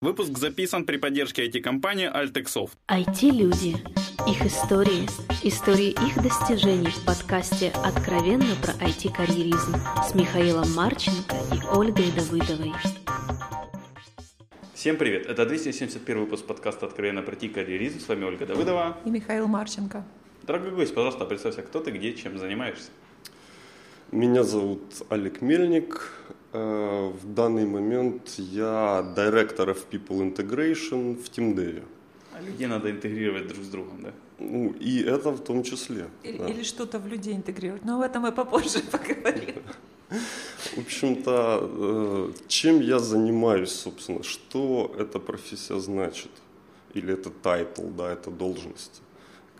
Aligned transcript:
Выпуск 0.00 0.38
записан 0.38 0.84
при 0.84 0.96
поддержке 0.96 1.48
IT-компании 1.48 2.08
Altexoft. 2.08 2.70
IT-люди. 2.86 3.74
Их 4.28 4.46
истории. 4.46 5.08
Истории 5.42 5.90
их 5.90 6.22
достижений 6.22 6.86
в 6.86 7.04
подкасте 7.04 7.72
«Откровенно 7.84 8.54
про 8.62 8.74
IT-карьеризм» 8.74 9.74
с 10.08 10.14
Михаилом 10.14 10.72
Марченко 10.72 11.34
и 11.52 11.76
Ольгой 11.76 12.12
Давыдовой. 12.12 12.72
Всем 14.72 14.96
привет! 14.98 15.26
Это 15.26 15.44
271 15.44 16.20
выпуск 16.20 16.46
подкаста 16.46 16.86
«Откровенно 16.86 17.22
про 17.22 17.34
IT-карьеризм». 17.34 17.98
С 17.98 18.06
вами 18.06 18.24
Ольга 18.24 18.46
Давыдова. 18.46 18.98
И 19.04 19.10
Михаил 19.10 19.48
Марченко. 19.48 20.04
Дорогой 20.44 20.70
гость, 20.70 20.94
пожалуйста, 20.94 21.24
представься, 21.24 21.62
кто 21.62 21.80
ты, 21.80 21.90
где, 21.90 22.14
чем 22.14 22.38
занимаешься. 22.38 22.90
Меня 24.12 24.42
зовут 24.42 24.80
Олег 25.10 25.42
Мельник. 25.42 26.10
Э, 26.54 27.12
в 27.12 27.34
данный 27.34 27.66
момент 27.66 28.38
я 28.38 29.12
Director 29.14 29.68
of 29.68 29.84
People 29.90 30.22
Integration 30.22 31.14
в 31.14 31.28
TeamDev. 31.28 31.84
А 32.32 32.40
людей 32.40 32.66
надо 32.66 32.90
интегрировать 32.90 33.48
друг 33.48 33.62
с 33.64 33.68
другом, 33.68 34.02
да? 34.02 34.12
Ну, 34.38 34.70
и 34.80 35.02
это 35.02 35.30
в 35.30 35.40
том 35.40 35.62
числе. 35.62 36.06
Или, 36.22 36.38
да. 36.38 36.46
или 36.46 36.62
что-то 36.62 36.98
в 36.98 37.06
людей 37.06 37.34
интегрировать. 37.34 37.84
Но 37.84 37.96
об 37.96 38.02
этом 38.02 38.22
мы 38.22 38.32
попозже 38.32 38.80
поговорим. 38.92 39.62
В 40.08 40.78
общем-то, 40.78 41.70
э, 41.70 42.32
чем 42.46 42.80
я 42.80 43.00
занимаюсь, 43.00 43.72
собственно, 43.72 44.22
что 44.22 44.90
эта 44.98 45.18
профессия 45.18 45.78
значит? 45.80 46.30
Или 46.94 47.12
это 47.12 47.28
title, 47.28 47.88
да, 47.88 48.10
это 48.10 48.30
должность? 48.30 49.02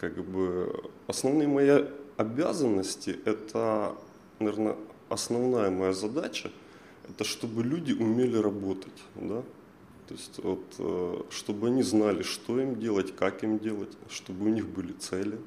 Как 0.00 0.16
бы 0.24 0.72
основные 1.06 1.48
мои 1.48 1.84
обязанности– 2.16 3.18
это, 3.26 3.94
наверное, 4.38 4.76
основная 5.08 5.70
моя 5.70 5.92
задача– 5.92 6.50
это 7.08 7.24
чтобы 7.24 7.62
люди 7.62 7.92
умели 7.92 8.36
работать, 8.36 9.02
да, 9.14 9.42
то 10.08 10.14
есть 10.14 10.38
вот, 10.42 10.64
э, 10.78 11.22
чтобы 11.30 11.68
они 11.68 11.82
знали, 11.82 12.22
что 12.22 12.60
им 12.60 12.78
делать, 12.78 13.14
как 13.14 13.44
им 13.44 13.58
делать, 13.58 13.92
чтобы 14.08 14.46
у 14.46 14.48
них 14.48 14.66
были 14.66 14.92
цели, 14.92 15.38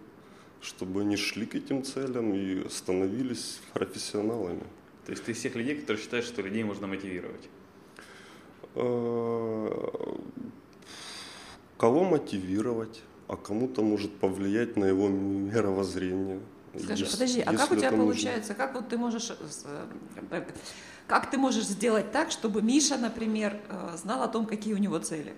чтобы 0.61 1.01
они 1.01 1.17
шли 1.17 1.45
к 1.45 1.55
этим 1.55 1.83
целям 1.83 2.33
и 2.33 2.69
становились 2.69 3.59
профессионалами. 3.73 4.63
То 5.05 5.11
есть 5.11 5.23
ты 5.23 5.31
из 5.31 5.37
всех 5.39 5.55
людей, 5.55 5.75
которые 5.75 6.01
считаешь, 6.01 6.25
что 6.25 6.43
людей 6.43 6.63
можно 6.63 6.85
мотивировать? 6.85 7.49
Э, 8.75 9.69
кого 11.77 12.03
мотивировать, 12.03 13.01
а 13.27 13.35
кому-то 13.37 13.81
может 13.81 14.11
повлиять 14.17 14.77
на 14.77 14.85
его 14.85 15.07
мировоззрение. 15.07 16.39
Скажи, 16.79 17.03
если, 17.03 17.17
подожди, 17.17 17.41
а 17.41 17.53
как 17.53 17.71
у 17.71 17.75
тебя 17.75 17.91
получается, 17.91 18.53
как 18.53 18.73
вот 18.73 18.87
ты 18.87 18.97
можешь 18.97 19.31
э, 19.31 20.43
как 21.07 21.29
ты 21.29 21.37
можешь 21.37 21.65
сделать 21.65 22.13
так, 22.13 22.31
чтобы 22.31 22.61
Миша, 22.61 22.97
например, 22.97 23.59
э, 23.67 23.97
знал 23.97 24.23
о 24.23 24.29
том, 24.29 24.45
какие 24.45 24.73
у 24.73 24.77
него 24.77 24.97
цели? 24.99 25.33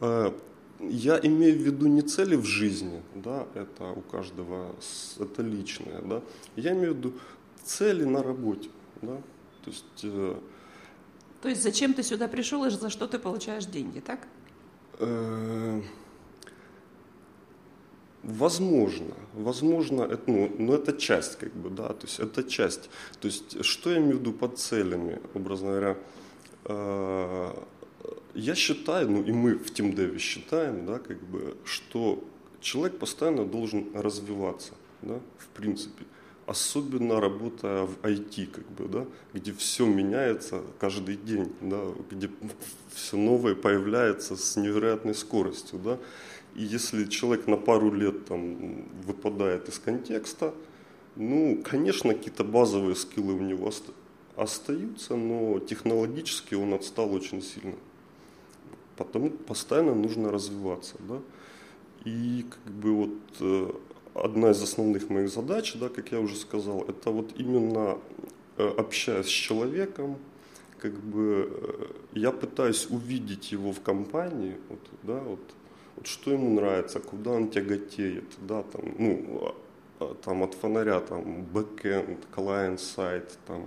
Э, 0.00 0.32
я 0.80 1.18
имею 1.22 1.58
в 1.58 1.62
виду 1.62 1.86
не 1.86 2.00
цели 2.00 2.36
в 2.36 2.46
жизни, 2.46 3.02
да, 3.14 3.46
это 3.54 3.90
у 3.90 4.00
каждого, 4.00 4.74
это 5.18 5.42
личное, 5.42 6.00
да. 6.00 6.22
Я 6.56 6.72
имею 6.72 6.94
в 6.94 6.96
виду 6.96 7.12
цели 7.64 8.04
на 8.04 8.22
работе, 8.22 8.70
да. 9.02 9.16
То 9.64 9.70
есть, 9.70 10.04
э, 10.04 10.36
То 11.42 11.48
есть 11.50 11.62
зачем 11.62 11.92
ты 11.92 12.02
сюда 12.02 12.26
пришел 12.26 12.64
и 12.64 12.70
за 12.70 12.88
что 12.88 13.06
ты 13.06 13.18
получаешь 13.18 13.66
деньги, 13.66 14.00
так? 14.00 14.20
Возможно, 18.26 19.14
возможно, 19.34 20.02
это, 20.02 20.22
ну, 20.26 20.52
но 20.58 20.74
это 20.74 20.92
часть, 20.92 21.38
как 21.38 21.52
бы, 21.54 21.70
да, 21.70 21.90
то 21.90 22.06
есть 22.06 22.18
это 22.18 22.42
часть. 22.42 22.90
То 23.20 23.28
есть, 23.28 23.64
что 23.64 23.90
я 23.90 23.98
имею 23.98 24.16
в 24.16 24.20
виду 24.20 24.32
под 24.32 24.58
целями, 24.58 25.20
образно 25.34 25.68
говоря, 25.68 25.96
э, 26.64 27.54
я 28.34 28.54
считаю, 28.56 29.08
ну 29.08 29.22
и 29.22 29.30
мы 29.30 29.54
в 29.54 29.70
TeamDev 29.70 30.18
считаем, 30.18 30.86
да, 30.86 30.98
как 30.98 31.22
бы, 31.22 31.56
что 31.64 32.24
человек 32.60 32.98
постоянно 32.98 33.44
должен 33.44 33.94
развиваться, 33.94 34.72
да, 35.02 35.20
в 35.38 35.46
принципе. 35.56 36.04
Особенно 36.46 37.20
работая 37.20 37.84
в 37.84 37.96
IT, 38.02 38.46
как 38.46 38.68
бы, 38.72 38.88
да, 38.88 39.06
где 39.34 39.52
все 39.52 39.86
меняется 39.86 40.62
каждый 40.80 41.16
день, 41.16 41.52
да, 41.60 41.80
где 42.10 42.28
все 42.92 43.16
новое 43.16 43.54
появляется 43.54 44.36
с 44.36 44.56
невероятной 44.56 45.14
скоростью. 45.14 45.78
Да. 45.78 45.98
И 46.56 46.62
если 46.62 47.04
человек 47.04 47.46
на 47.46 47.58
пару 47.58 47.92
лет 47.92 48.24
там, 48.24 48.86
выпадает 49.02 49.68
из 49.68 49.78
контекста, 49.78 50.54
ну, 51.14 51.62
конечно, 51.62 52.14
какие-то 52.14 52.44
базовые 52.44 52.96
скиллы 52.96 53.34
у 53.34 53.42
него 53.42 53.70
остаются, 54.36 55.16
но 55.16 55.58
технологически 55.58 56.54
он 56.54 56.72
отстал 56.72 57.12
очень 57.12 57.42
сильно. 57.42 57.74
Потому 58.96 59.28
постоянно 59.28 59.94
нужно 59.94 60.32
развиваться. 60.32 60.94
Да? 61.00 61.20
И 62.06 62.46
как 62.48 62.72
бы 62.72 62.92
вот 62.92 63.18
э, 63.40 63.72
одна 64.14 64.52
из 64.52 64.62
основных 64.62 65.10
моих 65.10 65.28
задач, 65.28 65.74
да, 65.74 65.90
как 65.90 66.10
я 66.12 66.20
уже 66.20 66.36
сказал, 66.36 66.86
это 66.88 67.10
вот 67.10 67.34
именно 67.36 67.98
э, 68.56 68.66
общаясь 68.66 69.26
с 69.26 69.28
человеком, 69.28 70.16
как 70.78 70.94
бы 70.94 71.50
э, 71.50 71.86
я 72.14 72.32
пытаюсь 72.32 72.86
увидеть 72.88 73.52
его 73.52 73.72
в 73.72 73.82
компании, 73.82 74.56
вот, 74.70 74.80
да, 75.02 75.20
вот, 75.20 75.40
вот 75.96 76.06
что 76.06 76.32
ему 76.32 76.54
нравится, 76.54 77.00
куда 77.00 77.32
он 77.32 77.48
тяготеет, 77.48 78.24
да, 78.40 78.62
там, 78.62 78.94
ну, 78.98 79.40
а, 79.42 79.54
а, 80.04 80.14
там 80.14 80.42
от 80.42 80.54
фонаря, 80.54 81.00
там, 81.00 81.46
backend, 81.52 82.18
client-сайт, 82.34 83.38
там, 83.46 83.66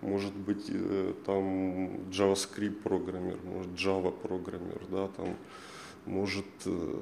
может 0.00 0.34
быть, 0.34 0.66
э, 0.68 1.14
там, 1.24 1.86
JavaScript 2.10 2.82
программер, 2.82 3.38
может, 3.44 3.70
Java 3.72 4.12
программер, 4.12 4.80
да, 4.90 5.08
там, 5.08 5.36
может, 6.06 6.44
э, 6.66 6.94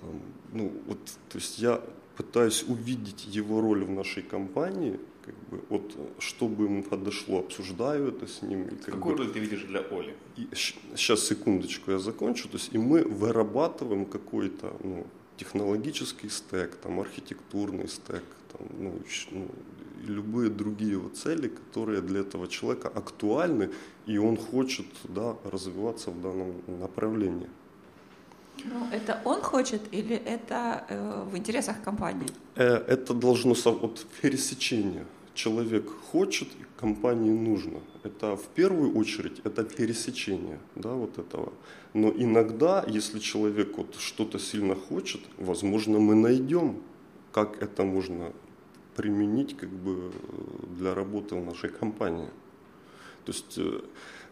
там, 0.00 0.22
ну, 0.52 0.72
вот, 0.86 0.98
то 1.30 1.38
есть 1.38 1.58
я 1.58 1.80
пытаюсь 2.16 2.62
увидеть 2.68 3.26
его 3.26 3.62
роль 3.62 3.84
в 3.84 3.90
нашей 3.90 4.22
компании, 4.22 5.00
как 5.30 5.48
бы, 5.50 5.64
вот, 5.68 5.96
чтобы 6.18 6.64
ему 6.64 6.82
подошло, 6.82 7.40
обсуждаю 7.40 8.08
это 8.08 8.26
с 8.26 8.42
ним. 8.42 8.62
И, 8.64 8.76
как 8.76 8.94
Какую 8.94 9.16
бы, 9.16 9.24
роль 9.24 9.32
ты 9.32 9.38
видишь 9.40 9.62
для 9.62 9.80
Оли? 9.80 10.14
И, 10.36 10.48
сейчас, 10.54 11.26
секундочку, 11.26 11.90
я 11.92 11.98
закончу. 11.98 12.48
То 12.48 12.56
есть, 12.56 12.74
и 12.74 12.78
мы 12.78 13.02
вырабатываем 13.02 14.06
какой-то 14.06 14.76
ну, 14.84 15.06
технологический 15.36 16.28
стек, 16.28 16.76
там, 16.76 17.00
архитектурный 17.00 17.88
стек, 17.88 18.24
там, 18.52 18.66
ну, 18.78 19.00
ну, 19.30 19.48
и 20.02 20.06
любые 20.06 20.50
другие 20.50 20.98
вот 20.98 21.16
цели, 21.16 21.48
которые 21.48 22.00
для 22.00 22.20
этого 22.20 22.48
человека 22.48 22.88
актуальны, 22.88 23.70
и 24.06 24.18
он 24.18 24.36
хочет 24.36 24.86
да, 25.04 25.36
развиваться 25.44 26.10
в 26.10 26.20
данном 26.20 26.54
направлении. 26.66 27.48
Ну, 28.64 28.86
это 28.92 29.20
он 29.24 29.40
хочет 29.40 29.80
или 29.92 30.16
это 30.16 30.84
э, 30.88 31.24
в 31.30 31.36
интересах 31.36 31.82
компании? 31.82 32.28
Э, 32.56 32.84
это 32.88 33.14
должно 33.14 33.54
вот 33.64 34.06
пересечение. 34.20 35.06
Человек 35.42 35.88
хочет, 36.12 36.48
компании 36.76 37.30
нужно. 37.30 37.80
Это 38.02 38.36
в 38.36 38.46
первую 38.48 38.94
очередь 38.94 39.40
это 39.44 39.64
пересечение, 39.64 40.58
да, 40.74 40.92
вот 40.92 41.18
этого. 41.18 41.54
Но 41.94 42.10
иногда, 42.10 42.84
если 42.86 43.18
человек 43.20 43.78
вот 43.78 43.94
что-то 43.98 44.38
сильно 44.38 44.74
хочет, 44.74 45.20
возможно, 45.38 45.98
мы 45.98 46.14
найдем, 46.14 46.82
как 47.32 47.62
это 47.62 47.84
можно 47.84 48.32
применить 48.96 49.56
как 49.56 49.70
бы 49.70 50.12
для 50.78 50.94
работы 50.94 51.36
в 51.36 51.44
нашей 51.46 51.70
компании. 51.70 52.28
То 53.24 53.32
есть 53.32 53.56
э, 53.56 53.80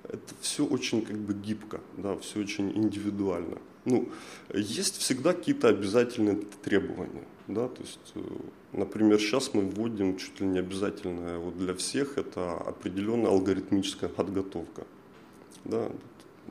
это 0.05 0.35
все 0.43 0.67
очень 0.67 1.01
как 1.01 1.17
бы 1.17 1.33
гибко, 1.33 1.81
да, 1.97 2.17
все 2.17 2.41
очень 2.41 2.71
индивидуально 2.77 3.59
ну, 3.89 4.09
есть 4.55 4.99
всегда 4.99 5.33
какие-то 5.33 5.69
обязательные 5.69 6.37
требования. 6.63 7.25
Да? 7.48 7.69
То 7.69 7.82
есть, 7.82 8.12
э, 8.14 8.20
например, 8.72 9.19
сейчас 9.19 9.54
мы 9.54 9.62
вводим 9.62 10.16
чуть 10.16 10.41
ли 10.41 10.47
не 10.47 10.59
обязательное 10.59 11.38
вот 11.38 11.59
для 11.59 11.75
всех 11.75 12.19
это 12.19 12.53
определенная 12.53 13.31
алгоритмическая 13.31 14.09
подготовка. 14.09 14.86
Да? 15.64 15.91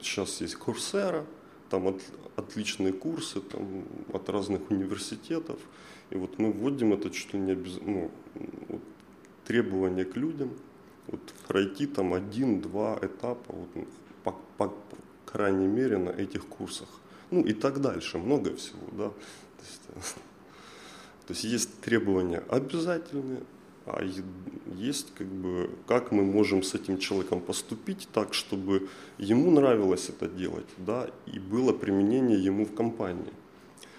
Сейчас 0.02 0.42
есть 0.42 0.56
Coursera, 0.56 1.26
там 1.70 1.88
от, 1.88 2.02
отличные 2.36 2.94
курсы 2.94 3.42
там, 3.42 3.84
от 4.14 4.30
разных 4.30 4.70
университетов. 4.72 5.60
И 6.10 6.16
вот 6.16 6.40
мы 6.40 6.52
вводим 6.52 6.94
это 6.94 7.10
чуть 7.10 7.34
ли 7.34 7.40
не 7.40 7.52
обез... 7.52 7.80
ну, 7.82 8.12
вот, 8.68 8.82
требования 9.46 10.06
к 10.06 10.16
людям. 10.18 10.52
Вот 11.08 11.22
пройти 11.48 11.86
там 11.86 12.14
один-два 12.14 13.00
этапа 13.02 13.54
вот, 13.54 13.70
ну, 13.76 13.88
по, 14.24 14.32
по, 14.58 14.68
по 14.68 14.76
крайней 15.26 15.68
мере 15.68 15.98
на 15.98 16.10
этих 16.10 16.46
курсах 16.48 16.90
ну 17.32 17.42
и 17.42 17.54
так 17.54 17.82
дальше, 17.82 18.18
много 18.18 18.56
всего, 18.56 18.88
да. 18.92 19.10
То 19.10 19.96
есть, 19.96 20.16
то 21.28 21.34
есть 21.34 21.44
есть 21.44 21.82
требования 21.82 22.42
обязательные, 22.48 23.42
а 23.86 24.02
есть 24.76 25.14
как 25.14 25.28
бы, 25.28 25.70
как 25.86 26.12
мы 26.12 26.24
можем 26.24 26.64
с 26.64 26.74
этим 26.74 26.98
человеком 26.98 27.42
поступить 27.42 28.08
так, 28.14 28.34
чтобы 28.34 28.88
ему 29.18 29.52
нравилось 29.52 30.10
это 30.10 30.30
делать, 30.30 30.68
да, 30.78 31.10
и 31.26 31.40
было 31.40 31.74
применение 31.74 32.42
ему 32.42 32.66
в 32.66 32.74
компании. 32.74 33.34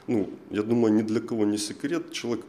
Ну, 0.06 0.30
я 0.50 0.62
думаю, 0.62 0.94
ни 0.94 1.02
для 1.02 1.20
кого 1.20 1.44
не 1.44 1.58
секрет, 1.58 2.12
человек 2.12 2.46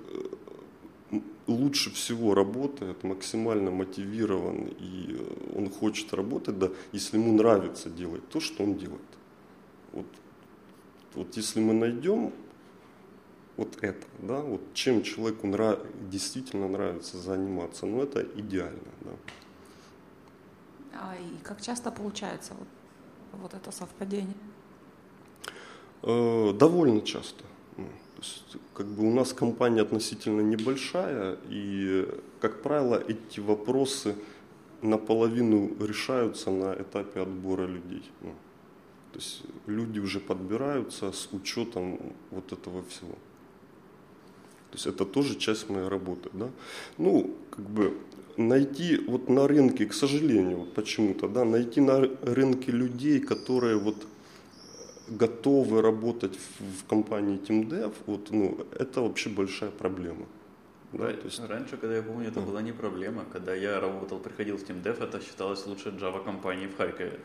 э, 1.12 1.20
лучше 1.48 1.92
всего 1.92 2.34
работает, 2.34 3.04
максимально 3.04 3.72
мотивирован, 3.72 4.70
и 4.80 5.18
он 5.56 5.70
хочет 5.70 6.14
работать, 6.14 6.58
да, 6.58 6.70
если 6.94 7.18
ему 7.18 7.34
нравится 7.34 7.90
делать 7.90 8.28
то, 8.30 8.40
что 8.40 8.64
он 8.64 8.76
делает. 8.76 9.02
Вот, 9.92 10.08
вот 11.16 11.36
если 11.36 11.60
мы 11.60 11.74
найдем 11.74 12.31
вот 13.60 13.78
это, 13.82 14.08
да, 14.20 14.40
вот 14.40 14.62
чем 14.74 15.04
человеку 15.04 15.46
нрав, 15.46 15.80
действительно 16.10 16.70
нравится 16.70 17.18
заниматься, 17.18 17.86
ну 17.86 18.02
это 18.02 18.22
идеально, 18.22 18.92
да. 19.02 19.12
А 20.94 21.16
и 21.16 21.44
как 21.44 21.62
часто 21.62 21.92
получается 21.92 22.54
вот, 22.58 22.68
вот 23.42 23.54
это 23.54 23.72
совпадение? 23.72 24.38
Э, 26.04 26.54
довольно 26.54 27.02
часто. 27.02 27.44
Ну, 27.76 27.88
то 28.16 28.22
есть, 28.22 28.58
как 28.74 28.86
бы 28.86 29.06
у 29.06 29.14
нас 29.14 29.34
компания 29.34 29.82
относительно 29.82 30.40
небольшая, 30.40 31.38
и, 31.50 32.08
как 32.40 32.62
правило, 32.62 33.04
эти 33.08 33.42
вопросы 33.42 34.16
наполовину 34.82 35.76
решаются 35.86 36.50
на 36.50 36.74
этапе 36.76 37.20
отбора 37.20 37.68
людей. 37.68 38.10
Ну, 38.22 38.34
то 39.12 39.20
есть 39.20 39.44
люди 39.68 40.00
уже 40.00 40.22
подбираются 40.22 41.12
с 41.12 41.28
учетом 41.34 42.14
вот 42.32 42.54
этого 42.54 42.84
всего. 42.84 43.16
То 44.71 44.75
есть 44.75 44.88
это 44.88 45.06
тоже 45.06 45.36
часть 45.36 45.69
моей 45.69 45.88
работы. 45.88 46.30
Да? 46.33 46.50
Ну, 46.98 47.36
как 47.50 47.66
бы 47.66 47.98
найти 48.38 48.98
вот 49.07 49.30
на 49.30 49.48
рынке, 49.48 49.86
к 49.86 49.94
сожалению, 49.94 50.57
вот 50.57 50.74
почему-то, 50.74 51.27
да, 51.27 51.45
найти 51.45 51.81
на 51.81 52.00
рынке 52.21 52.71
людей, 52.71 53.19
которые 53.19 53.77
вот 53.77 53.95
готовы 55.10 55.81
работать 55.81 56.38
в, 56.38 56.81
в 56.81 56.86
компании 56.88 57.39
TeamDev, 57.39 57.94
вот, 58.06 58.31
ну, 58.31 58.57
это 58.80 59.01
вообще 59.01 59.30
большая 59.30 59.71
проблема. 59.71 60.25
Да, 60.94 61.07
то 61.07 61.25
есть... 61.25 61.39
Раньше, 61.50 61.77
когда 61.77 61.95
я 61.95 62.01
помню, 62.01 62.30
это 62.30 62.39
была 62.42 62.62
не 62.62 62.71
проблема. 62.71 63.24
Когда 63.31 63.54
я 63.54 63.80
работал, 63.80 64.19
приходил 64.19 64.57
в 64.57 64.63
TeamDev, 64.63 65.04
это 65.04 65.21
считалось 65.21 65.66
лучшей 65.68 65.92
Java 65.92 66.24
компанией 66.24 66.68
в 66.68 66.77
Харькове. 66.77 67.19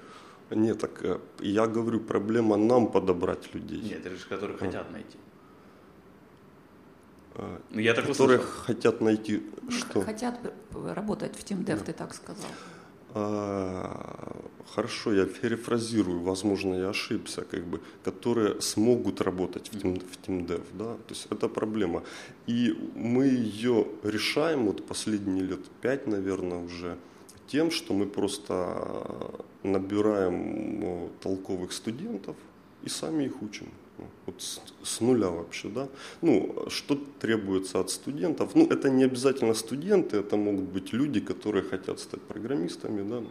Нет, 0.51 0.79
так 0.79 1.03
э, 1.05 1.19
я 1.41 1.67
говорю, 1.67 2.01
проблема 2.01 2.57
нам 2.57 2.93
подобрать 2.93 3.55
людей. 3.55 3.81
Нет, 3.81 4.07
это 4.07 4.17
же 4.17 4.27
которые 4.29 4.57
а. 4.57 4.59
хотят 4.59 4.93
найти. 4.93 5.17
Ну, 7.37 7.81
я 7.81 7.95
так 7.95 8.07
которые 8.07 8.39
услышал. 8.39 8.65
хотят 8.65 9.01
найти 9.01 9.43
ну, 9.63 9.71
что? 9.71 10.01
Хотят 10.03 10.39
работать 10.73 11.35
в 11.37 11.45
TeamDev, 11.45 11.79
да. 11.79 11.85
ты 11.85 11.93
так 11.93 12.15
сказал. 12.15 12.51
А, 13.17 14.37
хорошо, 14.75 15.13
я 15.13 15.27
перефразирую, 15.27 16.23
возможно, 16.23 16.75
я 16.75 16.89
ошибся, 16.89 17.43
как 17.43 17.65
бы, 17.65 17.81
которые 18.03 18.61
смогут 18.61 19.21
работать 19.21 19.69
в, 19.69 19.77
Team, 19.77 20.01
в 20.01 20.27
TeamDev, 20.27 20.63
да, 20.73 20.95
то 20.95 21.11
есть 21.11 21.27
это 21.31 21.49
проблема. 21.49 22.03
И 22.49 22.77
мы 22.97 23.27
ее 23.27 23.87
решаем 24.03 24.67
вот 24.67 24.85
последние 24.87 25.45
лет 25.45 25.61
пять, 25.81 26.09
наверное, 26.09 26.59
уже 26.59 26.97
тем, 27.47 27.71
что 27.71 27.95
мы 27.95 28.07
просто 28.07 29.45
набираем 29.63 30.81
ну, 30.81 31.11
толковых 31.21 31.73
студентов 31.73 32.37
и 32.83 32.89
сами 32.89 33.25
их 33.25 33.43
учим. 33.43 33.69
Вот 34.27 34.43
с, 34.43 34.61
с 34.83 35.01
нуля 35.01 35.29
вообще, 35.29 35.69
да. 35.69 35.89
Ну, 36.23 36.67
что 36.69 36.99
требуется 37.21 37.81
от 37.81 37.91
студентов? 37.91 38.55
Ну, 38.55 38.67
это 38.67 38.91
не 38.91 39.05
обязательно 39.05 39.55
студенты, 39.55 40.17
это 40.19 40.37
могут 40.37 40.65
быть 40.65 40.93
люди, 40.93 41.21
которые 41.21 41.63
хотят 41.63 42.01
стать 42.01 42.21
программистами, 42.23 43.09
да. 43.09 43.23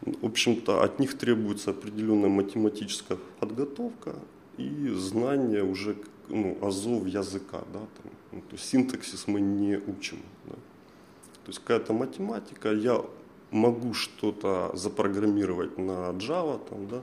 В 0.00 0.26
общем-то, 0.26 0.82
от 0.82 0.98
них 0.98 1.18
требуется 1.18 1.70
определенная 1.70 2.30
математическая 2.30 3.18
подготовка 3.38 4.14
и 4.56 4.88
знание 4.88 5.62
уже 5.62 5.96
ну, 6.28 6.56
азов 6.62 7.06
языка, 7.06 7.62
да, 7.72 7.80
там, 7.80 8.12
ну, 8.32 8.40
то 8.40 8.56
есть 8.56 8.64
синтаксис 8.64 9.26
мы 9.26 9.40
не 9.40 9.76
учим. 9.76 10.18
Да. 10.46 10.54
То 10.54 11.48
есть 11.48 11.58
какая-то 11.58 11.92
математика, 11.92 12.72
я 12.72 13.02
могу 13.50 13.94
что-то 13.94 14.70
запрограммировать 14.74 15.76
на 15.78 16.10
Java, 16.12 16.60
там, 16.68 16.88
да, 16.88 17.02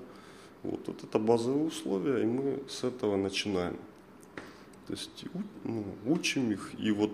вот, 0.64 0.88
вот 0.88 1.04
это 1.04 1.20
базовые 1.20 1.66
условия, 1.66 2.24
и 2.24 2.26
мы 2.26 2.60
с 2.68 2.84
этого 2.84 3.16
начинаем. 3.16 3.78
То 4.88 4.94
есть 4.94 5.26
ну, 5.64 5.84
учим 6.06 6.52
их, 6.52 6.72
и 6.80 6.92
вот 6.92 7.12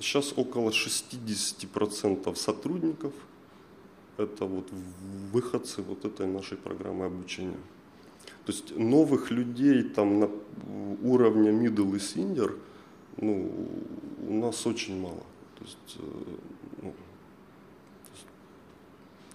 сейчас 0.00 0.32
э, 0.32 0.40
около 0.40 0.70
60% 0.70 2.34
сотрудников 2.34 3.12
это 4.18 4.44
вот 4.44 4.68
выходцы 5.32 5.82
вот 5.82 6.04
этой 6.04 6.26
нашей 6.26 6.56
программы 6.56 7.04
обучения. 7.04 7.58
То 8.44 8.52
есть 8.52 8.76
новых 8.76 9.30
людей 9.30 9.82
там 9.82 10.20
на 10.20 10.30
уровне 11.02 11.50
middle 11.50 11.94
и 11.94 11.98
senior 11.98 12.58
ну, 13.18 13.50
у 14.28 14.34
нас 14.34 14.66
очень 14.66 15.00
мало. 15.00 15.22
То 15.58 15.64
есть, 15.64 15.96
э, 15.98 16.02
ну, 16.82 16.92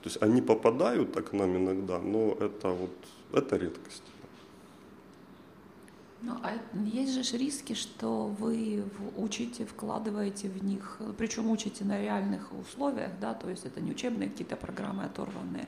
то 0.01 0.09
есть 0.09 0.21
они 0.21 0.41
попадают 0.41 1.13
так 1.13 1.33
нам 1.33 1.57
иногда, 1.57 1.99
но 1.99 2.37
это 2.39 2.69
вот 2.69 2.91
это 3.33 3.57
редкость. 3.57 4.03
Ну, 6.21 6.33
а 6.43 6.53
есть 6.85 7.13
же 7.13 7.37
риски, 7.37 7.73
что 7.73 8.27
вы 8.27 8.83
учите, 9.17 9.65
вкладываете 9.65 10.49
в 10.49 10.63
них, 10.63 10.99
причем 11.17 11.49
учите 11.49 11.83
на 11.83 11.99
реальных 11.99 12.51
условиях, 12.53 13.11
да, 13.19 13.33
то 13.33 13.49
есть 13.49 13.65
это 13.65 13.81
не 13.81 13.91
учебные 13.91 14.29
какие-то 14.29 14.55
программы, 14.55 15.03
оторванные 15.03 15.67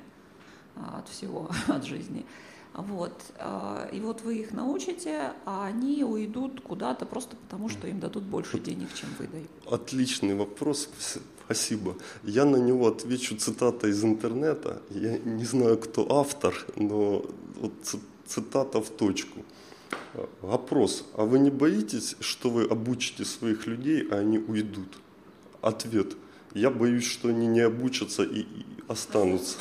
а, 0.75 0.99
от 0.99 1.09
всего, 1.09 1.49
от 1.67 1.85
жизни. 1.85 2.25
Вот. 2.75 3.13
А, 3.37 3.89
и 3.91 3.99
вот 3.99 4.21
вы 4.21 4.37
их 4.37 4.51
научите, 4.51 5.33
а 5.45 5.65
они 5.65 6.03
уйдут 6.03 6.61
куда-то 6.61 7.07
просто 7.07 7.35
потому, 7.35 7.69
что 7.69 7.87
им 7.87 7.99
дадут 7.99 8.23
больше 8.23 8.59
денег, 8.59 8.93
чем 8.93 9.09
вы 9.17 9.27
даете. 9.27 9.49
Отличный 9.69 10.35
вопрос. 10.35 10.89
Спасибо. 11.45 11.95
Я 12.23 12.45
на 12.45 12.57
него 12.57 12.87
отвечу 12.87 13.35
цитата 13.35 13.87
из 13.87 14.03
интернета. 14.03 14.81
Я 14.89 15.17
не 15.17 15.43
знаю, 15.45 15.77
кто 15.77 16.07
автор, 16.09 16.53
но 16.75 17.25
вот 17.55 17.73
цитата 18.25 18.81
в 18.81 18.89
точку. 18.89 19.43
Вопрос. 20.41 21.05
А 21.15 21.25
вы 21.25 21.39
не 21.39 21.51
боитесь, 21.51 22.15
что 22.19 22.49
вы 22.49 22.63
обучите 22.63 23.25
своих 23.25 23.67
людей, 23.67 24.07
а 24.09 24.17
они 24.17 24.37
уйдут? 24.37 24.97
Ответ. 25.61 26.15
Я 26.53 26.69
боюсь, 26.69 27.05
что 27.05 27.29
они 27.29 27.47
не 27.47 27.61
обучатся 27.61 28.23
и, 28.23 28.45
останутся. 28.87 29.57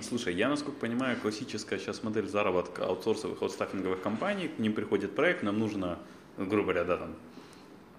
Слушай, 0.00 0.34
я, 0.34 0.48
насколько 0.48 0.78
понимаю, 0.78 1.16
классическая 1.20 1.78
сейчас 1.78 2.02
модель 2.02 2.28
заработка 2.28 2.84
аутсорсовых, 2.84 3.40
аутстаффинговых 3.40 4.02
компаний, 4.02 4.48
к 4.48 4.58
ним 4.58 4.74
приходит 4.74 5.14
проект, 5.14 5.42
нам 5.42 5.58
нужно, 5.58 5.98
грубо 6.36 6.72
говоря, 6.72 6.84
да, 6.84 6.96
там, 6.98 7.14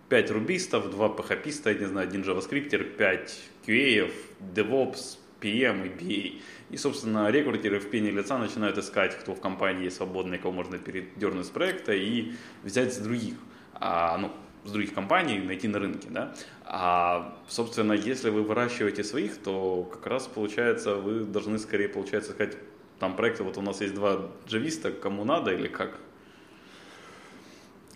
5 0.10 0.32
рубистов, 0.32 0.90
2 0.90 1.08
PHP, 1.08 1.74
я 1.74 1.74
не 1.74 1.86
знаю, 1.86 2.08
один 2.08 2.22
JavaScript, 2.22 2.96
5 2.98 3.42
QA, 3.66 4.12
DevOps, 4.54 5.18
PM 5.42 5.86
и 5.86 5.90
BA. 5.90 6.42
И, 6.70 6.78
собственно, 6.78 7.30
рекрутеры 7.30 7.80
в 7.80 7.90
пене 7.90 8.12
лица 8.12 8.38
начинают 8.38 8.78
искать, 8.78 9.18
кто 9.20 9.36
в 9.36 9.42
компании 9.42 9.90
свободный, 9.90 10.38
кого 10.38 10.54
можно 10.54 10.78
передернуть 10.78 11.46
с 11.46 11.50
проекта 11.50 11.94
и 11.94 12.34
взять 12.64 12.94
с 12.94 12.98
других. 12.98 13.36
А, 13.74 14.18
ну, 14.18 14.32
с 14.66 14.72
других 14.72 14.94
компаний 14.94 15.40
найти 15.40 15.68
на 15.68 15.80
рынке, 15.80 16.08
да. 16.10 16.34
А, 16.66 17.38
собственно, 17.48 17.94
если 17.94 18.30
вы 18.30 18.44
выращиваете 18.44 19.04
своих, 19.04 19.38
то 19.38 19.84
как 19.84 20.08
раз 20.08 20.28
получается, 20.28 20.96
вы 20.96 21.26
должны 21.26 21.60
скорее, 21.60 21.90
получается, 21.90 22.32
сказать, 22.32 22.58
там 23.00 23.16
проекты, 23.16 23.44
вот 23.44 23.58
у 23.58 23.62
нас 23.62 23.82
есть 23.82 23.94
два 23.94 24.30
джависта, 24.48 24.92
кому 24.92 25.26
надо 25.26 25.54
или 25.54 25.68
как? 25.68 26.00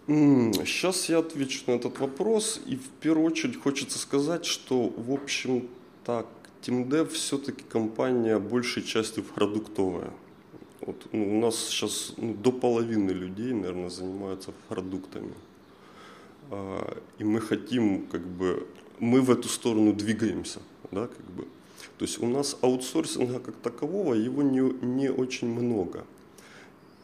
Сейчас 0.07 1.09
я 1.09 1.19
отвечу 1.19 1.63
на 1.67 1.73
этот 1.73 1.99
вопрос. 1.99 2.61
И 2.65 2.77
в 2.77 2.87
первую 3.01 3.27
очередь 3.27 3.61
хочется 3.61 3.99
сказать, 3.99 4.45
что, 4.45 4.87
в 4.87 5.11
общем, 5.11 5.67
так, 6.05 6.27
TeamDev 6.61 7.09
все-таки 7.09 7.63
компания 7.63 8.39
большей 8.39 8.83
частью 8.83 9.23
продуктовая. 9.23 10.11
Вот, 10.79 11.07
ну, 11.11 11.37
у 11.37 11.41
нас 11.41 11.57
сейчас 11.57 12.13
ну, 12.15 12.33
до 12.33 12.53
половины 12.53 13.11
людей, 13.11 13.51
наверное, 13.51 13.89
занимаются 13.89 14.53
продуктами. 14.69 15.33
А, 16.51 16.97
и 17.17 17.25
мы 17.25 17.41
хотим, 17.41 18.07
как 18.07 18.25
бы, 18.25 18.65
мы 18.99 19.21
в 19.21 19.29
эту 19.29 19.49
сторону 19.49 19.91
двигаемся, 19.91 20.61
да, 20.91 21.07
как 21.07 21.25
бы. 21.31 21.43
То 21.97 22.05
есть 22.05 22.21
у 22.21 22.27
нас 22.27 22.57
аутсорсинга 22.61 23.39
как 23.39 23.55
такового, 23.55 24.13
его 24.13 24.41
не, 24.41 24.61
не 24.85 25.11
очень 25.11 25.49
много. 25.49 26.05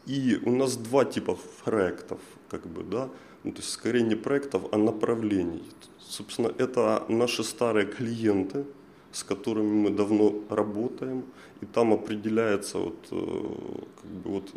И 0.06 0.38
у 0.42 0.54
нас 0.54 0.76
два 0.76 1.04
типа 1.04 1.36
проектов 1.64 2.20
как 2.48 2.66
бы, 2.66 2.82
да, 2.82 3.08
ну, 3.44 3.52
то 3.52 3.58
есть 3.58 3.70
скорее 3.70 4.02
не 4.02 4.16
проектов, 4.16 4.62
а 4.72 4.78
направлений. 4.78 5.62
Собственно, 5.98 6.52
это 6.58 7.04
наши 7.08 7.44
старые 7.44 7.86
клиенты, 7.86 8.64
с 9.12 9.22
которыми 9.22 9.72
мы 9.72 9.90
давно 9.90 10.34
работаем, 10.48 11.24
и 11.60 11.66
там 11.66 11.92
определяется 11.92 12.78
вот, 12.78 12.98
э, 13.10 13.16
как 14.02 14.10
бы 14.10 14.30
вот, 14.30 14.50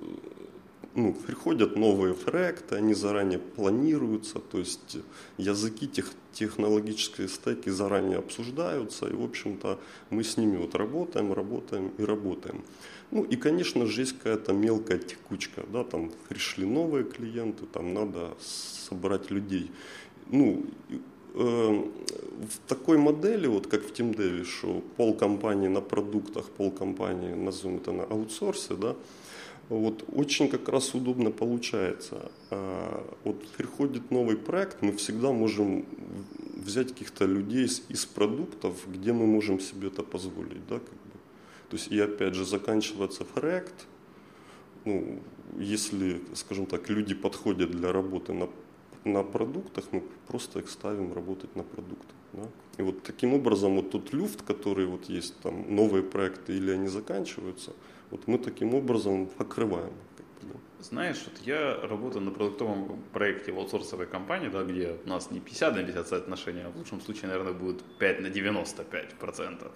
ну, 0.96 1.14
приходят 1.14 1.76
новые 1.76 2.14
проекты, 2.14 2.76
они 2.76 2.94
заранее 2.94 3.40
планируются, 3.40 4.40
то 4.40 4.58
есть 4.58 4.98
языки, 5.38 5.88
тех, 5.88 6.12
технологические 6.34 7.28
стеки 7.28 7.70
заранее 7.70 8.18
обсуждаются, 8.18 9.08
и, 9.08 9.14
в 9.14 9.24
общем-то, 9.24 9.80
мы 10.10 10.24
с 10.24 10.38
ними 10.38 10.58
вот 10.58 10.76
работаем, 10.76 11.34
работаем 11.34 11.92
и 12.00 12.04
работаем. 12.04 12.64
Ну 13.12 13.24
и, 13.24 13.36
конечно 13.38 13.86
же, 13.86 14.02
есть 14.02 14.18
какая-то 14.18 14.54
мелкая 14.54 14.98
текучка, 14.98 15.64
да, 15.72 15.84
там 15.84 16.12
пришли 16.28 16.66
новые 16.66 17.06
клиенты, 17.06 17.66
там 17.66 17.94
надо 17.94 18.36
собрать 18.42 19.32
людей. 19.32 19.72
Ну, 20.30 20.66
э, 21.34 21.38
в 21.38 22.68
такой 22.68 22.98
модели, 22.98 23.48
вот 23.48 23.68
как 23.68 23.84
в 23.84 23.94
TeamDev, 23.94 24.44
что 24.44 24.82
пол 24.98 25.14
компании 25.14 25.70
на 25.70 25.82
продуктах, 25.82 26.50
пол 26.50 26.72
компании, 26.72 27.34
назовем 27.34 27.78
это 27.78 27.94
на 27.94 28.04
аутсорсе, 28.04 28.76
да, 28.76 28.96
вот 29.70 30.04
очень 30.12 30.50
как 30.50 30.70
раз 30.70 30.94
удобно 30.94 31.32
получается. 31.32 32.32
А, 32.52 33.04
вот 33.24 33.46
приходит 33.50 34.12
новый 34.12 34.38
проект, 34.38 34.82
мы 34.82 34.92
всегда 34.94 35.32
можем 35.32 35.86
взять 36.56 36.90
каких-то 36.90 37.26
людей 37.26 37.66
из, 37.66 37.84
из 37.90 38.06
продуктов, 38.06 38.76
где 38.88 39.14
мы 39.14 39.26
можем 39.26 39.60
себе 39.60 39.88
это 39.88 40.04
позволить, 40.04 40.66
да, 40.70 40.80
как. 40.80 41.07
То 41.70 41.76
есть 41.76 41.92
и 41.92 42.00
опять 42.00 42.34
же 42.34 42.46
заканчивается 42.46 43.26
проект, 43.26 43.88
ну, 44.86 45.20
если, 45.58 46.22
скажем 46.34 46.66
так, 46.66 46.90
люди 46.90 47.14
подходят 47.14 47.72
для 47.72 47.92
работы 47.92 48.34
на, 48.34 48.50
на 49.04 49.24
продуктах, 49.24 49.86
мы 49.92 50.04
просто 50.28 50.60
их 50.60 50.70
ставим 50.70 51.14
работать 51.14 51.56
на 51.56 51.64
продуктах. 51.64 52.16
Да? 52.34 52.44
И 52.78 52.82
вот 52.84 53.04
таким 53.04 53.34
образом 53.34 53.76
вот 53.76 53.92
тот 53.92 54.14
люфт, 54.14 54.42
который 54.44 54.86
вот 54.86 55.06
есть, 55.10 55.38
там 55.42 55.76
новые 55.76 56.04
проекты 56.04 56.56
или 56.56 56.72
они 56.72 56.88
заканчиваются, 56.88 57.74
вот 58.12 58.28
мы 58.28 58.38
таким 58.38 58.74
образом 58.74 59.28
покрываем. 59.28 59.94
Знаешь, 60.80 61.24
вот 61.26 61.46
я 61.46 61.76
работаю 61.82 62.24
на 62.24 62.32
продуктовом 62.32 63.04
проекте 63.12 63.52
в 63.52 63.58
аутсорсовой 63.58 64.06
компании, 64.06 64.48
да, 64.48 64.64
где 64.64 64.96
у 65.04 65.10
нас 65.10 65.32
не 65.32 65.40
50 65.40 65.76
на 65.76 65.84
50 65.84 66.08
соотношение, 66.08 66.66
а 66.66 66.70
в 66.70 66.78
лучшем 66.78 67.02
случае, 67.02 67.30
наверное, 67.30 67.54
будет 67.54 67.82
5 67.98 68.22
на 68.22 68.30
95 68.30 69.16
процентов. 69.16 69.72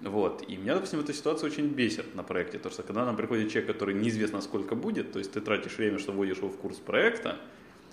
Вот. 0.00 0.44
И 0.48 0.56
меня, 0.56 0.74
допустим, 0.74 1.00
эта 1.00 1.12
ситуация 1.12 1.48
очень 1.48 1.66
бесит 1.66 2.14
на 2.14 2.22
проекте, 2.22 2.58
потому 2.58 2.72
что 2.72 2.82
когда 2.82 3.04
нам 3.04 3.16
приходит 3.16 3.50
человек, 3.50 3.72
который 3.72 3.94
неизвестно 3.94 4.40
сколько 4.40 4.74
будет, 4.74 5.12
то 5.12 5.18
есть 5.18 5.32
ты 5.32 5.40
тратишь 5.40 5.76
время, 5.76 5.98
что 5.98 6.12
вводишь 6.12 6.38
его 6.38 6.48
в 6.48 6.56
курс 6.56 6.78
проекта, 6.78 7.36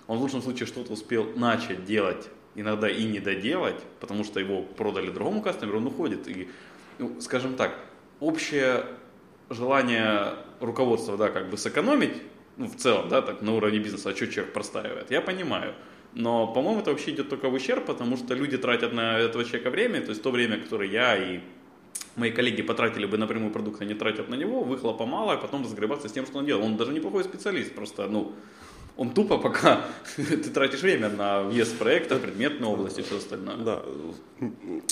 он 0.06 0.18
в 0.18 0.22
лучшем 0.22 0.40
случае 0.40 0.66
что-то 0.66 0.94
успел 0.94 1.30
начать 1.36 1.84
делать, 1.84 2.30
иногда 2.54 2.88
и 2.88 3.04
не 3.04 3.20
доделать, 3.20 3.80
потому 4.00 4.24
что 4.24 4.40
его 4.40 4.62
продали 4.62 5.10
другому 5.10 5.42
кастомеру, 5.42 5.78
он 5.78 5.86
уходит. 5.86 6.26
И, 6.28 6.48
ну, 6.98 7.20
скажем 7.20 7.56
так, 7.56 7.78
общее 8.20 8.86
желание 9.50 10.34
руководства, 10.60 11.18
да, 11.18 11.28
как 11.28 11.50
бы 11.50 11.58
сэкономить, 11.58 12.22
ну, 12.56 12.68
в 12.68 12.76
целом, 12.76 13.10
да, 13.10 13.20
так, 13.20 13.42
на 13.42 13.54
уровне 13.54 13.78
бизнеса, 13.78 14.10
а 14.10 14.16
что 14.16 14.26
человек 14.26 14.54
простаивает, 14.54 15.10
я 15.10 15.20
понимаю. 15.20 15.74
Но, 16.14 16.46
по-моему, 16.46 16.80
это 16.80 16.90
вообще 16.90 17.10
идет 17.10 17.28
только 17.28 17.50
в 17.50 17.54
ущерб, 17.54 17.84
потому 17.84 18.16
что 18.16 18.34
люди 18.34 18.56
тратят 18.56 18.94
на 18.94 19.18
этого 19.18 19.44
человека 19.44 19.70
время, 19.70 20.00
то 20.00 20.08
есть 20.08 20.22
то 20.22 20.30
время, 20.30 20.58
которое 20.58 20.88
я 20.88 21.16
и 21.16 21.40
мои 22.18 22.30
коллеги 22.30 22.62
потратили 22.62 23.06
бы 23.06 23.16
на 23.18 23.26
прямой 23.26 23.50
продукт, 23.50 23.80
они 23.82 23.94
тратят 23.94 24.28
на 24.28 24.34
него, 24.34 24.62
выхлопа 24.62 25.06
мало, 25.06 25.32
а 25.32 25.36
потом 25.36 25.62
разгребаться 25.62 26.08
с 26.08 26.12
тем, 26.12 26.26
что 26.26 26.38
он 26.38 26.46
делает. 26.46 26.66
Он 26.66 26.76
даже 26.76 26.92
неплохой 26.92 27.24
специалист, 27.24 27.74
просто, 27.74 28.06
ну, 28.06 28.32
он 28.98 29.10
тупо 29.10 29.38
пока 29.38 29.84
ты 30.16 30.50
тратишь 30.50 30.82
время 30.82 31.08
на 31.08 31.42
въезд 31.42 31.78
проекта, 31.78 32.16
предметной 32.16 32.68
области 32.68 33.00
и 33.00 33.02
все 33.02 33.16
остальное. 33.18 33.56
Да, 33.56 33.82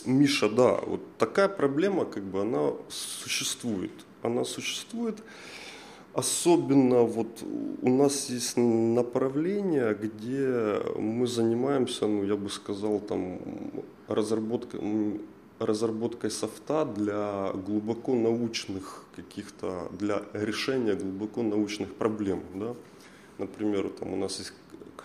Миша, 0.04 0.48
да, 0.48 0.80
вот 0.86 1.00
такая 1.18 1.48
проблема, 1.48 2.04
как 2.04 2.22
бы, 2.22 2.42
она 2.42 2.72
существует. 2.88 3.90
Она 4.22 4.44
существует. 4.44 5.22
Особенно 6.14 7.02
вот 7.02 7.42
у 7.82 7.90
нас 7.90 8.30
есть 8.30 8.56
направление, 8.56 9.94
где 9.94 10.80
мы 10.98 11.26
занимаемся, 11.26 12.06
ну, 12.06 12.24
я 12.24 12.36
бы 12.36 12.48
сказал, 12.48 13.00
там, 13.00 13.38
разработкой, 14.08 14.80
разработкой 15.58 16.30
софта 16.30 16.84
для 16.84 17.52
глубоко 17.52 18.14
научных 18.14 19.04
каких-то, 19.14 19.88
для 19.98 20.22
решения 20.32 20.94
глубоко 20.94 21.42
научных 21.42 21.94
проблем. 21.94 22.42
Да? 22.54 22.74
Например, 23.38 23.88
там 23.88 24.12
у 24.12 24.16
нас 24.16 24.38
есть 24.38 24.52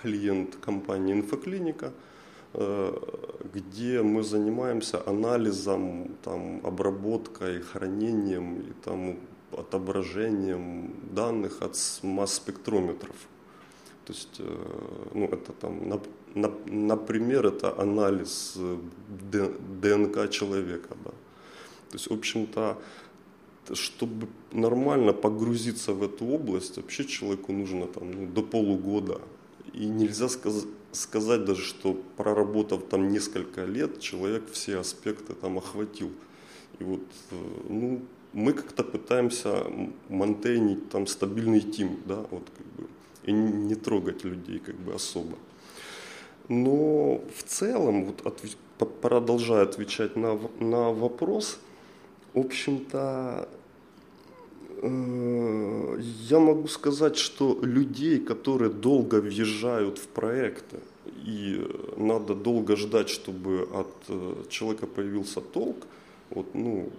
клиент 0.01 0.55
компании 0.55 1.13
«Инфоклиника», 1.13 1.93
э, 2.53 2.93
где 3.53 4.01
мы 4.01 4.24
занимаемся 4.24 5.01
анализом, 5.05 6.15
там, 6.24 6.62
обработкой, 6.65 7.62
хранением 7.62 8.62
и 8.62 8.74
там, 8.84 9.17
отображением 9.51 10.93
данных 11.13 11.62
от 11.62 11.77
масс-спектрометров. 12.03 13.15
То 14.05 14.13
есть, 14.13 14.39
э, 14.39 15.10
ну, 15.13 15.25
это 15.25 15.53
там, 15.53 16.01
например, 16.65 17.46
это 17.48 17.79
анализ 17.79 18.53
э, 18.58 18.77
ДНК 19.81 20.29
человека. 20.29 20.96
Да. 21.03 21.12
То 21.12 21.98
есть, 21.98 22.10
в 22.10 22.13
общем-то, 22.13 22.77
чтобы 23.74 24.27
нормально 24.51 25.13
погрузиться 25.13 25.93
в 25.93 26.03
эту 26.03 26.25
область, 26.25 26.77
вообще 26.77 27.05
человеку 27.05 27.53
нужно 27.53 27.88
там, 27.88 28.12
ну, 28.12 28.27
до 28.27 28.41
полугода. 28.41 29.22
И 29.74 29.86
нельзя 29.86 30.27
сказ- 30.27 30.65
сказать 30.91 31.46
даже, 31.46 31.62
что 31.62 31.93
проработав 32.17 32.84
там 32.89 33.10
несколько 33.10 33.65
лет, 33.65 34.00
человек 34.00 34.43
все 34.51 34.79
аспекты 34.79 35.34
там 35.34 35.58
охватил. 35.58 36.12
И 36.79 36.84
вот, 36.84 37.03
э, 37.31 37.36
ну, 37.70 38.01
мы 38.34 38.53
как-то 38.53 38.84
пытаемся 38.84 39.65
монтейнить 40.10 40.89
там 40.89 41.08
стабильный 41.08 41.62
тим, 41.62 42.00
да, 42.05 42.25
вот 42.31 42.43
как 42.58 42.65
бы, 42.77 42.89
и 43.23 43.31
не 43.31 43.75
трогать 43.75 44.23
людей 44.23 44.59
как 44.59 44.75
бы 44.75 44.93
особо. 44.93 45.37
Но 46.47 47.21
в 47.35 47.43
целом, 47.43 48.05
вот 48.05 48.25
отв... 48.25 48.57
продолжая 49.01 49.63
отвечать 49.63 50.15
на, 50.15 50.39
на 50.59 50.91
вопрос, 50.91 51.59
в 52.33 52.39
общем-то, 52.39 53.47
э, 54.81 55.97
я 56.29 56.39
могу 56.39 56.67
сказать, 56.67 57.17
что 57.17 57.59
людей, 57.61 58.19
которые 58.19 58.71
долго 58.71 59.15
въезжают 59.21 59.97
в 59.97 60.07
проекты, 60.07 60.79
и 61.25 61.67
надо 61.97 62.35
долго 62.35 62.75
ждать, 62.75 63.09
чтобы 63.09 63.67
от 63.73 63.93
э, 64.07 64.43
человека 64.49 64.87
появился 64.87 65.41
толк, 65.41 65.77
вот, 66.29 66.55
ну, 66.55 66.89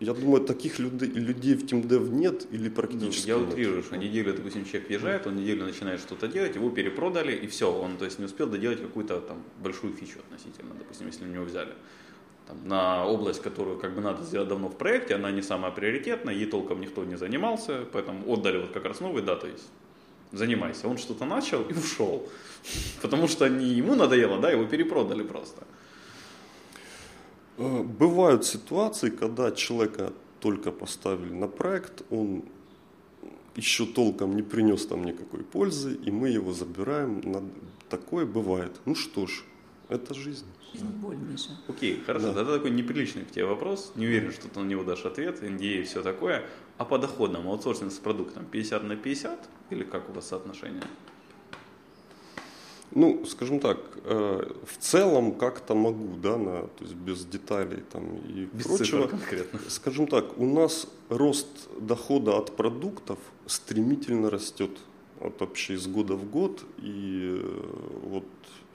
я 0.00 0.14
думаю, 0.14 0.42
таких 0.42 0.78
людей, 0.78 1.08
людей 1.10 1.54
в 1.54 1.66
TeamDev 1.66 2.08
нет 2.08 2.46
или 2.50 2.70
практически 2.70 3.28
ну, 3.30 3.34
Я 3.36 3.40
нет. 3.40 3.52
утрирую, 3.52 3.82
что 3.82 3.96
неделю, 3.96 4.32
допустим, 4.32 4.64
человек 4.64 4.88
въезжает, 4.88 5.26
он 5.26 5.36
неделю 5.36 5.64
начинает 5.64 6.00
что-то 6.00 6.26
делать, 6.26 6.54
его 6.54 6.70
перепродали, 6.70 7.32
и 7.36 7.46
все, 7.46 7.70
он 7.70 7.98
то 7.98 8.06
есть, 8.06 8.18
не 8.18 8.24
успел 8.24 8.46
доделать 8.46 8.80
какую-то 8.80 9.20
там 9.20 9.42
большую 9.62 9.92
фичу 9.92 10.20
относительно, 10.20 10.72
допустим, 10.78 11.06
если 11.06 11.24
у 11.24 11.28
него 11.28 11.44
взяли. 11.44 11.74
Там, 12.46 12.66
на 12.66 13.04
область, 13.04 13.42
которую 13.42 13.78
как 13.78 13.94
бы 13.94 14.00
надо 14.00 14.22
сделать 14.24 14.48
давно 14.48 14.68
в 14.68 14.76
проекте, 14.76 15.16
она 15.16 15.30
не 15.30 15.42
самая 15.42 15.70
приоритетная, 15.70 16.32
ей 16.32 16.46
толком 16.46 16.80
никто 16.80 17.04
не 17.04 17.16
занимался, 17.16 17.84
поэтому 17.92 18.24
отдали 18.32 18.56
вот 18.56 18.70
как 18.70 18.86
раз 18.86 19.00
новый, 19.00 19.22
да, 19.22 19.36
то 19.36 19.48
есть 19.48 19.68
занимайся. 20.32 20.88
Он 20.88 20.96
что-то 20.96 21.26
начал 21.26 21.62
и 21.62 21.74
ушел, 21.74 22.26
потому 23.02 23.28
что 23.28 23.48
не 23.48 23.66
ему 23.66 23.94
надоело, 23.94 24.40
да, 24.40 24.50
его 24.50 24.64
перепродали 24.64 25.22
просто. 25.22 25.62
Э, 27.60 27.82
бывают 27.82 28.46
ситуации, 28.46 29.10
когда 29.10 29.52
человека 29.52 30.14
только 30.40 30.72
поставили 30.72 31.30
на 31.32 31.46
проект, 31.46 32.02
он 32.10 32.42
еще 33.54 33.84
толком 33.84 34.34
не 34.34 34.42
принес 34.42 34.86
там 34.86 35.04
никакой 35.04 35.44
пользы, 35.44 35.94
и 35.94 36.10
мы 36.10 36.30
его 36.30 36.52
забираем. 36.54 37.22
Такое 37.90 38.24
бывает. 38.24 38.80
Ну 38.86 38.94
что 38.94 39.26
ж, 39.26 39.44
это 39.90 40.14
жизнь. 40.14 40.46
Жизнь 40.72 40.86
боль, 40.86 41.16
Миша. 41.16 41.50
Окей, 41.68 42.00
хорошо. 42.06 42.28
Да. 42.28 42.34
Тогда 42.34 42.54
такой 42.54 42.70
неприличный 42.70 43.24
к 43.24 43.30
тебе 43.30 43.44
вопрос. 43.44 43.92
Не 43.94 44.06
уверен, 44.06 44.32
что 44.32 44.48
ты 44.48 44.58
на 44.58 44.64
него 44.64 44.82
дашь 44.82 45.04
ответ. 45.04 45.42
NDA 45.42 45.80
и 45.80 45.82
все 45.82 46.02
такое. 46.02 46.46
А 46.78 46.86
по 46.86 46.98
доходам 46.98 47.46
аутсорсинг 47.46 47.92
с 47.92 47.98
продуктом 47.98 48.46
50 48.46 48.84
на 48.84 48.96
50? 48.96 49.48
Или 49.70 49.82
как 49.82 50.08
у 50.08 50.12
вас 50.12 50.28
соотношение? 50.28 50.84
Ну, 52.92 53.24
скажем 53.24 53.60
так, 53.60 53.78
э, 54.04 54.52
в 54.66 54.78
целом 54.78 55.32
как-то 55.32 55.74
могу, 55.74 56.16
да, 56.16 56.36
на, 56.36 56.62
то 56.62 56.84
есть 56.84 56.94
без 56.94 57.24
деталей 57.24 57.82
там 57.92 58.16
и 58.16 58.48
без 58.52 58.66
прочего. 58.66 59.06
конкретно. 59.06 59.60
Скажем 59.68 60.06
так, 60.06 60.38
у 60.38 60.46
нас 60.46 60.88
рост 61.08 61.46
дохода 61.78 62.36
от 62.36 62.56
продуктов 62.56 63.18
стремительно 63.46 64.28
растет 64.28 64.70
вот 65.20 65.40
вообще 65.40 65.74
из 65.74 65.86
года 65.86 66.14
в 66.14 66.28
год. 66.28 66.64
И 66.78 67.38
э, 67.40 67.62
вот, 68.02 68.24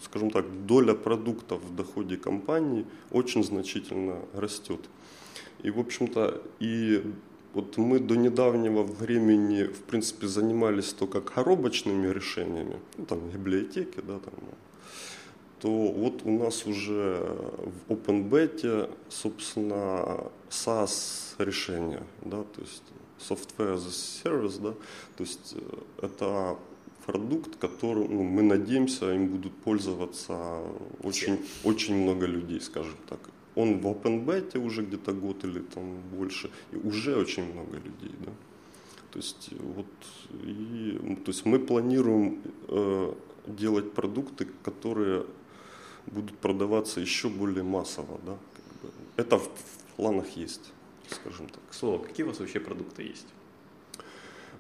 скажем 0.02 0.32
так, 0.32 0.46
доля 0.66 0.94
продуктов 0.94 1.62
в 1.62 1.76
доходе 1.76 2.16
компании 2.16 2.86
очень 3.12 3.44
значительно 3.44 4.20
растет. 4.34 4.80
И, 5.64 5.72
в 5.72 5.80
общем-то, 5.80 6.42
и 6.60 7.04
вот 7.56 7.78
мы 7.78 8.00
до 8.00 8.16
недавнего 8.16 8.84
времени, 8.84 9.64
в 9.64 9.84
принципе, 9.84 10.28
занимались 10.28 10.94
только 10.94 11.22
коробочными 11.22 12.14
решениями, 12.14 12.80
ну, 12.98 13.06
там, 13.06 13.20
библиотеки, 13.30 14.02
да, 14.06 14.20
там, 14.20 14.34
то 15.62 15.70
вот 15.70 16.22
у 16.26 16.32
нас 16.32 16.66
уже 16.66 17.26
в 17.88 17.94
OpenBet, 17.94 18.90
собственно, 19.10 20.30
SaaS 20.50 21.36
решение, 21.38 22.04
да, 22.26 22.44
то 22.44 22.62
есть 22.62 22.84
Software 23.18 23.76
as 23.76 23.88
a 23.88 24.30
Service, 24.30 24.62
да, 24.62 24.74
то 25.16 25.24
есть 25.24 25.56
э, 25.56 26.06
это 26.06 26.58
продукт, 27.06 27.56
который 27.56 28.08
ну, 28.08 28.24
мы 28.24 28.44
надеемся, 28.44 29.14
им 29.14 29.28
будут 29.28 29.54
пользоваться 29.64 30.62
очень, 31.02 31.40
очень 31.64 31.96
много 31.96 32.26
людей, 32.26 32.60
скажем 32.60 32.98
так. 33.08 33.20
Он 33.56 33.80
в 33.80 33.88
OpenBeta 33.88 34.60
уже 34.60 34.82
где-то 34.82 35.14
год 35.14 35.44
или 35.46 35.60
там 35.60 36.02
больше, 36.18 36.50
и 36.72 36.76
уже 36.76 37.16
очень 37.16 37.52
много 37.54 37.78
людей, 37.78 38.16
да. 38.26 38.32
То 39.12 39.20
есть 39.20 39.50
вот 39.60 39.86
и, 40.44 41.18
то 41.24 41.32
есть 41.32 41.46
мы 41.46 41.60
планируем 41.60 42.42
э, 42.68 43.14
делать 43.48 43.94
продукты, 43.94 44.48
которые 44.64 45.26
будут 46.08 46.38
продаваться 46.38 47.00
еще 47.00 47.30
более 47.30 47.64
массово. 47.64 48.20
Да? 48.26 48.38
Как 48.56 48.82
бы. 48.82 48.94
Это 49.16 49.38
в, 49.38 49.44
в 49.44 49.96
планах 49.96 50.38
есть, 50.38 50.74
скажем 51.10 51.48
так. 51.48 51.62
К 51.70 51.74
слову, 51.74 52.00
какие 52.00 52.26
у 52.26 52.30
вас 52.30 52.40
вообще 52.40 52.60
продукты 52.60 53.04
есть? 53.04 53.28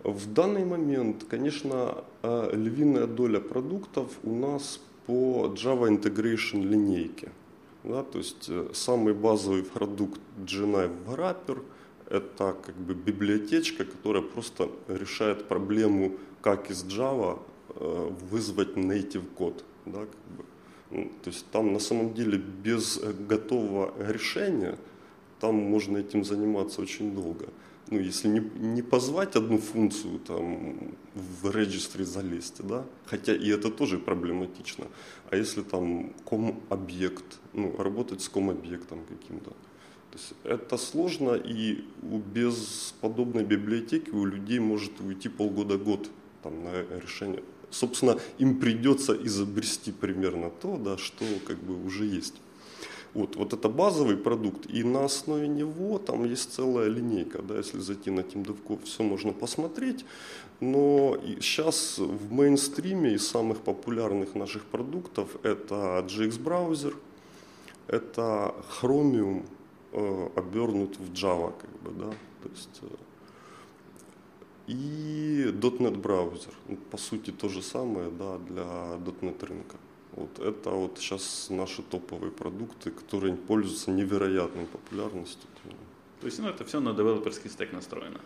В 0.03 0.31
данный 0.31 0.65
момент, 0.65 1.23
конечно, 1.23 2.03
э, 2.21 2.51
львиная 2.53 3.07
доля 3.07 3.39
продуктов 3.39 4.11
у 4.23 4.33
нас 4.35 4.79
по 5.05 5.53
Java 5.55 5.89
Integration 5.89 6.61
линейке. 6.61 7.31
Да, 7.85 8.01
то 8.01 8.17
есть 8.17 8.45
э, 8.49 8.69
самый 8.73 9.13
базовый 9.13 9.63
продукт 9.63 10.19
GNI 10.39 10.91
Wrapper– 11.05 11.63
это 12.09 12.55
как 12.65 12.75
бы 12.75 12.95
библиотечка, 12.95 13.85
которая 13.85 14.23
просто 14.23 14.69
решает 14.87 15.47
проблему, 15.47 16.13
как 16.41 16.71
из 16.71 16.83
Java 16.83 17.39
э, 17.69 18.11
вызвать 18.31 18.75
native 18.75 19.27
код. 19.35 19.63
Да, 19.85 19.99
как 19.99 20.37
бы. 20.37 20.45
Ну, 20.89 21.11
то 21.23 21.29
есть 21.29 21.45
там 21.51 21.73
на 21.73 21.79
самом 21.79 22.15
деле 22.15 22.39
без 22.39 22.97
готового 22.97 23.93
решения 23.99 24.79
там 25.39 25.55
можно 25.55 25.97
этим 25.97 26.23
заниматься 26.23 26.81
очень 26.81 27.13
долго 27.13 27.45
ну, 27.91 27.99
если 27.99 28.27
не, 28.27 28.39
не 28.39 28.81
позвать 28.81 29.35
одну 29.35 29.57
функцию 29.57 30.19
там 30.19 30.95
в 31.13 31.51
регистре 31.51 32.03
залезть, 32.03 32.65
да, 32.65 32.85
хотя 33.05 33.35
и 33.35 33.49
это 33.49 33.69
тоже 33.69 33.99
проблематично, 33.99 34.85
а 35.29 35.35
если 35.35 35.61
там 35.61 36.13
ком-объект, 36.25 37.39
ну, 37.53 37.75
работать 37.77 38.21
с 38.21 38.29
ком-объектом 38.29 39.05
каким-то, 39.07 39.51
то 39.51 40.19
есть 40.19 40.33
это 40.43 40.77
сложно 40.77 41.33
и 41.35 41.83
без 42.33 42.95
подобной 43.01 43.43
библиотеки 43.43 44.09
у 44.11 44.25
людей 44.25 44.59
может 44.59 44.99
уйти 45.01 45.29
полгода-год 45.29 46.09
там, 46.41 46.63
на 46.63 46.99
решение. 47.01 47.43
Собственно, 47.69 48.17
им 48.37 48.59
придется 48.59 49.13
изобрести 49.13 49.91
примерно 49.91 50.49
то, 50.49 50.77
да, 50.77 50.97
что 50.97 51.25
как 51.45 51.57
бы 51.57 51.85
уже 51.85 52.05
есть. 52.05 52.35
Вот, 53.15 53.37
вот 53.37 53.53
это 53.53 53.69
базовый 53.69 54.17
продукт, 54.17 54.69
и 54.69 54.83
на 54.83 55.05
основе 55.05 55.47
него 55.47 55.99
там 55.99 56.25
есть 56.25 56.53
целая 56.53 56.89
линейка, 56.89 57.41
да, 57.41 57.57
если 57.57 57.79
зайти 57.79 58.11
на 58.11 58.19
TeamDevCo, 58.19 58.83
все 58.83 59.03
можно 59.03 59.31
посмотреть, 59.31 60.05
но 60.59 61.17
сейчас 61.39 61.97
в 61.97 62.33
мейнстриме 62.33 63.13
из 63.13 63.25
самых 63.25 63.61
популярных 63.61 64.35
наших 64.35 64.65
продуктов 64.65 65.29
это 65.43 66.05
JX 66.05 66.41
браузер, 66.41 66.97
это 67.87 68.53
Chromium 68.81 69.45
э, 69.93 70.29
обернут 70.35 70.99
в 70.99 71.13
Java, 71.13 71.53
как 71.57 71.71
бы, 71.83 71.91
да, 71.97 72.11
то 72.43 72.49
есть 72.49 72.81
э, 72.81 72.87
и 74.67 75.53
.NET 75.53 75.97
браузер, 75.97 76.51
ну, 76.67 76.75
по 76.91 76.97
сути 76.97 77.31
то 77.31 77.47
же 77.47 77.61
самое, 77.61 78.09
да, 78.09 78.39
для 78.39 78.97
.NET 79.21 79.45
рынка. 79.45 79.77
Вот 80.15 80.39
это 80.39 80.69
вот 80.69 80.97
сейчас 80.97 81.47
наши 81.49 81.81
топовые 81.81 82.31
продукты, 82.31 82.89
которые 82.89 83.35
пользуются 83.35 83.91
невероятной 83.91 84.65
популярностью. 84.65 85.49
То 86.21 86.27
есть 86.27 86.39
ну, 86.39 86.47
это 86.47 86.63
все 86.63 86.79
на 86.79 86.93
девелоперский 86.93 87.49
стек 87.49 87.73
настроено? 87.73 88.21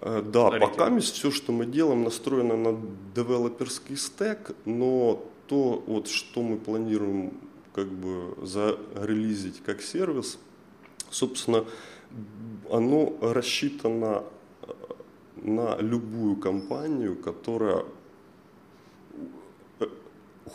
Э, 0.00 0.22
да, 0.22 0.48
Смотрите. 0.48 0.66
пока 0.66 1.00
все, 1.00 1.30
что 1.32 1.52
мы 1.52 1.66
делаем, 1.66 2.04
настроено 2.04 2.56
на 2.56 2.80
девелоперский 3.16 3.96
стек, 3.96 4.52
но 4.64 5.24
то, 5.48 5.82
вот, 5.86 6.06
что 6.08 6.42
мы 6.42 6.56
планируем 6.56 7.32
как 7.74 7.88
бы 7.88 8.36
зарелизить 8.42 9.60
как 9.64 9.82
сервис, 9.82 10.38
собственно, 11.10 11.64
оно 12.70 13.16
рассчитано 13.20 14.22
э, 14.62 14.72
на 15.42 15.76
любую 15.78 16.36
компанию, 16.36 17.16
которая 17.16 17.84
э, 19.80 19.86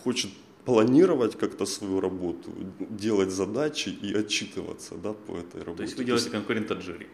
хочет 0.03 0.31
планировать 0.69 1.35
как-то 1.35 1.65
свою 1.65 1.99
работу, 1.99 2.51
делать 2.79 3.29
задачи 3.31 3.89
и 3.89 4.13
отчитываться 4.13 4.95
да, 5.03 5.13
по 5.13 5.31
этой 5.31 5.63
работе. 5.63 5.77
То 5.77 5.83
есть 5.83 5.97
вы 5.97 6.05
делаете 6.05 6.29
конкурента 6.29 6.73
Jira? 6.75 7.05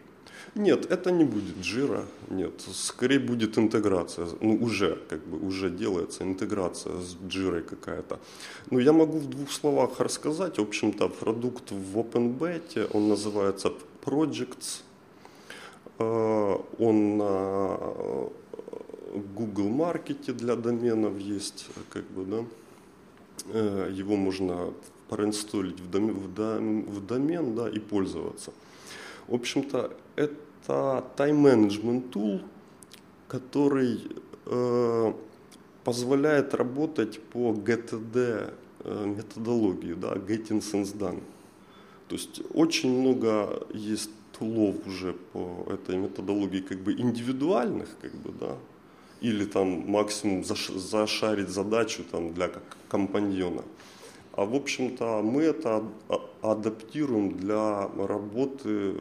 Нет, 0.54 0.92
это 0.92 1.10
не 1.10 1.24
будет 1.24 1.56
Jira, 1.56 2.04
нет. 2.28 2.52
Скорее 2.72 3.18
будет 3.18 3.58
интеграция, 3.58 4.26
ну 4.40 4.56
уже, 4.62 4.98
как 5.08 5.26
бы, 5.26 5.38
уже 5.46 5.70
делается 5.70 6.22
интеграция 6.22 7.00
с 7.00 7.16
Jira 7.28 7.62
какая-то. 7.62 8.18
Но 8.70 8.80
я 8.80 8.92
могу 8.92 9.18
в 9.18 9.26
двух 9.30 9.50
словах 9.50 10.00
рассказать. 10.00 10.58
В 10.58 10.62
общем-то, 10.62 11.08
продукт 11.08 11.70
в 11.70 11.98
OpenBeta, 11.98 12.90
он 12.92 13.08
называется 13.08 13.72
Projects. 14.04 14.82
Э, 15.98 16.56
он 16.78 17.16
на 17.16 17.78
Google 19.34 19.68
Маркете 19.68 20.32
для 20.32 20.56
доменов 20.56 21.18
есть, 21.18 21.66
как 21.88 22.04
бы, 22.04 22.24
да. 22.24 22.44
Э, 23.52 23.90
его 23.92 24.16
можно 24.16 24.72
проинсталлить 25.08 25.80
в 25.80 25.90
домен, 25.90 26.14
в 26.14 26.34
домен, 26.34 26.82
в 26.82 27.06
домен 27.06 27.54
да, 27.54 27.68
и 27.68 27.78
пользоваться. 27.78 28.52
В 29.28 29.34
общем-то, 29.34 29.96
это 30.16 31.04
тайм-менеджмент 31.16 32.14
tool, 32.14 32.42
который 33.28 34.00
э, 34.46 35.12
позволяет 35.84 36.54
работать 36.54 37.20
по 37.20 37.52
GTD 37.52 38.52
э, 38.80 39.06
методологии, 39.06 39.94
да, 39.94 40.14
Getting 40.14 40.60
Things 40.60 40.96
Done. 40.96 41.22
То 42.08 42.14
есть 42.14 42.40
очень 42.54 43.00
много 43.00 43.66
есть 43.72 44.10
тулов 44.38 44.76
уже 44.86 45.14
по 45.32 45.66
этой 45.68 45.96
методологии 45.96 46.60
как 46.60 46.78
бы 46.78 46.92
индивидуальных, 46.92 47.88
как 48.00 48.14
бы, 48.14 48.32
да, 48.38 48.56
или 49.20 49.44
там 49.44 49.90
максимум 49.90 50.44
зашарить 50.44 51.48
задачу 51.48 52.04
там, 52.10 52.34
для 52.34 52.50
компаньона. 52.88 53.62
А 54.32 54.44
в 54.44 54.54
общем-то 54.54 55.22
мы 55.22 55.44
это 55.44 55.82
адаптируем 56.42 57.38
для 57.38 57.88
работы 57.96 58.92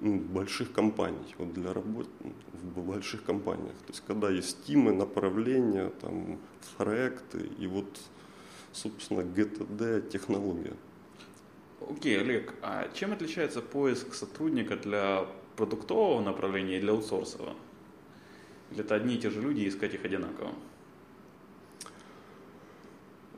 больших 0.00 0.72
компаний, 0.72 1.34
вот 1.38 1.52
для 1.54 1.72
работы 1.72 2.08
в 2.74 2.80
больших 2.80 3.22
компаниях. 3.22 3.74
То 3.86 3.92
есть 3.92 4.02
когда 4.06 4.28
есть 4.30 4.64
тимы, 4.64 4.92
направления, 4.92 5.90
там, 6.00 6.38
проекты 6.76 7.48
и 7.58 7.66
вот, 7.68 7.86
собственно, 8.72 9.20
GTD 9.20 10.10
технология. 10.10 10.74
Окей, 11.88 12.16
okay, 12.16 12.20
Олег, 12.20 12.54
а 12.60 12.88
чем 12.92 13.12
отличается 13.12 13.62
поиск 13.62 14.14
сотрудника 14.14 14.76
для 14.76 15.26
продуктового 15.56 16.20
направления 16.20 16.78
и 16.78 16.80
для 16.80 16.92
аутсорсового? 16.92 17.54
Или 18.70 18.80
это 18.80 18.94
одни 18.94 19.16
и 19.16 19.18
те 19.18 19.30
же 19.30 19.40
люди, 19.40 19.60
и 19.60 19.68
искать 19.68 19.94
их 19.94 20.04
одинаково? 20.04 20.52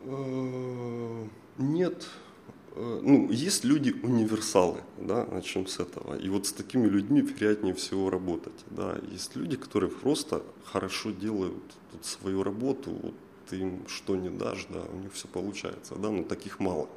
Э, 0.05 1.27
нет. 1.59 2.07
Э, 2.75 3.01
ну, 3.03 3.31
есть 3.31 3.65
люди-универсалы, 3.65 4.81
да, 4.99 5.27
начнем 5.27 5.67
с 5.67 5.79
этого. 5.79 6.17
И 6.17 6.29
вот 6.29 6.47
с 6.47 6.53
такими 6.53 6.87
людьми 6.87 7.23
приятнее 7.23 7.75
всего 7.75 8.11
работать. 8.11 8.65
Да. 8.71 8.99
Есть 9.11 9.37
люди, 9.37 9.57
которые 9.57 9.91
просто 9.91 10.43
хорошо 10.65 11.11
делают 11.11 11.63
тут 11.93 12.05
свою 12.05 12.43
работу, 12.43 12.91
вот 12.91 13.15
ты 13.49 13.59
им 13.59 13.87
что 13.89 14.17
не 14.17 14.31
дашь, 14.31 14.67
да, 14.71 14.83
у 14.93 14.99
них 14.99 15.13
все 15.13 15.29
получается, 15.29 15.95
да, 15.97 16.11
но 16.11 16.23
таких 16.23 16.61
мало. 16.61 16.89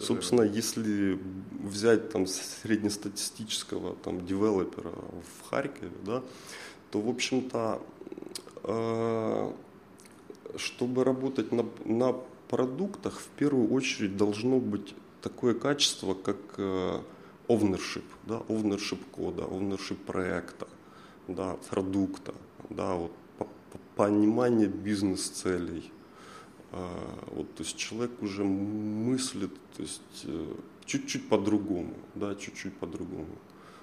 Собственно, 0.00 0.42
если 0.42 1.18
взять 1.60 2.10
там 2.10 2.26
среднестатистического 2.26 3.94
там 3.94 4.26
девелопера 4.26 4.90
в 4.90 5.48
Харькове, 5.48 5.92
да, 6.04 6.24
то, 6.92 7.00
в 7.00 7.08
общем-то, 7.08 7.80
э, 8.64 9.52
чтобы 10.56 11.04
работать 11.04 11.50
на, 11.50 11.64
на 11.86 12.14
продуктах, 12.48 13.18
в 13.18 13.28
первую 13.28 13.72
очередь 13.72 14.18
должно 14.18 14.60
быть 14.60 14.94
такое 15.22 15.54
качество, 15.54 16.12
как 16.12 16.36
э, 16.58 17.00
ownership, 17.48 18.04
да, 18.26 18.42
ownership 18.48 19.00
кода, 19.10 19.44
ownership 19.44 19.96
проекта, 19.96 20.68
да, 21.28 21.56
продукта, 21.70 22.34
да, 22.68 22.94
вот, 22.94 23.12
понимание 23.96 24.68
бизнес-целей. 24.68 25.90
Э, 26.72 26.86
вот, 27.28 27.54
то 27.54 27.62
есть 27.62 27.78
человек 27.78 28.22
уже 28.22 28.44
мыслит 28.44 29.54
то 29.76 29.82
есть, 29.82 30.26
чуть-чуть 30.84 31.26
по-другому, 31.30 31.94
да, 32.14 32.34
чуть-чуть 32.34 32.76
по-другому. 32.76 33.34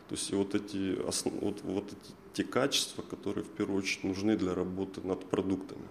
То 0.10 0.16
есть 0.16 0.32
вот 0.32 0.54
эти, 0.54 0.96
вот, 1.42 1.62
вот 1.64 1.86
эти 1.86 2.19
те 2.34 2.44
качества, 2.44 3.02
которые 3.02 3.44
в 3.44 3.50
первую 3.50 3.80
очередь 3.80 4.04
нужны 4.04 4.38
для 4.38 4.54
работы 4.54 5.02
над 5.02 5.26
продуктами. 5.30 5.88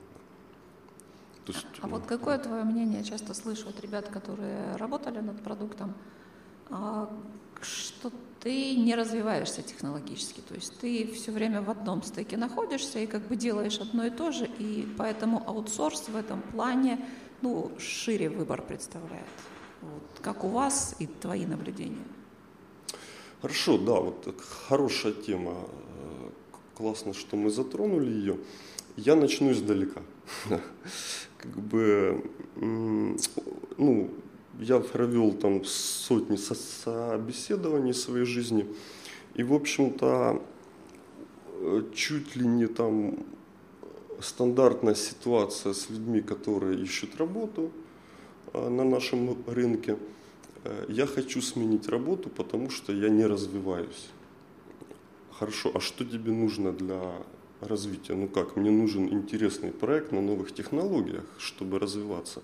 То 1.44 1.52
есть, 1.52 1.66
а 1.80 1.88
вот 1.88 2.04
какое 2.04 2.38
твое 2.38 2.62
мнение, 2.64 3.02
часто 3.02 3.32
слышу 3.32 3.68
от 3.68 3.80
ребят, 3.80 4.08
которые 4.08 4.76
работали 4.76 5.20
над 5.20 5.42
продуктом, 5.42 5.94
а, 6.68 7.10
что 7.62 8.12
ты 8.40 8.76
не 8.76 8.94
развиваешься 8.94 9.62
технологически, 9.62 10.40
то 10.46 10.54
есть 10.54 10.78
ты 10.78 11.10
все 11.12 11.32
время 11.32 11.62
в 11.62 11.70
одном 11.70 12.02
стеке 12.02 12.36
находишься 12.36 12.98
и 12.98 13.06
как 13.06 13.22
бы 13.26 13.36
делаешь 13.36 13.80
одно 13.80 14.04
и 14.04 14.10
то 14.10 14.30
же, 14.30 14.46
и 14.58 14.86
поэтому 14.98 15.42
аутсорс 15.46 16.08
в 16.08 16.16
этом 16.16 16.42
плане 16.42 17.04
ну, 17.40 17.72
шире 17.78 18.28
выбор 18.28 18.62
представляет. 18.62 19.24
Вот. 19.80 20.02
Как 20.20 20.44
у 20.44 20.48
вас 20.48 20.96
и 20.98 21.06
твои 21.06 21.46
наблюдения? 21.46 22.04
Хорошо, 23.40 23.78
да, 23.78 23.94
вот 23.94 24.34
хорошая 24.68 25.12
тема. 25.12 25.54
Классно, 26.78 27.12
что 27.12 27.36
мы 27.36 27.50
затронули 27.50 28.08
ее. 28.08 28.36
Я 28.96 29.16
начну 29.16 29.50
издалека. 29.50 30.00
Как 31.36 31.56
бы, 31.56 32.24
ну, 32.54 34.08
я 34.60 34.78
провел 34.78 35.32
там 35.32 35.64
сотни 35.64 36.36
собеседований 36.36 37.92
своей 37.92 38.24
жизни, 38.24 38.64
и, 39.34 39.42
в 39.42 39.54
общем-то, 39.54 40.40
э, 41.62 41.82
чуть 41.96 42.36
ли 42.36 42.46
не 42.46 42.68
там 42.68 43.26
стандартная 44.20 44.94
ситуация 44.94 45.72
с 45.72 45.90
людьми, 45.90 46.20
которые 46.20 46.80
ищут 46.80 47.16
работу 47.16 47.72
э, 48.52 48.68
на 48.68 48.84
нашем 48.84 49.36
рынке. 49.48 49.96
Э, 50.62 50.86
я 50.88 51.06
хочу 51.06 51.42
сменить 51.42 51.88
работу, 51.88 52.28
потому 52.28 52.70
что 52.70 52.92
я 52.92 53.08
не 53.08 53.26
развиваюсь. 53.26 54.10
Хорошо, 55.38 55.70
а 55.72 55.78
что 55.78 56.04
тебе 56.04 56.32
нужно 56.32 56.72
для 56.72 57.12
развития? 57.60 58.14
Ну 58.14 58.26
как, 58.26 58.56
мне 58.56 58.72
нужен 58.72 59.08
интересный 59.08 59.70
проект 59.70 60.10
на 60.10 60.20
новых 60.20 60.52
технологиях, 60.52 61.24
чтобы 61.38 61.78
развиваться. 61.78 62.42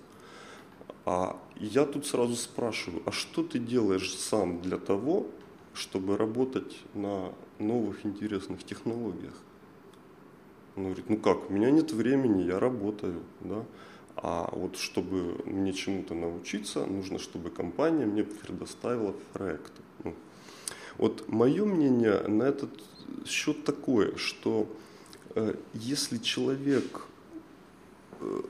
А 1.05 1.37
я 1.57 1.87
тут 1.87 2.07
сразу 2.07 2.37
спрашиваю, 2.37 3.03
а 3.05 3.11
что 3.11 3.43
ты 3.43 3.59
делаешь 3.59 4.17
сам 4.17 4.63
для 4.63 4.79
того, 4.79 5.27
чтобы 5.73 6.17
работать 6.17 6.79
на 6.95 7.35
новых 7.59 8.07
интересных 8.07 8.63
технологиях? 8.63 9.35
Он 10.77 10.85
говорит, 10.85 11.11
ну 11.11 11.17
как, 11.17 11.51
у 11.51 11.53
меня 11.53 11.73
нет 11.73 11.91
времени, 11.93 12.45
я 12.45 12.61
работаю, 12.61 13.23
да. 13.41 13.65
А 14.17 14.49
вот 14.53 14.77
чтобы 14.77 15.43
мне 15.47 15.73
чему-то 15.73 16.15
научиться, 16.15 16.87
нужно, 16.87 17.19
чтобы 17.19 17.51
компания 17.51 18.07
мне 18.07 18.23
предоставила 18.23 19.17
проект. 19.33 19.73
Ну, 20.05 20.15
вот 20.99 21.29
мое 21.29 21.65
мнение 21.65 22.21
на 22.29 22.45
этот 22.45 22.71
счет 23.27 23.65
такое, 23.65 24.17
что 24.17 24.69
э, 25.35 25.55
если 25.73 26.19
человек 26.19 27.07
э, 28.21 28.43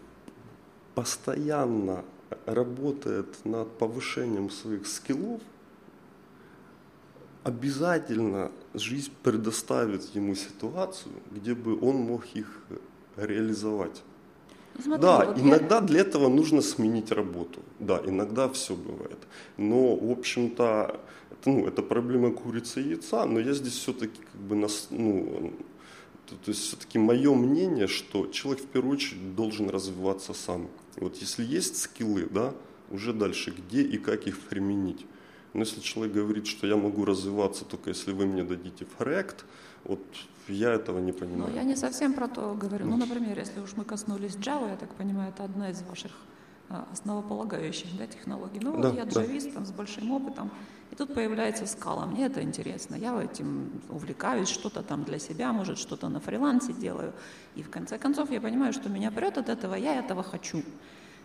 постоянно 0.94 2.04
работает 2.46 3.44
над 3.44 3.78
повышением 3.78 4.50
своих 4.50 4.86
скиллов, 4.86 5.40
обязательно 7.42 8.50
жизнь 8.72 9.12
предоставит 9.22 10.04
ему 10.14 10.34
ситуацию, 10.34 11.14
где 11.30 11.54
бы 11.54 11.78
он 11.80 11.96
мог 11.96 12.24
их 12.34 12.62
реализовать. 13.16 14.02
Смотри, 14.82 15.02
да, 15.02 15.26
вот 15.26 15.38
иногда 15.38 15.80
для 15.80 16.00
этого 16.00 16.28
нужно 16.28 16.60
сменить 16.60 17.12
работу. 17.12 17.60
Да, 17.78 18.00
иногда 18.04 18.48
все 18.48 18.74
бывает. 18.74 19.18
Но, 19.56 19.96
в 19.96 20.10
общем-то, 20.10 21.00
это, 21.30 21.50
ну, 21.50 21.66
это 21.66 21.82
проблема 21.82 22.30
курицы 22.32 22.82
и 22.82 22.88
яйца, 22.90 23.24
но 23.24 23.40
я 23.40 23.52
здесь 23.52 23.74
все-таки 23.74 24.20
как 24.32 24.40
бы 24.40 24.56
нас, 24.56 24.88
ну, 24.90 25.52
то, 26.26 26.34
то 26.36 26.50
есть 26.50 26.62
все-таки 26.62 26.98
мое 26.98 27.34
мнение, 27.34 27.86
что 27.86 28.26
человек 28.26 28.64
в 28.64 28.66
первую 28.66 28.94
очередь 28.94 29.34
должен 29.36 29.70
развиваться 29.70 30.34
сам. 30.34 30.68
Вот 30.96 31.16
если 31.16 31.44
есть 31.44 31.76
скиллы, 31.80 32.28
да, 32.30 32.54
уже 32.90 33.12
дальше 33.12 33.52
где 33.56 33.82
и 33.82 33.98
как 33.98 34.26
их 34.26 34.40
применить. 34.40 35.06
Но 35.52 35.60
если 35.60 35.80
человек 35.80 36.14
говорит, 36.14 36.46
что 36.46 36.66
я 36.66 36.76
могу 36.76 37.04
развиваться 37.04 37.64
только 37.64 37.90
если 37.90 38.12
вы 38.12 38.26
мне 38.26 38.42
дадите 38.42 38.84
проект, 38.84 39.44
вот 39.84 40.00
я 40.48 40.72
этого 40.72 40.98
не 40.98 41.12
понимаю. 41.12 41.50
Ну, 41.50 41.56
я 41.56 41.62
не 41.62 41.76
совсем 41.76 42.14
про 42.14 42.28
то 42.28 42.54
говорю. 42.54 42.86
Ну, 42.86 42.96
например, 42.96 43.38
если 43.38 43.60
уж 43.60 43.76
мы 43.76 43.84
коснулись 43.84 44.36
Java, 44.36 44.70
я 44.70 44.76
так 44.76 44.94
понимаю, 44.94 45.30
это 45.30 45.44
одна 45.44 45.70
из 45.70 45.82
ваших 45.82 46.12
а, 46.68 46.86
основополагающих 46.92 47.96
да, 47.98 48.06
технологий. 48.06 48.60
Ну, 48.60 48.80
Да, 48.80 48.88
вот 48.88 48.98
я 48.98 49.04
да. 49.04 49.10
джавист 49.10 49.54
там, 49.54 49.64
с 49.66 49.70
большим 49.70 50.10
опытом, 50.12 50.50
и 50.90 50.96
тут 50.96 51.14
появляется 51.14 51.66
скала. 51.66 52.06
Мне 52.06 52.26
это 52.26 52.42
интересно. 52.42 52.96
Я 52.96 53.22
этим 53.22 53.70
увлекаюсь, 53.88 54.48
что-то 54.48 54.82
там 54.82 55.04
для 55.04 55.18
себя, 55.18 55.52
может, 55.52 55.78
что-то 55.78 56.08
на 56.08 56.20
фрилансе 56.20 56.72
делаю. 56.72 57.12
И 57.54 57.62
в 57.62 57.70
конце 57.70 57.98
концов 57.98 58.30
я 58.30 58.40
понимаю, 58.40 58.72
что 58.72 58.88
меня 58.88 59.10
прет 59.10 59.38
от 59.38 59.48
этого, 59.48 59.74
я 59.74 59.98
этого 59.98 60.22
хочу. 60.22 60.62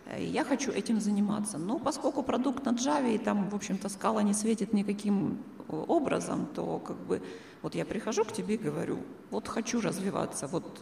Э, 0.10 0.24
я 0.24 0.44
хочу 0.44 0.72
этим 0.72 1.00
заниматься. 1.00 1.58
Но 1.58 1.80
поскольку 1.80 2.24
продукт 2.24 2.66
на 2.66 2.72
Java, 2.72 3.14
и 3.14 3.18
там, 3.18 3.50
в 3.50 3.56
общем-то, 3.56 3.90
скала 3.90 4.24
не 4.24 4.34
светит 4.34 4.74
никаким 4.74 5.38
э, 5.68 5.86
образом, 5.88 6.48
то 6.56 6.80
как 6.80 6.98
бы 6.98 7.22
вот 7.62 7.76
я 7.76 7.86
прихожу 7.86 8.24
к 8.24 8.32
тебе 8.32 8.56
и 8.56 8.58
говорю, 8.58 9.00
вот 9.30 9.48
хочу 9.48 9.82
развиваться, 9.82 10.48
вот, 10.48 10.82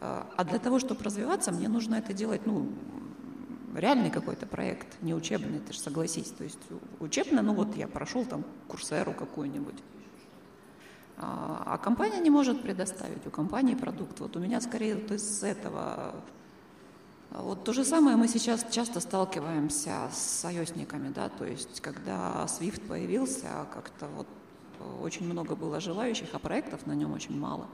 э, 0.00 0.22
а 0.36 0.44
для 0.44 0.58
того, 0.58 0.78
чтобы 0.78 1.02
развиваться, 1.04 1.52
мне 1.52 1.68
нужно 1.68 1.96
это 1.96 2.12
делать, 2.12 2.46
ну, 2.46 2.68
реальный 3.74 4.10
какой-то 4.10 4.46
проект, 4.46 5.02
не 5.02 5.14
учебный, 5.14 5.60
ты 5.60 5.72
же 5.72 5.78
согласись. 5.78 6.30
То 6.30 6.44
есть 6.44 6.58
учебно, 6.98 7.42
ну 7.42 7.54
вот 7.54 7.76
я 7.76 7.86
прошел 7.86 8.24
там 8.24 8.44
курсеру 8.68 9.12
какую-нибудь. 9.12 9.76
А, 11.18 11.62
а 11.66 11.78
компания 11.78 12.18
не 12.20 12.30
может 12.30 12.62
предоставить, 12.62 13.26
у 13.26 13.30
компании 13.30 13.74
продукт. 13.74 14.20
Вот 14.20 14.36
у 14.36 14.40
меня 14.40 14.60
скорее 14.60 14.96
вот 14.96 15.10
из 15.12 15.42
этого 15.42 16.14
Вот 17.30 17.64
то 17.64 17.72
же 17.72 17.84
самое 17.84 18.16
мы 18.16 18.28
сейчас 18.28 18.66
часто 18.70 19.00
сталкиваемся 19.00 20.08
с 20.12 20.18
союзниками, 20.18 21.12
да, 21.12 21.28
то 21.28 21.44
есть 21.44 21.80
когда 21.80 22.46
SWIFT 22.46 22.86
появился, 22.86 23.66
как-то 23.74 24.06
вот 24.16 24.26
очень 25.02 25.26
много 25.26 25.56
было 25.56 25.80
желающих, 25.80 26.28
а 26.32 26.38
проектов 26.38 26.86
на 26.86 26.94
нем 26.94 27.12
очень 27.12 27.38
мало. 27.38 27.66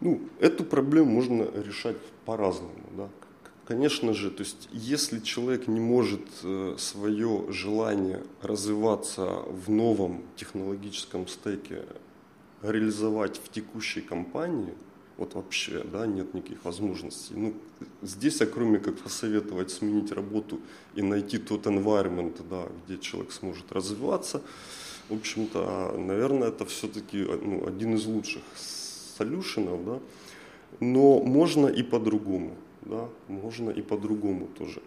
Ну, 0.00 0.20
эту 0.40 0.64
проблему 0.64 1.10
можно 1.10 1.42
решать 1.54 1.98
по-разному, 2.24 2.82
да. 2.96 3.08
Конечно 3.66 4.14
же, 4.14 4.30
то 4.30 4.42
есть 4.42 4.68
если 4.72 5.20
человек 5.20 5.68
не 5.68 5.78
может 5.78 6.22
э, 6.42 6.74
свое 6.76 7.46
желание 7.52 8.24
развиваться 8.42 9.26
в 9.46 9.70
новом 9.70 10.22
технологическом 10.34 11.28
стеке 11.28 11.84
реализовать 12.62 13.36
в 13.36 13.48
текущей 13.48 14.00
компании, 14.00 14.74
вот 15.20 15.34
вообще, 15.34 15.84
да, 15.84 16.06
нет 16.06 16.34
никаких 16.34 16.64
возможностей. 16.64 17.34
Ну, 17.36 17.52
здесь, 18.02 18.40
а 18.40 18.46
кроме 18.46 18.78
как 18.78 18.98
посоветовать 18.98 19.70
сменить 19.70 20.12
работу 20.12 20.58
и 20.94 21.02
найти 21.02 21.38
тот 21.38 21.66
environment, 21.66 22.40
да, 22.50 22.66
где 22.86 22.98
человек 22.98 23.30
сможет 23.32 23.70
развиваться, 23.70 24.40
в 25.10 25.14
общем-то, 25.14 25.94
наверное, 25.98 26.48
это 26.48 26.64
все-таки 26.64 27.18
ну, 27.18 27.66
один 27.66 27.94
из 27.94 28.06
лучших 28.06 28.42
солюшенов, 29.18 29.84
да, 29.84 29.98
но 30.80 31.20
можно 31.20 31.66
и 31.66 31.82
по-другому, 31.82 32.54
да, 32.82 33.06
можно 33.28 33.70
и 33.70 33.82
по-другому 33.82 34.48
тоже. 34.58 34.80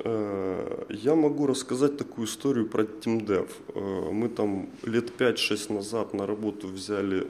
Э, 0.00 0.84
Я 0.88 1.14
могу 1.14 1.46
рассказать 1.46 1.96
такую 1.96 2.26
историю 2.26 2.66
про 2.66 2.82
TeamDev. 2.82 3.48
Э, 3.74 4.10
Мы 4.10 4.28
там 4.28 4.68
лет 4.82 5.12
5-6 5.20 5.72
назад 5.72 6.14
на 6.14 6.26
работу 6.26 6.66
взяли, 6.66 7.28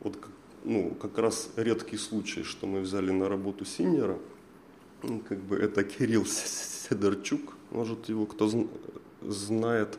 вот 0.00 0.16
ну, 0.64 0.94
как 1.00 1.18
раз 1.18 1.50
редкий 1.56 1.96
случай, 1.96 2.42
что 2.42 2.66
мы 2.66 2.80
взяли 2.80 3.10
на 3.10 3.28
работу 3.28 3.64
синьора, 3.64 4.18
Ну, 5.02 5.20
как 5.28 5.38
бы 5.38 5.56
это 5.56 5.82
Кирилл 5.82 6.24
Сидорчук, 6.26 7.54
может 7.72 8.08
его 8.08 8.26
кто 8.26 8.46
зн- 8.46 8.68
знает. 9.22 9.98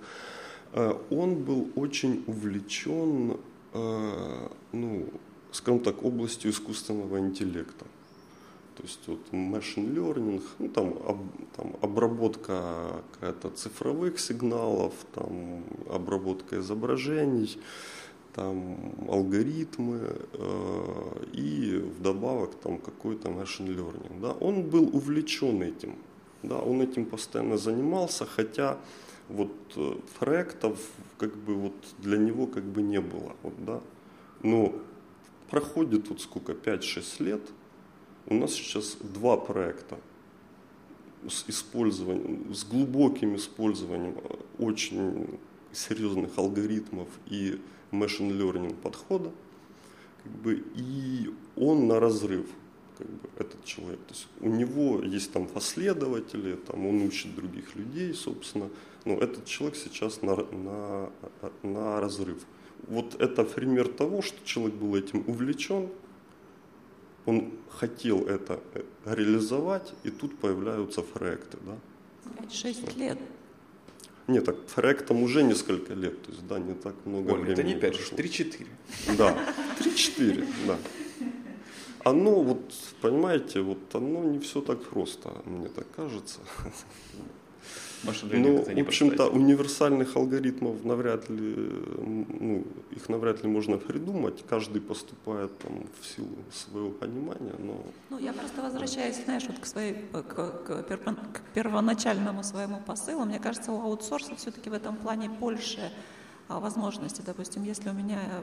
Э, 0.72 0.94
Он 1.10 1.36
был 1.36 1.70
очень 1.76 2.24
увлечен, 2.28 3.38
э, 3.74 4.48
ну, 4.72 5.06
скажем 5.52 5.80
так, 5.82 6.04
областью 6.04 6.52
искусственного 6.52 7.20
интеллекта. 7.20 7.86
То 8.76 8.84
есть 8.84 9.00
вот 9.08 9.20
machine 9.32 9.94
learning, 9.94 10.42
ну, 10.60 10.70
там, 10.70 10.88
об- 11.08 11.56
там 11.56 11.76
обработка 11.82 13.04
какая-то 13.14 13.50
цифровых 13.50 14.20
сигналов, 14.20 14.94
там 15.14 15.64
обработка 15.90 16.60
изображений, 16.60 17.58
там 18.36 18.78
алгоритмы 19.10 20.00
э, 20.34 21.26
и 21.34 21.78
вдобавок 21.78 22.56
там 22.56 22.78
какой-то 22.78 23.30
machine 23.30 23.76
learning. 23.76 24.22
Да? 24.22 24.32
Он 24.32 24.64
был 24.64 24.90
увлечен 24.94 25.62
этим, 25.62 25.96
да? 26.42 26.58
он 26.58 26.82
этим 26.82 27.06
постоянно 27.06 27.58
занимался, 27.58 28.26
хотя 28.26 28.78
вот 29.30 29.52
э, 29.76 29.96
проектов 30.20 30.80
как 31.18 31.36
бы 31.36 31.56
вот 31.56 31.74
для 32.00 32.18
него 32.18 32.48
как 32.48 32.64
бы 32.64 32.82
не 32.82 33.02
было. 33.02 33.36
Вот, 33.44 33.54
да? 33.66 33.82
Но 34.42 34.74
проходит 35.50 36.10
вот 36.10 36.22
сколько, 36.22 36.54
5-6 36.54 37.24
лет, 37.24 37.42
у 38.28 38.36
нас 38.36 38.54
сейчас 38.54 38.98
два 39.02 39.38
проекта 39.38 39.98
с 41.30 41.46
использованием, 41.48 42.54
с 42.54 42.66
глубоким 42.66 43.36
использованием 43.36 44.16
э, 44.24 44.36
очень 44.64 45.40
серьезных 45.74 46.38
алгоритмов 46.38 47.08
и 47.28 47.60
machine 47.92 48.32
learning 48.32 48.76
подхода, 48.76 49.32
как 50.24 50.32
бы, 50.32 50.64
и 50.76 51.34
он 51.56 51.88
на 51.88 52.00
разрыв, 52.00 52.48
как 52.98 53.08
бы, 53.08 53.30
этот 53.38 53.64
человек. 53.66 54.00
То 54.08 54.14
есть 54.14 54.28
у 54.40 54.50
него 54.50 55.02
есть 55.02 55.32
там 55.32 55.48
последователи, 55.48 56.56
там 56.56 56.86
он 56.86 57.02
учит 57.04 57.36
других 57.36 57.76
людей, 57.76 58.14
собственно, 58.14 58.70
но 59.06 59.16
этот 59.16 59.46
человек 59.46 59.78
сейчас 59.78 60.22
на, 60.22 60.36
на, 60.36 61.10
на 61.64 62.00
разрыв. 62.00 62.46
Вот 62.88 63.16
это 63.22 63.44
пример 63.44 63.88
того, 63.88 64.22
что 64.22 64.46
человек 64.46 64.76
был 64.76 64.96
этим 64.96 65.24
увлечен, 65.28 65.90
он 67.26 67.54
хотел 67.70 68.26
это 68.28 68.60
э, 68.74 68.84
реализовать, 69.06 69.94
и 70.04 70.10
тут 70.10 70.38
появляются 70.38 71.02
проекты. 71.02 71.58
Да? 71.66 71.78
5-6 72.44 72.98
лет. 72.98 73.18
Нет, 74.28 74.46
так 74.46 74.66
проектам 74.68 75.22
уже 75.24 75.44
несколько 75.44 75.94
лет, 75.94 76.22
то 76.24 76.32
есть, 76.32 76.48
да, 76.48 76.58
не 76.60 76.74
так 76.74 76.96
много 77.06 77.34
Оль, 77.34 77.42
времени 77.42 77.54
это 77.54 77.64
не 77.64 77.76
5, 77.76 77.98
прошло. 77.98 78.18
3-4. 78.18 78.68
Да, 79.18 79.38
3-4, 79.80 80.48
да. 80.68 80.78
Оно, 82.06 82.42
вот, 82.42 82.74
понимаете, 83.02 83.62
вот 83.62 83.94
оно 83.94 84.24
не 84.24 84.40
все 84.40 84.62
так 84.62 84.82
просто, 84.82 85.30
мне 85.46 85.68
так 85.68 85.90
кажется. 85.96 86.40
Ну, 88.32 88.64
в 88.64 88.80
общем-то, 88.80 89.30
универсальных 89.30 90.16
алгоритмов 90.16 90.84
навряд 90.84 91.30
ли, 91.30 91.56
ну, 92.40 92.64
их 92.92 93.10
навряд 93.10 93.44
ли 93.44 93.50
можно 93.50 93.78
придумать. 93.78 94.44
Каждый 94.50 94.82
поступает 94.82 95.58
там 95.60 95.86
в 96.00 96.06
силу 96.06 96.36
своего 96.52 96.90
понимания, 96.90 97.54
но... 97.60 97.82
Ну, 98.10 98.20
я 98.20 98.34
просто 98.34 98.62
возвращаюсь, 98.62 99.24
знаешь, 99.24 99.44
вот 99.48 99.60
к 99.60 99.66
своей, 99.66 99.96
к, 100.12 100.22
к, 100.24 100.84
к 100.84 101.42
первоначальному 101.54 102.44
своему 102.44 102.82
посылу. 102.86 103.26
Мне 103.26 103.40
кажется, 103.40 103.72
у 103.72 103.82
аутсорса 103.82 104.36
все-таки 104.36 104.70
в 104.70 104.74
этом 104.74 104.98
плане 104.98 105.30
больше 105.30 105.92
возможности. 106.50 107.22
Допустим, 107.26 107.64
если 107.64 107.90
у 107.90 107.94
меня 107.94 108.20
э, 108.22 108.42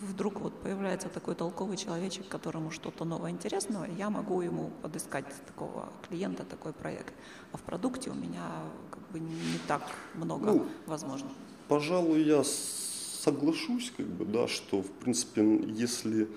вдруг 0.00 0.40
вот 0.40 0.54
появляется 0.60 1.08
такой 1.08 1.34
толковый 1.34 1.76
человечек, 1.76 2.28
которому 2.28 2.70
что-то 2.70 3.04
новое 3.04 3.30
интересно, 3.30 3.86
я 3.96 4.10
могу 4.10 4.40
ему 4.40 4.70
подыскать 4.82 5.26
такого 5.46 5.88
клиента, 6.08 6.44
такой 6.44 6.72
проект. 6.72 7.14
А 7.52 7.56
в 7.56 7.62
продукте 7.62 8.10
у 8.10 8.14
меня 8.14 8.44
как 8.90 9.02
бы 9.10 9.20
не 9.20 9.58
так 9.66 9.82
много 10.14 10.52
ну, 10.52 10.66
возможно. 10.86 11.28
Пожалуй, 11.68 12.22
я 12.22 12.42
соглашусь, 12.44 13.92
как 13.96 14.06
бы, 14.06 14.24
да, 14.24 14.48
что 14.48 14.82
в 14.82 14.90
принципе, 14.90 15.42
если 15.66 16.28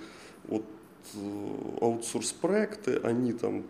вот 0.48 0.65
э, 1.13 1.78
аутсорс 1.82 2.32
проекты, 2.34 2.98
они 2.98 3.34
там 3.34 3.63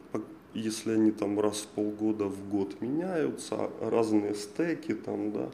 если 0.54 0.94
они 0.94 1.12
там 1.12 1.40
раз 1.40 1.60
в 1.60 1.68
полгода 1.68 2.26
в 2.26 2.50
год 2.50 2.82
меняются, 2.82 3.70
разные 3.82 4.34
стеки 4.34 4.94
там, 4.94 5.32
да, 5.32 5.50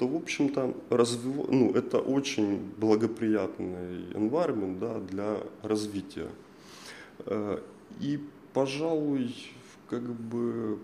то, 0.00 0.08
в 0.08 0.16
общем-то, 0.16 0.74
развив... 0.88 1.48
ну, 1.50 1.72
это 1.72 1.98
очень 1.98 2.72
благоприятный 2.78 4.06
environment 4.14 4.78
да, 4.78 4.98
для 4.98 5.36
развития. 5.62 6.28
Э, 7.26 7.58
и, 8.00 8.18
пожалуй, 8.54 9.34
как 9.90 10.02
бы 10.02 10.78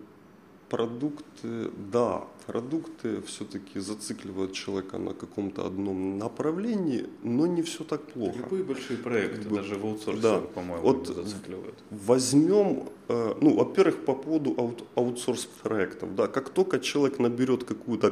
продукты, 0.68 1.70
да, 1.92 2.24
продукты 2.46 3.22
все-таки 3.22 3.80
зацикливают 3.80 4.52
человека 4.52 4.98
на 4.98 5.14
каком-то 5.14 5.66
одном 5.66 6.18
направлении, 6.18 7.06
но 7.22 7.46
не 7.46 7.62
все 7.62 7.84
так 7.84 8.02
плохо. 8.02 8.38
Любые 8.38 8.64
большие 8.64 8.98
проекты, 8.98 9.42
как 9.42 9.48
бы, 9.48 9.56
даже 9.56 9.74
в 9.76 9.86
аутсорсе, 9.86 10.20
да. 10.20 10.40
по-моему, 10.40 10.82
вот 10.82 11.06
зацикливают. 11.06 11.74
Возьмем, 11.90 12.90
э, 13.08 13.34
ну, 13.40 13.56
во-первых, 13.56 14.04
по 14.04 14.14
поводу 14.14 14.54
аут, 14.58 14.84
аутсорс 14.94 15.46
проектов, 15.62 16.14
да, 16.14 16.26
как 16.26 16.50
только 16.50 16.80
человек 16.80 17.18
наберет 17.18 17.64
какую-то 17.64 18.10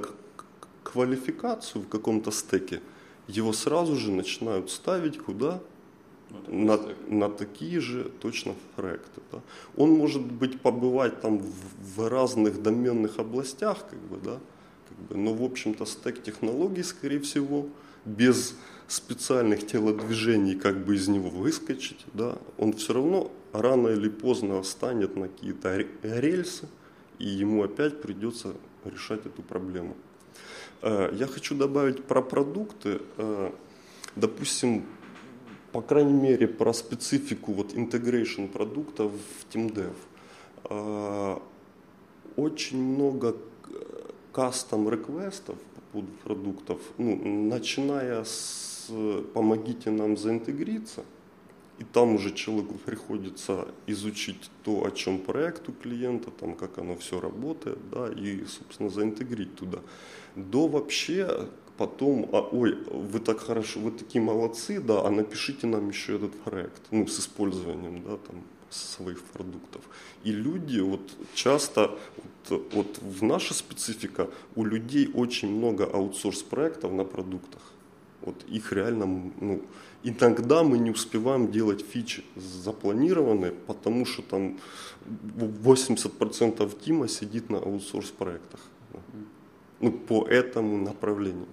квалификацию 0.95 1.83
в 1.83 1.89
каком-то 1.89 2.31
стеке, 2.31 2.81
его 3.27 3.53
сразу 3.53 3.97
же 3.97 4.13
начинают 4.13 4.71
ставить 4.71 5.19
куда? 5.19 5.61
На, 6.49 6.81
на 7.09 7.29
такие 7.29 7.81
же 7.81 8.11
точно 8.21 8.55
проекты. 8.77 9.21
Да. 9.31 9.41
Он 9.77 9.91
может 9.91 10.23
быть 10.23 10.61
побывать 10.61 11.21
там 11.21 11.39
в, 11.39 11.97
в 11.97 12.09
разных 12.09 12.63
доменных 12.63 13.19
областях, 13.19 13.87
как 13.89 14.01
бы, 14.01 14.17
да, 14.25 14.39
как 14.89 14.99
бы, 15.07 15.17
но 15.17 15.33
в 15.35 15.43
общем-то 15.45 15.85
стек 15.85 16.23
технологий, 16.23 16.83
скорее 16.83 17.21
всего, 17.21 17.69
без 18.05 18.57
специальных 18.89 19.67
телодвижений, 19.67 20.57
как 20.57 20.85
бы 20.85 20.97
из 20.97 21.09
него 21.09 21.31
выскочить, 21.31 22.05
да, 22.15 22.37
он 22.59 22.73
все 22.73 22.95
равно 22.95 23.31
рано 23.53 23.89
или 23.89 24.09
поздно 24.09 24.63
станет 24.63 25.17
на 25.17 25.29
какие-то 25.29 25.87
рельсы, 26.03 26.67
и 27.19 27.27
ему 27.27 27.63
опять 27.63 28.03
придется 28.03 28.55
решать 28.85 29.25
эту 29.27 29.43
проблему. 29.43 29.97
Э, 30.85 31.11
я 31.15 31.27
хочу 31.27 31.55
добавить 31.55 32.05
про 32.05 32.21
продукты. 32.21 33.01
Э, 33.17 33.51
допустим, 34.17 34.85
по 35.73 35.81
крайней 35.81 36.13
мере, 36.13 36.47
про 36.47 36.75
специфику 36.75 37.53
вот 37.53 37.73
integration 37.73 38.49
продуктов 38.49 39.11
в 39.13 39.55
TeamDev. 39.55 39.95
Э, 40.65 41.39
очень 42.37 42.83
много 42.83 43.35
кастом 44.33 44.91
реквестов 44.91 45.57
по 45.75 45.81
поводу 45.93 46.13
продуктов, 46.25 46.81
ну, 46.99 47.17
начиная 47.49 48.25
с 48.25 48.91
«помогите 49.33 49.91
нам 49.91 50.17
заинтегриться», 50.17 51.05
и 51.79 51.85
там 51.85 52.17
уже 52.17 52.33
человеку 52.33 52.75
приходится 52.75 53.69
изучить 53.87 54.51
то, 54.65 54.85
о 54.85 54.91
чем 54.91 55.19
проект 55.19 55.69
у 55.69 55.73
клиента, 55.73 56.31
там, 56.33 56.55
как 56.55 56.79
оно 56.79 56.97
все 56.97 57.21
работает, 57.21 57.79
да, 57.91 58.09
и, 58.09 58.45
собственно, 58.45 58.91
заинтегрить 58.91 59.55
туда 59.55 59.79
до 60.37 60.69
вообще 60.69 61.49
потом, 61.77 62.29
а, 62.33 62.41
ой, 62.41 62.79
вы 62.91 63.19
так 63.21 63.41
хорошо, 63.41 63.81
вы 63.81 63.91
такие 63.91 64.23
молодцы, 64.23 64.81
да, 64.81 65.07
а 65.07 65.11
напишите 65.11 65.67
нам 65.67 65.89
еще 65.89 66.17
этот 66.17 66.33
проект, 66.41 66.83
ну, 66.91 67.07
с 67.07 67.19
использованием, 67.19 68.03
да, 68.03 68.17
там, 68.17 68.43
своих 68.71 69.23
продуктов. 69.23 69.83
И 70.25 70.33
люди 70.33 70.81
вот 70.81 71.01
часто, 71.35 71.97
вот, 72.49 72.73
вот 72.73 72.99
в 72.99 73.23
наша 73.23 73.55
специфика, 73.55 74.29
у 74.57 74.65
людей 74.65 75.11
очень 75.15 75.49
много 75.49 75.85
аутсорс-проектов 75.85 76.93
на 76.93 77.05
продуктах. 77.05 77.63
Вот 78.23 78.37
их 78.49 78.73
реально, 78.73 79.33
ну, 79.41 79.63
иногда 80.03 80.63
мы 80.63 80.79
не 80.79 80.91
успеваем 80.91 81.53
делать 81.53 81.85
фичи 81.85 82.25
запланированные, 82.37 83.53
потому 83.53 84.07
что 84.07 84.23
там 84.23 84.59
80% 85.05 86.81
тима 86.85 87.09
сидит 87.09 87.51
на 87.51 87.59
аутсорс-проектах 87.59 88.61
ну, 89.81 89.93
по 89.93 90.27
этому 90.27 90.79
направлению. 90.79 91.47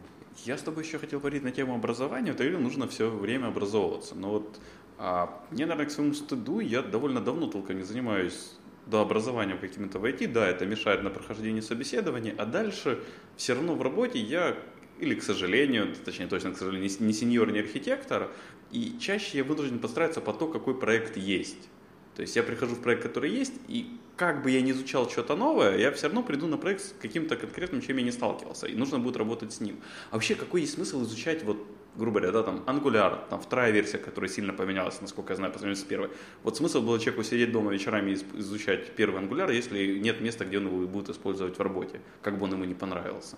Я 0.45 0.57
с 0.57 0.61
тобой 0.61 0.83
еще 0.83 0.97
хотел 0.97 1.19
говорить 1.19 1.43
на 1.43 1.51
тему 1.51 1.75
образования. 1.75 2.33
Ты 2.33 2.43
говорил, 2.43 2.59
нужно 2.59 2.87
все 2.87 3.09
время 3.09 3.47
образовываться. 3.47 4.15
Но 4.15 4.29
вот 4.31 4.59
а, 4.97 5.43
мне, 5.51 5.65
наверное, 5.65 5.87
к 5.87 5.91
своему 5.91 6.13
стыду, 6.13 6.59
я 6.59 6.81
довольно 6.81 7.21
давно 7.21 7.47
толком 7.47 7.77
не 7.77 7.83
занимаюсь 7.83 8.53
до 8.85 9.01
образования 9.01 9.55
каким-то 9.55 9.99
в 9.99 10.05
IT, 10.05 10.27
да, 10.27 10.47
это 10.47 10.65
мешает 10.65 11.03
на 11.03 11.09
прохождении 11.09 11.61
собеседований, 11.61 12.33
а 12.37 12.45
дальше 12.45 13.03
все 13.37 13.53
равно 13.53 13.75
в 13.75 13.81
работе 13.81 14.19
я, 14.19 14.57
или 14.99 15.15
к 15.15 15.23
сожалению, 15.23 15.93
точнее 16.03 16.27
точно 16.27 16.51
к 16.51 16.57
сожалению, 16.57 16.91
не 16.99 17.13
сеньор, 17.13 17.51
не 17.51 17.59
архитектор, 17.59 18.29
и 18.71 18.97
чаще 18.99 19.39
я 19.39 19.43
вынужден 19.43 19.79
подстраиваться 19.79 20.21
по 20.21 20.33
то, 20.33 20.47
какой 20.47 20.77
проект 20.77 21.17
есть. 21.17 21.69
То 22.15 22.21
есть 22.21 22.35
я 22.35 22.43
прихожу 22.43 22.75
в 22.75 22.81
проект, 22.81 23.03
который 23.03 23.29
есть, 23.29 23.53
и 23.67 23.97
как 24.21 24.43
бы 24.43 24.51
я 24.51 24.61
не 24.61 24.69
изучал 24.69 25.09
что-то 25.09 25.35
новое, 25.35 25.79
я 25.79 25.91
все 25.91 26.05
равно 26.05 26.21
приду 26.21 26.45
на 26.45 26.57
проект 26.57 26.81
с 26.83 26.93
каким-то 27.01 27.35
конкретным, 27.35 27.81
чем 27.81 27.97
я 27.97 28.03
не 28.03 28.11
сталкивался, 28.11 28.67
и 28.67 28.75
нужно 28.75 28.99
будет 28.99 29.17
работать 29.17 29.51
с 29.51 29.61
ним. 29.61 29.77
А 30.11 30.13
вообще, 30.13 30.35
какой 30.35 30.61
есть 30.61 30.75
смысл 30.75 31.01
изучать, 31.01 31.43
вот, 31.43 31.57
грубо 31.95 32.19
говоря, 32.19 32.31
да, 32.31 32.43
там, 32.43 32.63
Angular, 32.67 33.27
там, 33.31 33.41
вторая 33.41 33.71
версия, 33.71 33.97
которая 33.97 34.29
сильно 34.29 34.53
поменялась, 34.53 35.01
насколько 35.01 35.33
я 35.33 35.37
знаю, 35.37 35.51
по 35.51 35.57
сравнению 35.57 35.83
с 35.83 35.87
первой. 35.87 36.09
Вот 36.43 36.55
смысл 36.55 36.83
было 36.83 36.99
человеку 36.99 37.23
сидеть 37.23 37.51
дома 37.51 37.73
вечерами 37.73 38.11
и 38.11 38.39
изучать 38.39 38.95
первый 38.95 39.23
Angular, 39.23 39.51
если 39.51 39.97
нет 39.97 40.21
места, 40.21 40.45
где 40.45 40.59
он 40.59 40.67
его 40.67 40.87
будет 40.87 41.09
использовать 41.09 41.57
в 41.57 41.61
работе, 41.63 41.99
как 42.21 42.37
бы 42.37 42.43
он 42.43 42.51
ему 42.51 42.65
не 42.65 42.75
понравился. 42.75 43.37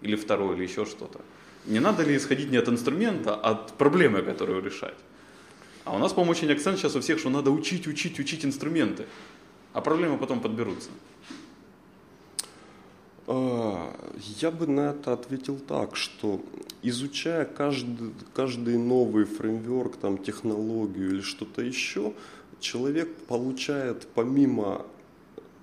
Или 0.00 0.16
второй, 0.16 0.56
или 0.56 0.62
еще 0.62 0.86
что-то. 0.86 1.20
Не 1.66 1.80
надо 1.80 2.04
ли 2.04 2.16
исходить 2.16 2.50
не 2.50 2.56
от 2.56 2.68
инструмента, 2.68 3.34
а 3.34 3.50
от 3.50 3.74
проблемы, 3.74 4.22
которую 4.22 4.64
решать? 4.64 4.96
А 5.84 5.94
у 5.94 5.98
нас, 5.98 6.12
по-моему, 6.12 6.30
очень 6.30 6.52
акцент 6.52 6.78
сейчас 6.78 6.94
у 6.94 7.00
всех, 7.00 7.18
что 7.18 7.28
надо 7.28 7.50
учить, 7.50 7.88
учить, 7.88 8.18
учить 8.20 8.44
инструменты. 8.44 9.06
А 9.72 9.80
проблемы 9.80 10.18
потом 10.18 10.40
подберутся. 10.40 10.90
А, 13.26 13.94
я 14.40 14.50
бы 14.50 14.66
на 14.66 14.90
это 14.90 15.12
ответил 15.12 15.58
так, 15.58 15.96
что 15.96 16.40
изучая 16.82 17.44
каждый, 17.44 18.12
каждый 18.34 18.76
новый 18.76 19.24
фреймворк, 19.24 19.96
там, 19.96 20.18
технологию 20.18 21.10
или 21.10 21.20
что-то 21.20 21.62
еще, 21.62 22.12
человек 22.60 23.14
получает 23.26 24.06
помимо 24.14 24.84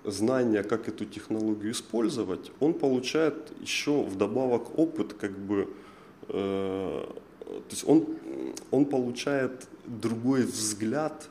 знания, 0.04 0.64
как 0.64 0.88
эту 0.88 1.06
технологию 1.06 1.72
использовать, 1.72 2.52
он 2.60 2.74
получает 2.74 3.52
еще 3.62 4.04
вдобавок 4.04 4.78
опыт, 4.80 5.14
как 5.14 5.38
бы, 5.38 5.70
э, 6.30 7.06
то 7.46 7.70
есть 7.70 7.88
он, 7.88 8.06
он 8.72 8.86
получает 8.86 9.68
другой 9.86 10.44
взгляд 10.44 11.30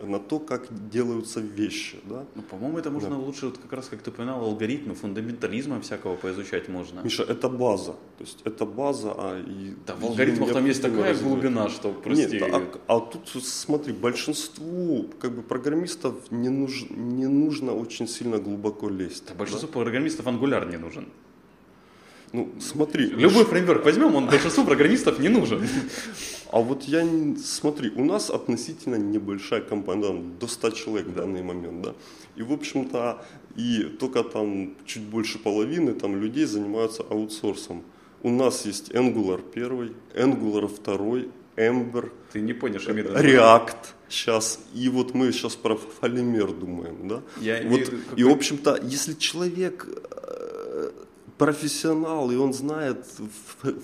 на 0.00 0.18
то, 0.18 0.38
как 0.38 0.88
делаются 0.90 1.40
вещи. 1.40 1.98
Да? 2.04 2.24
Ну, 2.34 2.42
по-моему, 2.42 2.78
это 2.78 2.90
можно 2.90 3.10
да. 3.10 3.16
лучше, 3.16 3.46
вот 3.46 3.58
как 3.58 3.72
раз 3.72 3.88
как 3.88 4.02
ты 4.02 4.10
упоминал, 4.10 4.44
алгоритмы, 4.44 4.94
фундаментализма 4.94 5.80
всякого 5.80 6.16
поизучать 6.16 6.68
можно. 6.68 7.00
Миша, 7.00 7.22
это 7.22 7.48
база. 7.48 7.92
То 8.18 8.24
есть 8.24 8.40
это 8.44 8.66
база, 8.66 9.12
а 9.16 9.40
и... 9.40 9.74
Да, 9.86 9.94
в 9.94 10.04
алгоритмах 10.04 10.52
там 10.52 10.66
есть 10.66 10.82
такая 10.82 11.12
развивать. 11.12 11.42
глубина, 11.42 11.68
что, 11.68 11.92
прости... 11.92 12.40
Нет, 12.40 12.42
а, 12.52 12.96
а 12.96 13.00
тут, 13.00 13.28
смотри, 13.44 13.92
большинству 13.92 15.06
как 15.20 15.32
бы, 15.32 15.42
программистов 15.42 16.30
не, 16.30 16.48
нуж, 16.48 16.86
не 16.90 17.26
нужно 17.26 17.72
очень 17.72 18.08
сильно 18.08 18.38
глубоко 18.38 18.88
лезть. 18.88 19.28
Да, 19.28 19.34
большинству 19.34 19.68
да? 19.68 19.72
программистов 19.72 20.26
ангуляр 20.26 20.68
не 20.68 20.76
нужен. 20.76 21.08
Ну, 22.32 22.48
смотри. 22.60 23.06
Любой 23.06 23.44
фреймворк 23.44 23.84
возьмем, 23.84 24.14
он 24.14 24.26
большинству 24.26 24.64
программистов 24.64 25.18
не 25.18 25.28
нужен. 25.28 25.66
А 26.52 26.60
вот 26.60 26.84
я, 26.84 27.06
смотри, 27.44 27.90
у 27.96 28.04
нас 28.04 28.30
относительно 28.30 28.96
небольшая 28.96 29.60
компания, 29.60 30.22
до 30.40 30.46
100 30.46 30.70
человек 30.70 31.06
в 31.06 31.14
данный 31.14 31.42
момент, 31.42 31.82
да. 31.82 31.94
И, 32.36 32.42
в 32.42 32.52
общем-то, 32.52 33.24
и 33.56 33.82
только 33.98 34.22
там 34.22 34.74
чуть 34.84 35.02
больше 35.02 35.38
половины 35.38 35.92
там 35.94 36.20
людей 36.20 36.44
занимаются 36.44 37.02
аутсорсом. 37.02 37.82
У 38.22 38.30
нас 38.30 38.66
есть 38.66 38.90
Angular 38.90 39.40
1, 39.54 39.94
Angular 40.14 40.68
2, 40.84 41.30
Ember, 41.56 42.10
Ты 42.32 42.40
не 42.40 42.52
понял, 42.52 42.80
что 42.80 42.92
React 42.92 43.76
сейчас. 44.08 44.60
И 44.74 44.88
вот 44.88 45.14
мы 45.14 45.32
сейчас 45.32 45.56
про 45.56 45.76
Фалимер 45.76 46.52
думаем, 46.52 47.08
да. 47.08 47.22
Я 47.40 47.62
вот, 47.66 47.92
и, 48.16 48.24
в 48.24 48.30
общем-то, 48.30 48.78
если 48.82 49.14
человек 49.14 49.86
профессионал, 51.38 52.30
и 52.30 52.36
он 52.36 52.52
знает 52.52 53.04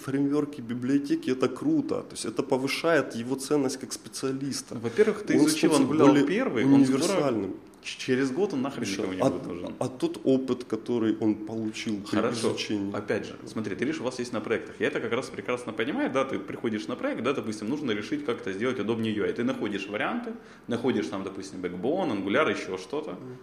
фреймворки 0.05 0.61
библиотеки, 0.61 1.31
это 1.31 1.49
круто. 1.49 2.03
То 2.03 2.13
есть 2.13 2.25
это 2.25 2.43
повышает 2.43 3.15
его 3.15 3.37
ценность 3.37 3.79
как 3.79 3.93
специалиста. 3.93 4.75
Во-первых, 4.75 5.25
ты 5.27 5.39
он 5.39 5.47
изучил 5.47 5.73
Angular 5.73 6.27
первый, 6.27 6.65
универсальным. 6.65 7.51
Он 7.51 7.57
через 7.83 8.31
год 8.31 8.53
он 8.53 8.63
нахрен 8.63 8.89
никому 8.89 9.13
не 9.13 9.21
а, 9.21 9.29
будет 9.29 9.47
нужен. 9.47 9.75
А 9.81 9.89
тот 9.89 10.21
опыт, 10.25 10.65
который 10.65 11.17
он 11.19 11.35
получил 11.35 12.01
при 12.01 12.17
Хорошо. 12.17 12.49
изучении. 12.49 12.95
Опять 12.95 13.27
же, 13.27 13.37
смотри, 13.47 13.75
ты 13.75 13.85
видишь, 13.85 14.01
у 14.01 14.05
вас 14.05 14.19
есть 14.19 14.33
на 14.33 14.41
проектах. 14.41 14.77
Я 14.79 14.87
это 14.87 15.01
как 15.01 15.13
раз 15.13 15.29
прекрасно 15.31 15.73
понимаю, 15.73 16.11
да, 16.13 16.25
ты 16.25 16.39
приходишь 16.39 16.87
на 16.87 16.97
проект, 16.97 17.23
да, 17.23 17.33
допустим, 17.33 17.69
нужно 17.69 17.91
решить, 17.91 18.25
как 18.25 18.41
это 18.41 18.53
сделать 18.53 18.79
удобнее 18.79 19.15
UI. 19.15 19.33
Ты 19.33 19.43
находишь 19.45 19.89
варианты, 19.89 20.33
находишь 20.69 21.07
там, 21.09 21.25
допустим, 21.25 21.61
Backbone, 21.61 22.25
Angular, 22.25 22.51
еще 22.51 22.79
что-то. 22.79 23.11
Mm 23.11 23.37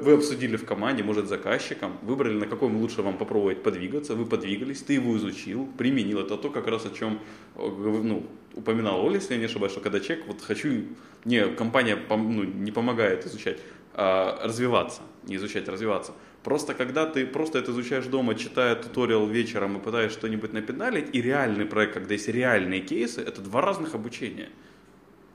вы 0.00 0.14
обсудили 0.14 0.56
в 0.56 0.64
команде, 0.64 1.02
может, 1.02 1.28
заказчиком, 1.28 1.98
выбрали, 2.02 2.34
на 2.34 2.46
каком 2.46 2.76
лучше 2.76 3.02
вам 3.02 3.16
попробовать 3.18 3.62
подвигаться, 3.62 4.14
вы 4.14 4.26
подвигались, 4.26 4.82
ты 4.82 4.94
его 4.94 5.16
изучил, 5.16 5.68
применил. 5.78 6.20
Это 6.20 6.36
то, 6.36 6.50
как 6.50 6.66
раз 6.66 6.86
о 6.86 6.90
чем 6.90 7.20
э, 7.56 7.66
ну, 7.66 8.26
упоминал 8.54 9.04
Оля, 9.04 9.16
если 9.16 9.34
я 9.34 9.40
не 9.40 9.46
ошибаюсь, 9.46 9.72
что 9.72 9.80
когда 9.80 10.00
человек, 10.00 10.26
вот 10.26 10.42
хочу, 10.42 10.84
не, 11.24 11.46
компания 11.48 11.98
ну, 12.08 12.44
не 12.44 12.72
помогает 12.72 13.26
изучать, 13.26 13.58
а 13.94 14.40
развиваться, 14.44 15.02
не 15.24 15.36
изучать, 15.36 15.68
развиваться. 15.68 16.12
Просто 16.44 16.74
когда 16.74 17.06
ты 17.06 17.26
просто 17.26 17.58
это 17.58 17.72
изучаешь 17.72 18.06
дома, 18.06 18.34
читая 18.34 18.76
туториал 18.76 19.26
вечером 19.26 19.78
и 19.78 19.80
пытаешься 19.80 20.18
что-нибудь 20.18 20.52
напедалить, 20.52 21.08
и 21.12 21.20
реальный 21.22 21.64
проект, 21.64 21.94
когда 21.94 22.14
есть 22.14 22.28
реальные 22.28 22.82
кейсы, 22.82 23.20
это 23.20 23.40
два 23.40 23.62
разных 23.62 23.94
обучения. 23.94 24.50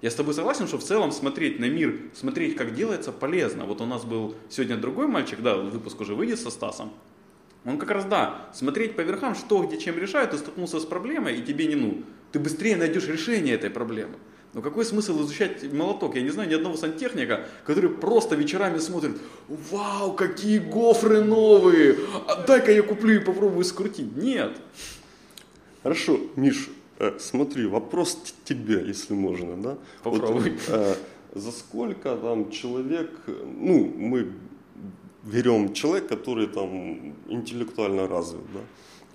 Я 0.02 0.10
с 0.10 0.16
тобой 0.16 0.34
согласен, 0.34 0.68
что 0.68 0.80
в 0.80 0.84
целом 0.84 1.12
смотреть 1.12 1.60
на 1.60 1.70
мир, 1.70 1.96
смотреть, 2.16 2.56
как 2.56 2.74
делается, 2.74 3.12
полезно. 3.12 3.66
Вот 3.66 3.82
у 3.82 3.86
нас 3.86 4.04
был 4.04 4.36
сегодня 4.50 4.78
другой 4.78 5.08
мальчик, 5.08 5.42
да, 5.42 5.56
выпуск 5.56 6.02
уже 6.02 6.16
выйдет 6.16 6.40
со 6.40 6.50
Стасом. 6.50 6.92
Он 7.66 7.78
как 7.78 7.92
раз, 7.92 8.06
да, 8.06 8.50
смотреть 8.54 8.96
по 8.96 9.02
верхам, 9.02 9.36
что 9.36 9.62
где 9.64 9.78
чем 9.78 10.00
решают, 10.00 10.32
ты 10.32 10.38
столкнулся 10.38 10.80
с 10.80 10.86
проблемой, 10.86 11.38
и 11.38 11.44
тебе 11.44 11.68
не 11.68 11.76
ну, 11.76 12.04
ты 12.32 12.40
быстрее 12.40 12.76
найдешь 12.76 13.08
решение 13.08 13.54
этой 13.54 13.70
проблемы. 13.70 14.16
Но 14.54 14.62
какой 14.62 14.84
смысл 14.84 15.22
изучать 15.22 15.72
молоток? 15.72 16.16
Я 16.16 16.24
не 16.24 16.30
знаю 16.30 16.50
ни 16.50 16.56
одного 16.56 16.76
сантехника, 16.76 17.46
который 17.66 17.92
просто 17.92 18.36
вечерами 18.36 18.80
смотрит, 18.80 19.18
вау, 19.48 20.14
какие 20.14 20.58
гофры 20.58 21.24
новые, 21.24 21.96
а 22.28 22.44
дай-ка 22.48 22.72
я 22.72 22.82
куплю 22.82 23.16
и 23.16 23.20
попробую 23.20 23.64
скрутить. 23.64 24.16
Нет. 24.18 24.58
Хорошо, 25.84 26.20
Миш, 26.36 26.70
смотри, 27.20 27.66
вопрос 27.66 28.18
тебе, 28.46 28.84
если 28.86 29.14
можно, 29.14 29.56
да? 29.58 29.78
Попробуй. 30.04 30.52
Вот, 30.52 30.62
э, 30.68 30.96
за 31.34 31.52
сколько 31.52 32.16
там 32.16 32.52
человек, 32.52 33.10
ну, 33.28 33.94
мы 33.98 34.34
берем 35.24 35.74
человек, 35.74 36.08
который 36.08 36.48
там 36.48 37.16
интеллектуально 37.28 38.08
развит, 38.08 38.42
да? 38.54 38.60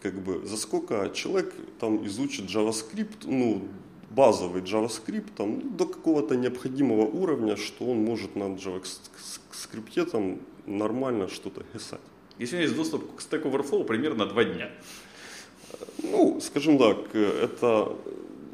Как 0.02 0.14
бы 0.14 0.46
за 0.46 0.56
сколько 0.56 1.10
человек 1.14 1.54
там 1.80 2.06
изучит 2.06 2.46
JavaScript, 2.46 3.26
ну, 3.26 3.62
базовый 4.10 4.62
JavaScript 4.62 5.30
там, 5.36 5.58
ну, 5.58 5.70
до 5.70 5.86
какого-то 5.86 6.36
необходимого 6.36 7.02
уровня, 7.02 7.56
что 7.56 7.84
он 7.86 7.98
может 7.98 8.36
на 8.36 8.44
JavaScript 8.44 10.10
там 10.10 10.38
нормально 10.66 11.28
что-то 11.28 11.62
писать. 11.64 12.00
Если 12.38 12.58
есть 12.58 12.76
доступ 12.76 13.16
к 13.16 13.20
Stack 13.20 13.44
Overflow, 13.44 13.84
примерно 13.84 14.26
два 14.26 14.44
дня. 14.44 14.70
Ну, 16.02 16.40
скажем 16.40 16.78
так, 16.78 17.14
это, 17.14 17.92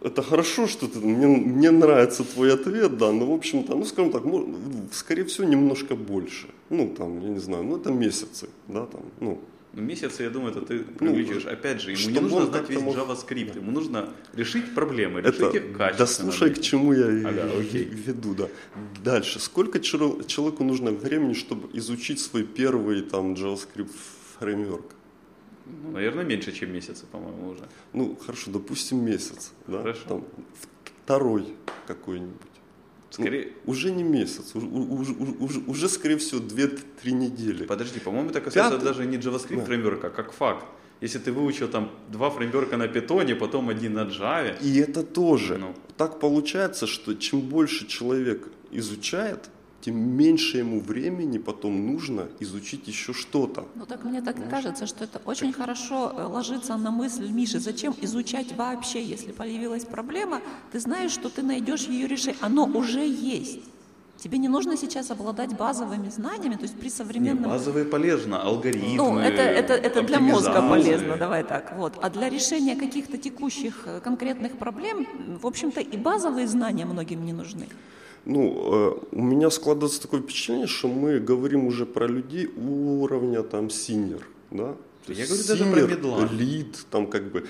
это 0.03 0.22
хорошо, 0.22 0.66
что 0.66 0.88
ты, 0.88 0.98
мне, 0.98 1.27
мне 1.27 1.70
нравится 1.70 2.25
твой 2.25 2.53
ответ, 2.55 2.96
да, 2.96 3.12
но, 3.12 3.27
в 3.27 3.33
общем-то, 3.33 3.75
ну, 3.75 3.85
скажем 3.85 4.12
так, 4.12 4.22
скорее 4.92 5.25
всего, 5.25 5.46
немножко 5.46 5.94
больше. 5.94 6.48
Ну, 6.70 6.94
там, 6.96 7.20
я 7.20 7.29
не 7.29 7.40
знаю, 7.40 7.64
ну, 7.64 7.77
это 7.77 7.90
месяцы, 7.92 8.48
да, 8.68 8.87
там, 8.87 9.03
ну. 9.20 9.38
Ну, 9.75 9.83
месяцы, 9.83 10.22
я 10.25 10.31
думаю, 10.31 10.51
это 10.51 10.61
ты 10.61 10.81
привлечешь. 10.81 11.44
Ну, 11.44 11.51
Опять 11.51 11.81
же, 11.81 11.92
ему 11.92 12.11
не 12.11 12.20
нужно 12.20 12.46
знать 12.46 12.68
весь 12.68 12.81
мог... 12.81 12.94
JavaScript, 12.94 13.57
ему 13.57 13.70
нужно 13.70 14.11
решить 14.35 14.75
проблемы, 14.75 15.22
решить 15.22 15.40
это, 15.40 15.57
их 15.57 15.77
качественно. 15.77 15.98
Да 15.98 16.07
слушай, 16.07 16.55
к 16.55 16.61
чему 16.61 16.92
я 16.92 17.07
ага, 17.29 17.48
окей. 17.59 17.85
веду, 17.85 18.35
да. 18.35 18.48
Дальше, 19.03 19.40
сколько 19.40 19.81
человеку 19.81 20.62
нужно 20.62 20.90
времени, 20.90 21.33
чтобы 21.33 21.70
изучить 21.79 22.20
свой 22.20 22.44
первый 22.44 23.01
там 23.01 23.33
JavaScript 23.33 23.90
фреймворк? 24.38 24.94
Ну, 25.66 25.90
наверное, 25.92 26.25
меньше, 26.25 26.53
чем 26.53 26.72
месяца, 26.72 27.07
по-моему, 27.07 27.51
уже. 27.51 27.68
Ну, 27.92 28.16
хорошо, 28.16 28.51
допустим, 28.51 29.05
месяц. 29.05 29.53
Да? 29.66 29.79
Хорошо. 29.79 30.09
Там, 30.09 30.25
второй 31.05 31.55
какой-нибудь. 31.87 32.53
Скорее... 33.11 33.53
Ну, 33.64 33.72
уже 33.72 33.90
не 33.90 34.03
месяц, 34.03 34.55
уже, 34.55 34.66
уже, 34.66 35.12
уже, 35.12 35.61
уже 35.66 35.88
скорее 35.88 36.16
всего, 36.16 36.40
2-3 36.40 37.11
недели. 37.12 37.66
Подожди, 37.66 38.01
по-моему, 38.01 38.31
это 38.31 38.40
касается 38.40 38.72
Пятый... 38.72 38.85
даже 38.85 39.07
не 39.07 39.18
JavaScript 39.18 39.57
да. 39.57 39.64
фреймворка, 39.64 40.11
как 40.11 40.33
факт. 40.33 40.64
Если 41.03 41.18
ты 41.18 41.33
выучил 41.33 41.68
там 41.68 41.90
два 42.09 42.31
фреймворка 42.31 42.77
на 42.77 42.88
питоне, 42.88 43.35
потом 43.35 43.68
один 43.68 43.94
на 43.94 44.05
Java. 44.05 44.57
И 44.62 44.79
это 44.79 45.03
тоже. 45.03 45.59
Ну. 45.59 45.75
Так 45.96 46.20
получается, 46.20 46.87
что 46.87 47.14
чем 47.14 47.40
больше 47.40 47.87
человек 47.87 48.48
изучает, 48.70 49.51
тем 49.83 49.99
меньше 49.99 50.59
ему 50.59 50.81
времени 50.81 51.38
потом 51.38 51.87
нужно 51.87 52.29
изучить 52.40 52.87
еще 52.87 53.12
что-то. 53.12 53.66
Ну 53.75 53.85
так 53.85 54.05
мне 54.05 54.23
так 54.23 54.37
кажется, 54.49 54.87
что 54.87 55.05
это 55.05 55.21
очень 55.25 55.53
хорошо 55.53 56.12
э, 56.16 56.25
ложится 56.25 56.77
на 56.77 56.90
мысль 56.90 57.29
Миши. 57.29 57.59
Зачем 57.59 57.95
изучать 58.01 58.57
вообще, 58.57 59.03
если 59.03 59.33
появилась 59.33 59.85
проблема, 59.85 60.40
ты 60.71 60.79
знаешь, 60.79 61.11
что 61.11 61.29
ты 61.29 61.42
найдешь 61.42 61.88
ее 61.88 62.07
решение. 62.07 62.38
Оно 62.40 62.64
уже 62.64 63.05
есть. 63.05 63.61
Тебе 64.18 64.38
не 64.38 64.47
нужно 64.47 64.77
сейчас 64.77 65.11
обладать 65.11 65.57
базовыми 65.57 66.09
знаниями, 66.09 66.55
то 66.55 66.62
есть 66.62 66.79
при 66.79 66.88
современном... 66.88 67.42
Не, 67.42 67.49
базовые 67.49 67.85
полезно, 67.85 68.40
алгоритмы, 68.40 68.97
Ну, 68.97 69.18
это, 69.18 69.42
это, 69.42 69.75
это 69.75 70.03
для 70.03 70.21
мозга 70.21 70.62
полезно, 70.62 71.16
давай 71.16 71.42
так. 71.42 71.75
Вот. 71.77 71.99
А 72.01 72.09
для 72.09 72.29
решения 72.31 72.77
каких-то 72.77 73.18
текущих 73.18 73.83
э, 73.87 74.01
конкретных 74.01 74.59
проблем, 74.59 75.09
в 75.42 75.45
общем-то, 75.45 75.81
и 75.81 75.97
базовые 75.97 76.47
знания 76.47 76.85
многим 76.85 77.25
не 77.25 77.33
нужны. 77.33 77.66
Ну, 78.24 79.00
э, 79.12 79.16
у 79.16 79.22
меня 79.22 79.50
складывается 79.50 80.00
такое 80.00 80.20
впечатление, 80.20 80.66
что 80.66 80.88
мы 80.88 81.18
говорим 81.18 81.66
уже 81.66 81.87
про 81.87 82.06
людей 82.06 82.46
уровня 82.56 83.42
там 83.42 83.68
senior, 83.68 84.27
да? 84.50 84.76
То 85.06 85.12
Я 85.12 85.26
говорю 85.26 85.44
даже 85.44 85.64
про 85.64 85.80
middle 85.81 86.16
а. 86.16 86.29
Lead, 86.31 86.87
там 86.90 87.08
как 87.08 87.32
бы 87.32 87.46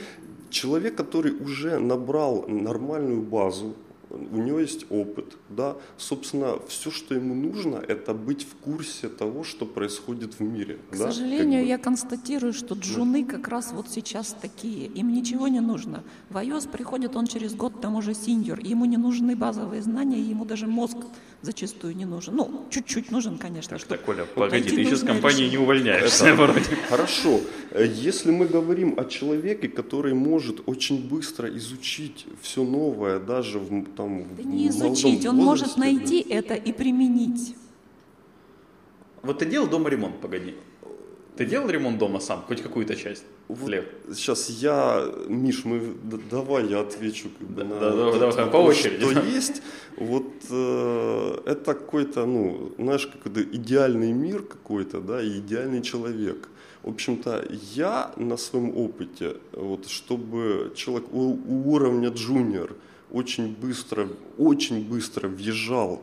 человек, 0.48 0.94
который 0.94 1.32
уже 1.32 1.78
набрал 1.78 2.46
нормальную 2.48 3.20
базу, 3.20 3.74
у 4.12 4.36
него 4.36 4.60
есть 4.60 4.86
опыт, 4.90 5.36
да, 5.48 5.76
собственно, 5.96 6.58
все, 6.68 6.90
что 6.90 7.14
ему 7.14 7.34
нужно, 7.34 7.76
это 7.76 8.12
быть 8.14 8.42
в 8.44 8.54
курсе 8.56 9.08
того, 9.08 9.42
что 9.44 9.64
происходит 9.66 10.34
в 10.38 10.40
мире. 10.40 10.78
К 10.90 10.98
да? 10.98 11.10
сожалению, 11.10 11.60
как 11.60 11.62
бы. 11.62 11.68
я 11.68 11.78
констатирую, 11.78 12.52
что 12.52 12.74
джуны 12.74 13.24
как 13.24 13.48
раз 13.48 13.72
вот 13.72 13.88
сейчас 13.88 14.36
такие, 14.40 14.86
им 14.86 15.12
ничего 15.12 15.48
не 15.48 15.60
нужно. 15.60 16.02
В 16.30 16.36
iOS 16.36 16.70
приходит 16.70 17.16
он 17.16 17.26
через 17.26 17.54
год 17.54 17.80
там 17.80 17.94
уже 17.94 18.14
синьор, 18.14 18.60
ему 18.60 18.84
не 18.84 18.98
нужны 18.98 19.34
базовые 19.34 19.82
знания, 19.82 20.20
ему 20.20 20.44
даже 20.44 20.66
мозг 20.66 20.96
зачастую 21.42 21.96
не 21.96 22.04
нужен. 22.04 22.36
Ну, 22.36 22.66
чуть-чуть 22.70 23.10
нужен, 23.10 23.38
конечно. 23.38 23.78
Так, 23.78 23.88
так 23.88 24.02
Коля, 24.02 24.24
погоди, 24.24 24.70
ты 24.70 24.84
сейчас 24.84 25.02
компании 25.02 25.48
не 25.48 25.58
увольняешься. 25.58 26.36
Хорошо. 26.88 27.40
Если 27.74 28.30
мы 28.30 28.46
говорим 28.46 28.94
о 28.98 29.04
человеке, 29.04 29.68
который 29.68 30.14
может 30.14 30.60
очень 30.66 31.08
быстро 31.08 31.48
изучить 31.56 32.26
все 32.40 32.62
новое, 32.64 33.18
даже 33.18 33.58
в, 33.58 33.84
там, 34.02 34.24
да 34.36 34.42
не 34.42 34.68
изучить, 34.68 35.26
он 35.26 35.36
может 35.36 35.76
найти 35.76 36.20
это 36.20 36.54
и 36.54 36.72
применить. 36.72 37.56
Вот 39.22 39.38
ты 39.38 39.46
делал 39.46 39.68
дома 39.68 39.88
ремонт, 39.90 40.20
погоди. 40.20 40.54
Ты 41.36 41.46
делал 41.46 41.70
ремонт 41.70 41.98
дома 41.98 42.20
сам, 42.20 42.42
хоть 42.46 42.60
какую-то 42.60 42.94
часть? 42.94 43.24
Вот 43.48 43.68
Лев. 43.68 43.84
Сейчас 44.14 44.50
я, 44.50 45.02
Миш, 45.28 45.64
мы 45.64 45.80
давай 46.30 46.66
я 46.66 46.80
отвечу 46.80 47.30
как 47.38 47.48
бы, 47.48 47.62
да, 47.62 47.68
на 47.68 47.80
да, 47.80 47.90
то, 47.90 48.18
давай, 48.18 48.36
то, 48.36 48.46
по 48.50 48.56
очереди. 48.56 49.04
Что 49.04 49.20
есть, 49.20 49.62
вот 49.96 50.26
э, 50.50 51.38
это 51.46 51.74
какой-то, 51.74 52.26
ну, 52.26 52.72
знаешь, 52.78 53.06
какой-то 53.06 53.42
идеальный 53.42 54.12
мир 54.12 54.42
какой-то, 54.42 55.00
да, 55.00 55.22
и 55.22 55.38
идеальный 55.38 55.80
человек. 55.82 56.48
В 56.82 56.88
общем-то, 56.88 57.46
я 57.74 58.12
на 58.16 58.36
своем 58.36 58.76
опыте, 58.76 59.36
вот, 59.52 59.88
чтобы 59.88 60.72
человек 60.74 61.06
у, 61.12 61.38
у 61.46 61.72
уровня 61.72 62.10
джуниор 62.10 62.74
очень 63.12 63.54
быстро, 63.54 64.08
очень 64.38 64.88
быстро 64.88 65.28
въезжал 65.28 66.00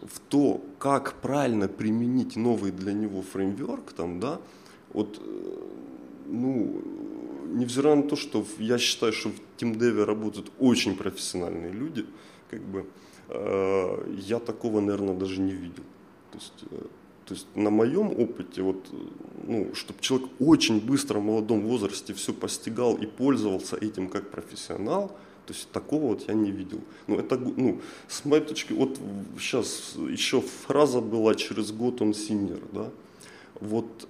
в 0.00 0.20
то, 0.28 0.60
как 0.78 1.14
правильно 1.14 1.68
применить 1.68 2.36
новый 2.36 2.70
для 2.70 2.92
него 2.92 3.22
фреймворк, 3.22 3.92
там, 3.92 4.20
да, 4.20 4.40
вот, 4.92 5.20
э, 5.20 5.58
ну, 6.26 6.82
невзирая 7.54 7.96
на 7.96 8.02
то, 8.02 8.16
что 8.16 8.44
я 8.58 8.78
считаю, 8.78 9.12
что 9.12 9.30
в 9.30 9.34
TeamDev 9.58 10.04
работают 10.04 10.50
очень 10.58 10.96
профессиональные 10.96 11.72
люди, 11.72 12.04
как 12.50 12.62
бы, 12.62 12.86
э, 13.28 14.14
я 14.18 14.38
такого, 14.38 14.80
наверное, 14.80 15.14
даже 15.14 15.40
не 15.40 15.52
видел. 15.52 15.84
То 16.30 16.38
есть, 16.38 16.64
э, 16.70 16.86
то 17.26 17.34
есть 17.34 17.46
на 17.54 17.70
моем 17.70 18.08
опыте, 18.08 18.62
вот, 18.62 18.86
ну, 19.46 19.74
чтобы 19.74 20.00
человек 20.00 20.28
очень 20.40 20.80
быстро 20.80 21.20
в 21.20 21.24
молодом 21.24 21.60
возрасте 21.62 22.12
все 22.12 22.32
постигал 22.32 22.96
и 22.96 23.06
пользовался 23.06 23.76
этим 23.76 24.08
как 24.08 24.30
профессионал– 24.30 25.16
то 25.52 25.58
есть 25.58 25.70
такого 25.70 26.06
вот 26.06 26.28
я 26.28 26.34
не 26.34 26.50
видел. 26.50 26.80
Ну, 27.06 27.18
это, 27.18 27.36
ну, 27.36 27.80
с 28.08 28.24
моей 28.24 28.42
точки, 28.42 28.72
вот 28.72 28.98
сейчас 29.38 29.94
еще 30.08 30.40
фраза 30.40 31.00
была, 31.00 31.34
через 31.34 31.72
год 31.72 32.00
он 32.00 32.14
senior, 32.14 32.60
да. 32.72 32.90
Вот 33.60 34.08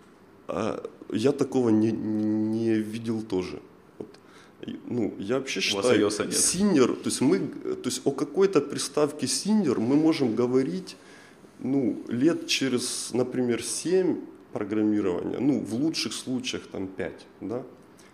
А, 0.48 0.82
я 1.10 1.32
такого 1.32 1.70
не, 1.70 1.92
не 1.92 2.74
видел 2.74 3.22
тоже. 3.22 3.60
Вот. 3.98 4.08
Ну, 4.86 5.14
я 5.18 5.38
вообще 5.38 5.60
считаю, 5.60 6.10
senior, 6.32 6.94
то 6.94 7.06
есть 7.06 7.20
мы, 7.20 7.38
то 7.38 7.86
есть 7.88 8.02
о 8.04 8.12
какой-то 8.12 8.60
приставке 8.60 9.26
senior 9.26 9.80
мы 9.80 9.96
можем 9.96 10.34
говорить, 10.34 10.96
ну, 11.58 12.02
лет 12.08 12.46
через, 12.46 13.10
например, 13.12 13.62
7 13.62 14.20
программирования, 14.52 15.38
ну, 15.40 15.60
в 15.60 15.74
лучших 15.74 16.12
случаях 16.12 16.66
там 16.66 16.86
5, 16.86 17.12
да, 17.40 17.62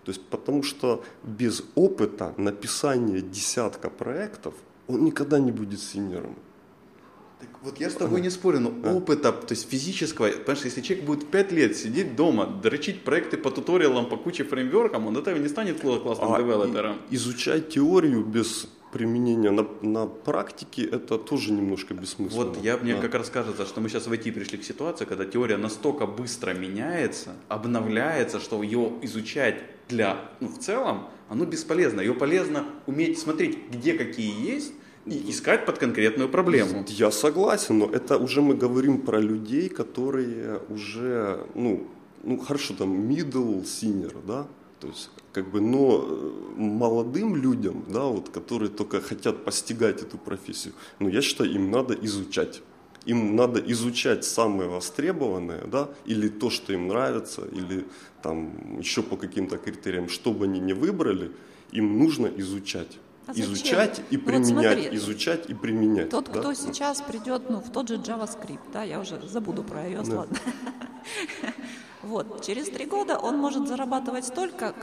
то 0.08 0.12
есть 0.12 0.22
потому 0.22 0.62
что 0.62 1.04
без 1.22 1.62
опыта 1.74 2.32
написания 2.38 3.20
десятка 3.20 3.90
проектов 3.90 4.54
он 4.86 5.04
никогда 5.04 5.38
не 5.38 5.52
будет 5.52 5.82
синером. 5.82 6.34
Так 7.38 7.50
вот 7.62 7.78
я 7.78 7.90
с 7.90 7.92
тобой 7.92 8.22
не 8.22 8.30
спорю, 8.30 8.60
но 8.60 8.70
да. 8.70 8.94
опыта, 8.94 9.32
то 9.32 9.52
есть 9.52 9.68
физического, 9.68 10.28
понимаешь, 10.28 10.64
если 10.64 10.80
человек 10.80 11.04
будет 11.04 11.30
5 11.30 11.52
лет 11.52 11.76
сидеть 11.76 12.16
дома, 12.16 12.46
дрочить 12.46 13.04
проекты 13.04 13.36
по 13.36 13.50
туториалам, 13.50 14.08
по 14.08 14.16
куче 14.16 14.44
фреймворкам, 14.44 15.06
он 15.06 15.14
от 15.18 15.28
этого 15.28 15.42
не 15.42 15.48
станет 15.48 15.78
классным 15.78 16.32
а 16.32 16.38
девелопером. 16.38 16.96
Изучать 17.10 17.68
теорию 17.68 18.24
без 18.24 18.66
применения 18.92 19.50
на, 19.50 19.66
на 19.82 20.06
практике, 20.06 20.84
это 20.84 21.18
тоже 21.18 21.52
немножко 21.52 21.94
бессмысленно. 21.94 22.44
Вот 22.44 22.62
я, 22.62 22.76
мне 22.76 22.94
да. 22.94 23.00
как 23.00 23.14
раз 23.14 23.30
кажется, 23.30 23.66
что 23.66 23.80
мы 23.80 23.88
сейчас 23.88 24.06
в 24.06 24.12
IT 24.12 24.32
пришли 24.32 24.58
к 24.58 24.64
ситуации, 24.64 25.04
когда 25.04 25.24
теория 25.24 25.56
настолько 25.56 26.06
быстро 26.06 26.54
меняется, 26.54 27.34
обновляется, 27.48 28.40
что 28.40 28.62
ее 28.62 28.92
изучать 29.02 29.62
для, 29.88 30.16
ну, 30.40 30.48
в 30.48 30.58
целом, 30.58 31.08
оно 31.28 31.44
бесполезно. 31.44 32.00
Ее 32.00 32.14
полезно 32.14 32.64
уметь 32.86 33.18
смотреть, 33.18 33.70
где 33.70 33.94
какие 33.94 34.50
есть, 34.50 34.72
и 35.06 35.30
искать 35.30 35.64
под 35.64 35.78
конкретную 35.78 36.28
проблему. 36.28 36.84
Я 36.88 37.10
согласен, 37.10 37.78
но 37.78 37.86
это 37.86 38.18
уже 38.18 38.42
мы 38.42 38.54
говорим 38.54 39.00
про 39.02 39.20
людей, 39.20 39.68
которые 39.68 40.60
уже, 40.68 41.46
ну, 41.54 41.86
ну 42.22 42.38
хорошо, 42.38 42.74
там, 42.74 43.08
middle, 43.08 43.64
senior, 43.64 44.16
да, 44.26 44.46
то 44.80 44.88
есть, 44.88 45.10
как 45.32 45.50
бы, 45.50 45.60
но 45.60 46.04
э, 46.06 46.30
молодым 46.56 47.36
людям, 47.36 47.84
да, 47.88 48.04
вот, 48.04 48.28
которые 48.28 48.70
только 48.70 49.00
хотят 49.00 49.44
постигать 49.44 50.02
эту 50.02 50.18
профессию, 50.18 50.74
ну, 50.98 51.08
я 51.08 51.22
считаю, 51.22 51.50
им 51.50 51.70
надо 51.70 51.94
изучать. 51.94 52.62
Им 53.08 53.36
надо 53.36 53.58
изучать 53.72 54.24
самое 54.24 54.68
востребованное, 54.68 55.64
да, 55.64 55.88
или 56.04 56.28
то, 56.28 56.50
что 56.50 56.74
им 56.74 56.88
нравится, 56.88 57.42
или 57.52 57.86
там 58.22 58.78
еще 58.78 59.02
по 59.02 59.16
каким-то 59.16 59.56
критериям, 59.56 60.08
что 60.10 60.32
бы 60.32 60.44
они 60.44 60.60
ни 60.60 60.74
выбрали, 60.74 61.32
им 61.72 61.98
нужно 61.98 62.26
изучать. 62.26 62.98
А 63.26 63.32
изучать 63.32 64.02
и 64.10 64.16
применять, 64.18 64.52
вот 64.52 64.62
смотри, 64.62 64.96
изучать 64.96 65.50
и 65.50 65.54
применять. 65.54 66.10
Тот, 66.10 66.30
да? 66.32 66.40
кто 66.40 66.54
сейчас 66.54 67.00
придет 67.00 67.48
ну, 67.48 67.60
в 67.60 67.72
тот 67.72 67.88
же 67.88 67.96
JavaScript, 67.96 68.72
да, 68.72 68.82
я 68.82 69.00
уже 69.00 69.20
забуду 69.26 69.62
про 69.62 69.86
iOS, 69.86 70.08
да. 70.08 70.16
ладно. 70.18 70.38
Вот, 72.02 72.44
через 72.44 72.68
три 72.68 72.86
года 72.86 73.18
он 73.18 73.38
может 73.38 73.66
зарабатывать 73.68 74.24
столько, 74.24 74.74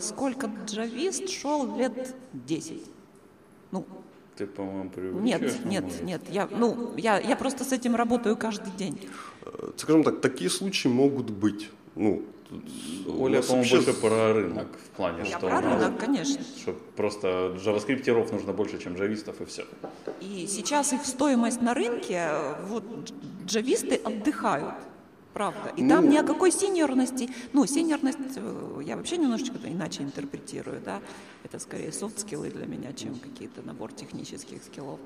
сколько 0.00 0.50
джавист 0.66 1.28
шел 1.28 1.76
лет 1.76 2.14
10. 2.32 2.82
Ну, 3.70 3.86
ты, 4.36 4.46
по-моему, 4.46 5.20
Нет, 5.20 5.64
нет, 5.64 5.84
нет. 6.02 6.22
Я, 6.30 6.48
ну, 6.50 6.92
я, 6.96 7.18
я 7.18 7.36
просто 7.36 7.64
с 7.64 7.72
этим 7.72 7.96
работаю 7.96 8.36
каждый 8.36 8.72
день. 8.72 8.98
Э, 9.44 9.70
скажем 9.76 10.04
так, 10.04 10.20
такие 10.20 10.50
случаи 10.50 10.88
могут 10.88 11.30
быть. 11.30 11.70
Ну, 11.96 12.22
Оля, 13.06 13.42
по-моему, 13.42 13.56
вообще... 13.58 13.76
больше 13.76 13.92
про 13.94 14.32
рынок 14.32 14.66
в 14.76 14.96
плане, 14.96 15.18
Я 15.20 15.38
что... 15.38 15.48
про 15.48 15.60
рынок, 15.60 15.98
конечно. 15.98 16.42
Что 16.60 16.74
просто 16.96 17.56
джаваскриптеров 17.56 18.32
нужно 18.32 18.52
больше, 18.52 18.78
чем 18.78 18.96
джавистов, 18.96 19.40
и 19.40 19.44
все. 19.44 19.64
И 20.20 20.46
сейчас 20.48 20.92
их 20.92 21.04
стоимость 21.04 21.62
на 21.62 21.74
рынке, 21.74 22.30
вот 22.66 22.84
джависты 23.46 23.96
отдыхают. 23.96 24.74
Правда. 25.32 25.72
И 25.76 25.82
ну, 25.82 25.88
там 25.90 26.08
ни 26.08 26.16
о 26.16 26.24
какой 26.24 26.50
сеньорности, 26.50 27.30
ну, 27.52 27.64
сеньорность 27.64 28.18
э, 28.36 28.82
я 28.84 28.96
вообще 28.96 29.16
немножечко 29.16 29.56
иначе 29.64 30.02
интерпретирую, 30.02 30.80
да, 30.84 31.00
это 31.44 31.60
скорее 31.60 31.92
софт-скиллы 31.92 32.50
для 32.50 32.66
меня, 32.66 32.92
чем 32.92 33.14
какие-то 33.14 33.62
набор 33.62 33.92
технических 33.92 34.62
скиллов. 34.64 34.98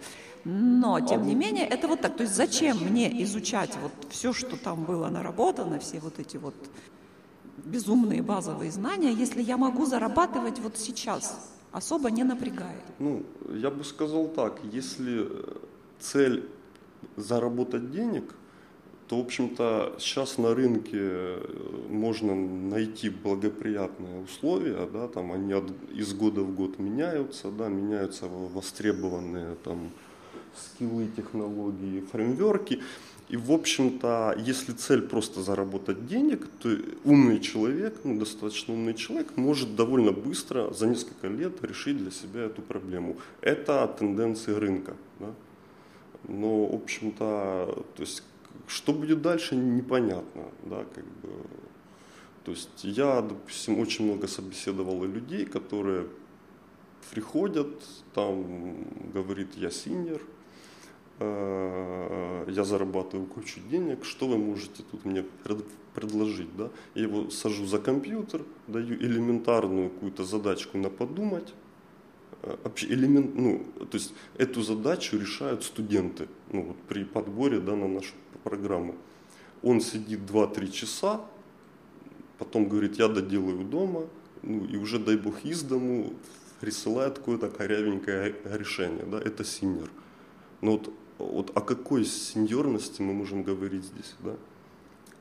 Но, 0.44 1.00
тем 1.00 1.26
не 1.26 1.34
менее, 1.34 1.66
это 1.66 1.88
вот 1.88 2.00
так. 2.00 2.16
То 2.16 2.22
есть 2.22 2.34
зачем 2.34 2.78
мне 2.78 3.22
изучать 3.24 3.76
вот 3.82 3.92
все, 4.10 4.32
что 4.32 4.56
там 4.56 4.84
было 4.84 5.08
наработано, 5.08 5.78
все 5.78 6.00
вот 6.00 6.18
эти 6.18 6.38
вот 6.38 6.54
безумные 7.58 8.22
базовые 8.22 8.70
знания, 8.70 9.12
если 9.12 9.42
я 9.42 9.58
могу 9.58 9.84
зарабатывать 9.84 10.58
вот 10.58 10.78
сейчас, 10.78 11.52
особо 11.70 12.10
не 12.10 12.24
напрягая? 12.24 12.80
Ну, 12.98 13.24
я 13.50 13.70
бы 13.70 13.84
сказал 13.84 14.28
так, 14.28 14.60
если 14.72 15.28
цель 16.00 16.48
заработать 17.16 17.90
денег– 17.90 18.34
то, 19.08 19.18
в 19.18 19.20
общем-то, 19.20 19.96
сейчас 19.98 20.38
на 20.38 20.54
рынке 20.54 20.98
э, 20.98 21.86
можно 21.90 22.34
найти 22.34 23.10
благоприятные 23.10 24.22
условия, 24.22 24.88
да, 24.90 25.08
там 25.08 25.32
они 25.32 25.52
от, 25.52 25.70
из 25.92 26.14
года 26.14 26.40
в 26.40 26.54
год 26.54 26.78
меняются, 26.78 27.50
да, 27.50 27.68
меняются 27.68 28.26
востребованные 28.26 29.56
там 29.62 29.90
скиллы, 30.56 31.08
технологии, 31.16 32.00
фреймверки. 32.00 32.80
И, 33.28 33.36
в 33.36 33.52
общем-то, 33.52 34.36
если 34.38 34.72
цель 34.72 35.02
просто 35.02 35.42
заработать 35.42 36.06
денег, 36.06 36.46
то 36.62 36.70
умный 37.04 37.40
человек, 37.40 38.00
ну, 38.04 38.18
достаточно 38.18 38.74
умный 38.74 38.94
человек, 38.94 39.36
может 39.36 39.76
довольно 39.76 40.12
быстро, 40.12 40.72
за 40.72 40.86
несколько 40.86 41.28
лет 41.28 41.62
решить 41.62 41.98
для 41.98 42.10
себя 42.10 42.42
эту 42.42 42.62
проблему. 42.62 43.16
Это 43.40 43.86
тенденции 43.98 44.52
рынка. 44.52 44.94
Да? 45.20 45.34
Но, 46.28 46.66
в 46.66 46.74
общем-то, 46.74 47.84
то 47.96 48.02
есть 48.02 48.22
что 48.66 48.92
будет 48.92 49.22
дальше, 49.22 49.56
непонятно, 49.56 50.44
да, 50.64 50.84
как 50.94 51.04
бы. 51.04 51.28
То 52.44 52.52
есть 52.52 52.84
я, 52.84 53.22
допустим, 53.22 53.78
очень 53.80 54.04
много 54.04 54.26
собеседовал 54.26 55.04
людей, 55.04 55.46
которые 55.46 56.08
приходят, 57.10 57.68
там 58.14 58.84
говорит, 59.12 59.54
я 59.56 59.70
синер, 59.70 60.20
э, 61.20 62.44
я 62.48 62.64
зарабатываю 62.64 63.26
кучу 63.26 63.60
денег, 63.70 64.04
что 64.04 64.26
вы 64.26 64.36
можете 64.36 64.82
тут 64.82 65.04
мне 65.04 65.24
предложить, 65.94 66.54
да? 66.56 66.70
Я 66.94 67.04
его 67.04 67.30
сажу 67.30 67.66
за 67.66 67.78
компьютер, 67.78 68.42
даю 68.66 68.94
элементарную 68.96 69.90
какую-то 69.90 70.24
задачку 70.24 70.78
на 70.78 70.90
подумать, 70.90 71.54
элемент, 72.82 73.34
ну, 73.34 73.64
то 73.90 73.96
есть 73.96 74.12
эту 74.36 74.62
задачу 74.62 75.18
решают 75.18 75.64
студенты, 75.64 76.28
ну, 76.52 76.62
вот 76.62 76.76
при 76.88 77.04
подборе, 77.04 77.60
да, 77.60 77.74
на 77.76 77.88
нашу 77.88 78.12
программу. 78.42 78.94
Он 79.62 79.80
сидит 79.80 80.20
2-3 80.20 80.70
часа, 80.70 81.20
потом 82.38 82.68
говорит, 82.68 82.96
я 82.96 83.08
доделаю 83.08 83.64
дома, 83.64 84.06
ну 84.42 84.64
и 84.64 84.76
уже, 84.76 84.98
дай 84.98 85.16
бог, 85.16 85.44
из 85.44 85.62
дому 85.62 86.12
присылает 86.60 87.18
какое-то 87.18 87.48
корявенькое 87.50 88.34
решение, 88.44 89.04
да, 89.04 89.18
это 89.18 89.44
синьор. 89.44 89.88
Но 90.60 90.72
вот, 90.72 90.92
вот 91.18 91.56
о 91.56 91.60
какой 91.60 92.04
сеньорности 92.04 93.02
мы 93.02 93.12
можем 93.12 93.42
говорить 93.42 93.84
здесь, 93.84 94.14
да? 94.20 94.34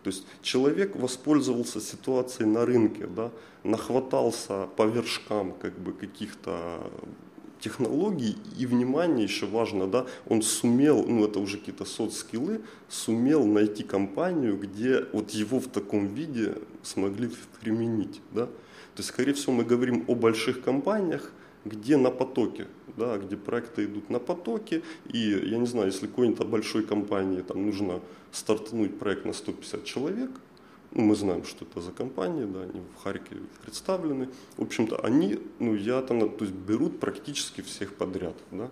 То 0.04 0.10
есть 0.10 0.26
человек 0.42 0.96
воспользовался 0.96 1.80
ситуацией 1.80 2.48
на 2.48 2.66
рынке, 2.66 3.08
да, 3.08 3.32
нахватался 3.64 4.68
по 4.76 4.84
вершкам 4.84 5.54
как 5.62 5.78
бы 5.80 5.94
каких-то 5.94 6.92
технологий 7.64 8.36
и 8.60 8.66
внимание 8.66 9.24
еще 9.24 9.46
важно, 9.46 9.88
да, 9.88 10.06
он 10.28 10.42
сумел, 10.42 11.06
ну 11.08 11.24
это 11.24 11.40
уже 11.40 11.58
какие-то 11.58 11.86
соцскиллы, 11.86 12.62
сумел 12.90 13.46
найти 13.46 13.84
компанию, 13.84 14.58
где 14.58 15.06
вот 15.14 15.32
его 15.32 15.62
в 15.62 15.68
таком 15.68 16.08
виде 16.08 16.56
смогли 16.84 17.32
применить, 17.62 18.22
да. 18.32 18.48
То 18.48 19.00
есть, 19.00 19.10
скорее 19.10 19.34
всего, 19.34 19.54
мы 19.54 19.64
говорим 19.64 20.04
о 20.08 20.16
больших 20.16 20.62
компаниях, 20.62 21.32
где 21.66 21.98
на 21.98 22.12
потоке, 22.12 22.68
да, 22.98 23.18
где 23.18 23.38
проекты 23.38 23.86
идут 23.86 24.10
на 24.10 24.20
потоке, 24.20 24.82
и 25.12 25.20
я 25.20 25.58
не 25.58 25.68
знаю, 25.68 25.88
если 25.88 26.08
какой-нибудь 26.08 26.46
большой 26.48 26.84
компании 26.84 27.42
там 27.42 27.66
нужно 27.66 28.02
стартануть 28.32 28.98
проект 29.00 29.26
на 29.26 29.34
150 29.34 29.84
человек, 29.84 30.32
ну, 30.96 31.04
мы 31.04 31.16
знаем, 31.16 31.44
что 31.44 31.66
это 31.66 31.82
за 31.82 31.92
компания, 31.92 32.46
да, 32.46 32.62
они 32.62 32.82
в 32.96 33.04
Харькове 33.04 33.42
представлены. 33.64 34.30
В 34.58 34.62
общем-то, 34.62 35.04
они, 35.04 35.40
ну, 35.60 35.74
я 35.74 36.02
там, 36.02 36.30
то 36.30 36.46
есть 36.46 36.56
берут 36.56 37.00
практически 37.00 37.62
всех 37.62 37.96
подряд, 37.96 38.36
да. 38.52 38.70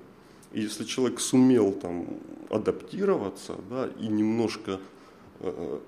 И 0.52 0.62
если 0.62 0.84
человек 0.84 1.20
сумел 1.20 1.72
там 1.72 2.20
адаптироваться, 2.50 3.56
да, 3.70 3.89
и 4.00 4.08
немножко 4.08 4.80
э, 5.39 5.80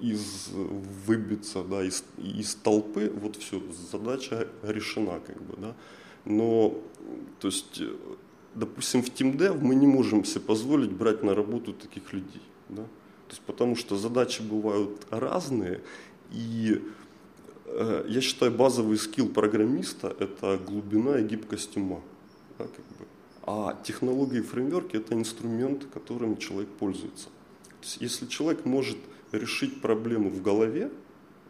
из 0.00 0.48
выбиться, 1.06 1.62
да, 1.62 1.82
из, 1.82 2.04
из 2.18 2.54
толпы, 2.56 3.10
вот 3.14 3.36
все, 3.36 3.62
задача 3.90 4.48
решена, 4.62 5.20
как 5.20 5.40
бы, 5.40 5.54
да. 5.56 5.74
Но, 6.28 6.74
то 7.40 7.48
есть, 7.48 7.82
допустим, 8.54 9.02
в 9.02 9.06
TeamDev 9.06 9.58
мы 9.60 9.74
не 9.74 9.86
можем 9.86 10.24
себе 10.24 10.42
позволить 10.42 10.92
брать 10.92 11.22
на 11.22 11.34
работу 11.34 11.72
таких 11.72 12.12
людей, 12.12 12.42
да. 12.68 12.82
То 12.82 13.30
есть, 13.30 13.42
потому 13.42 13.76
что 13.76 13.96
задачи 13.96 14.42
бывают 14.42 15.06
разные, 15.10 15.80
и 16.30 16.82
э, 17.64 18.04
я 18.08 18.20
считаю, 18.20 18.52
базовый 18.52 18.98
скилл 18.98 19.28
программиста– 19.28 20.14
это 20.18 20.58
глубина 20.58 21.18
и 21.18 21.24
гибкость 21.24 21.76
ума. 21.76 22.00
Да, 22.58 22.64
как 22.64 22.84
бы. 22.98 23.06
А 23.42 23.78
технологии 23.82 24.38
и 24.38 24.42
фреймворки– 24.42 24.96
это 24.98 25.14
инструмент, 25.14 25.86
которым 25.92 26.36
человек 26.36 26.68
пользуется. 26.78 27.28
То 27.80 27.84
есть, 27.84 28.00
если 28.02 28.26
человек 28.26 28.66
может 28.66 28.98
решить 29.32 29.80
проблему 29.80 30.28
в 30.28 30.42
голове, 30.42 30.90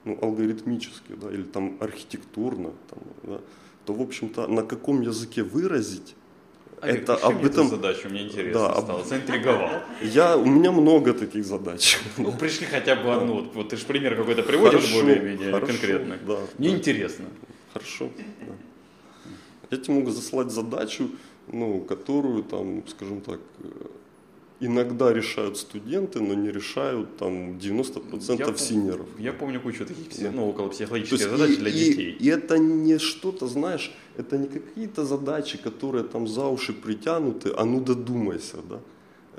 ну, 0.04 0.16
алгоритмически, 0.22 1.14
да, 1.20 1.32
или 1.32 1.42
там 1.42 1.76
архитектурно, 1.80 2.72
там, 2.88 2.98
да, 3.24 3.40
то, 3.89 3.95
в 3.95 4.03
общем-то, 4.03 4.47
на 4.49 4.62
каком 4.62 5.01
языке 5.01 5.43
выразить, 5.43 6.14
Олег, 6.82 7.05
это 7.05 7.14
реши 7.14 7.24
об 7.24 7.34
мне 7.36 7.43
эту 7.45 7.53
этом... 7.53 7.68
задачу, 7.68 8.09
мне 8.11 8.26
интересно 8.26 8.61
Да, 8.61 8.72
об- 8.74 8.84
стало, 8.84 9.03
заинтриговал. 9.05 9.70
Я, 10.03 10.36
у 10.36 10.45
меня 10.45 10.72
много 10.72 11.14
таких 11.14 11.47
задач. 11.47 11.99
Ну, 12.18 12.32
пришли 12.32 12.66
хотя 12.66 12.97
бы 12.97 13.11
одну, 13.14 13.32
вот, 13.36 13.55
вот 13.55 13.68
ты 13.70 13.78
же 13.78 13.86
пример 13.86 14.14
какой-то 14.14 14.43
приводишь 14.43 14.93
более-менее 14.93 15.59
конкретный. 15.59 16.18
да, 16.26 16.36
Мне 16.59 16.68
да. 16.68 16.76
интересно. 16.76 17.24
Хорошо. 17.72 18.11
да. 18.47 18.53
Я 19.70 19.78
тебе 19.78 19.95
могу 19.95 20.11
заслать 20.11 20.51
задачу, 20.51 21.11
ну, 21.51 21.80
которую 21.80 22.43
там, 22.43 22.84
скажем 22.89 23.22
так, 23.22 23.41
иногда 24.61 25.12
решают 25.12 25.56
студенты, 25.56 26.20
но 26.20 26.34
не 26.34 26.50
решают 26.50 27.16
там 27.16 27.59
90% 27.59 28.38
Я 28.38 28.56
синеров. 28.56 29.06
Я 29.18 29.32
помню 29.32 29.61
кучу 29.61 29.86
таких, 29.86 30.09
пси- 30.09 30.22
Да. 30.24 30.30
ну, 30.32 30.48
около 30.48 30.68
психологических 30.68 31.20
есть 31.26 31.30
задач 31.30 31.50
и, 31.50 31.56
для 31.61 31.70
детей. 31.70 32.16
и 32.20 32.26
это 32.28 32.59
не 32.59 32.98
что-то, 32.98 33.46
знаешь, 33.46 33.90
это 34.16 34.36
не 34.38 34.48
какие-то 34.48 35.04
задачи, 35.04 35.59
которые 35.59 36.02
там 36.04 36.26
за 36.26 36.46
уши 36.46 36.72
притянуты, 36.72 37.52
а 37.56 37.64
ну 37.64 37.80
додумайся, 37.80 38.56
да. 38.68 38.80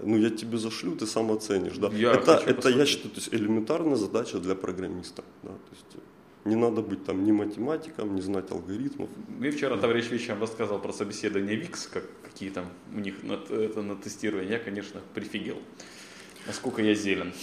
Ну, 0.03 0.17
я 0.17 0.29
тебе 0.29 0.57
зашлю, 0.57 0.95
ты 0.95 1.05
сам 1.05 1.29
оценишь, 1.31 1.77
да. 1.77 1.89
Я 1.93 2.13
это, 2.13 2.41
это 2.45 2.69
я 2.69 2.85
считаю, 2.85 3.09
то 3.09 3.19
есть 3.19 3.33
элементарная 3.33 3.97
задача 3.97 4.39
для 4.39 4.55
программиста, 4.55 5.23
да. 5.43 5.49
То 5.49 5.71
есть 5.71 5.85
не 6.45 6.55
надо 6.55 6.81
быть 6.81 7.03
там 7.05 7.23
ни 7.25 7.31
математиком, 7.31 8.15
не 8.15 8.21
знать 8.21 8.51
алгоритмов. 8.51 9.09
Мне 9.37 9.51
вчера 9.51 9.77
товарищ 9.77 10.09
Вичам 10.09 10.39
рассказывал 10.39 10.79
про 10.79 10.93
собеседование 10.93 11.55
ВИКС, 11.57 11.87
как, 11.87 12.03
какие 12.23 12.49
там 12.49 12.65
у 12.95 12.99
них 12.99 13.23
на, 13.23 13.33
это, 13.33 13.81
на 13.81 13.95
тестирование. 13.95 14.51
Я, 14.51 14.59
конечно, 14.59 15.01
прифигел. 15.13 15.57
Насколько 16.47 16.81
я 16.81 16.95
зелен. 16.95 17.33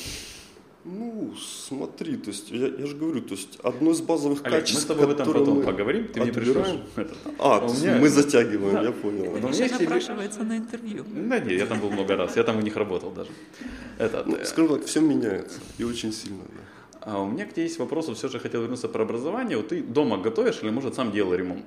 Ну, 0.88 1.34
смотри, 1.36 2.16
то 2.16 2.30
есть 2.30 2.48
я, 2.52 2.68
я 2.68 2.86
же 2.86 2.94
говорю, 2.96 3.20
то 3.20 3.34
есть 3.34 3.58
одно 3.64 3.90
из 3.90 4.00
базовых 4.00 4.42
Олег, 4.44 4.54
мы 4.54 4.60
качеств, 4.60 4.82
с 4.82 4.86
тобой 4.86 5.06
об 5.06 5.10
этом 5.10 5.32
потом 5.32 5.58
мы 5.58 5.62
поговорим. 5.64 6.06
Ты 6.06 6.20
мне 6.20 6.30
отбираем. 6.30 6.54
пришлешь 6.94 7.08
это. 7.08 7.14
А, 7.40 7.64
есть 7.66 7.82
меня- 7.82 7.96
мы 7.98 8.08
затягиваем, 8.08 8.74
Да. 8.76 8.82
я 8.82 8.92
понял. 8.92 9.24
Ну, 9.32 9.36
меня 9.38 9.48
уже 9.48 9.68
к 9.68 9.72
тебе- 9.72 9.80
напрашивается 9.80 10.44
на 10.44 10.56
интервью. 10.56 11.04
Да 11.12 11.40
нет, 11.40 11.58
я 11.58 11.66
там 11.66 11.80
был 11.80 11.90
много 11.90 12.14
раз, 12.16 12.36
я 12.36 12.44
там 12.44 12.58
у 12.58 12.60
них 12.60 12.76
работал 12.76 13.10
даже. 13.10 13.30
Это, 13.98 14.22
Ну, 14.26 14.36
э, 14.36 14.44
скажем 14.44 14.78
так, 14.78 14.86
все 14.86 15.00
меняется, 15.00 15.58
и 15.76 15.82
очень 15.82 16.12
сильно, 16.12 16.44
да. 16.44 16.62
А 17.06 17.22
у 17.22 17.26
меня 17.28 17.46
к 17.46 17.52
тебе 17.52 17.62
есть 17.62 17.78
вопрос, 17.78 18.08
вот 18.08 18.16
все 18.18 18.28
же 18.28 18.40
хотел 18.40 18.62
вернуться 18.62 18.88
про 18.88 19.02
образование. 19.04 19.56
Вот 19.56 19.68
ты 19.68 19.80
дома 19.80 20.18
готовишь 20.18 20.58
или, 20.62 20.70
может, 20.70 20.96
сам 20.96 21.12
делал 21.12 21.34
ремонт? 21.34 21.66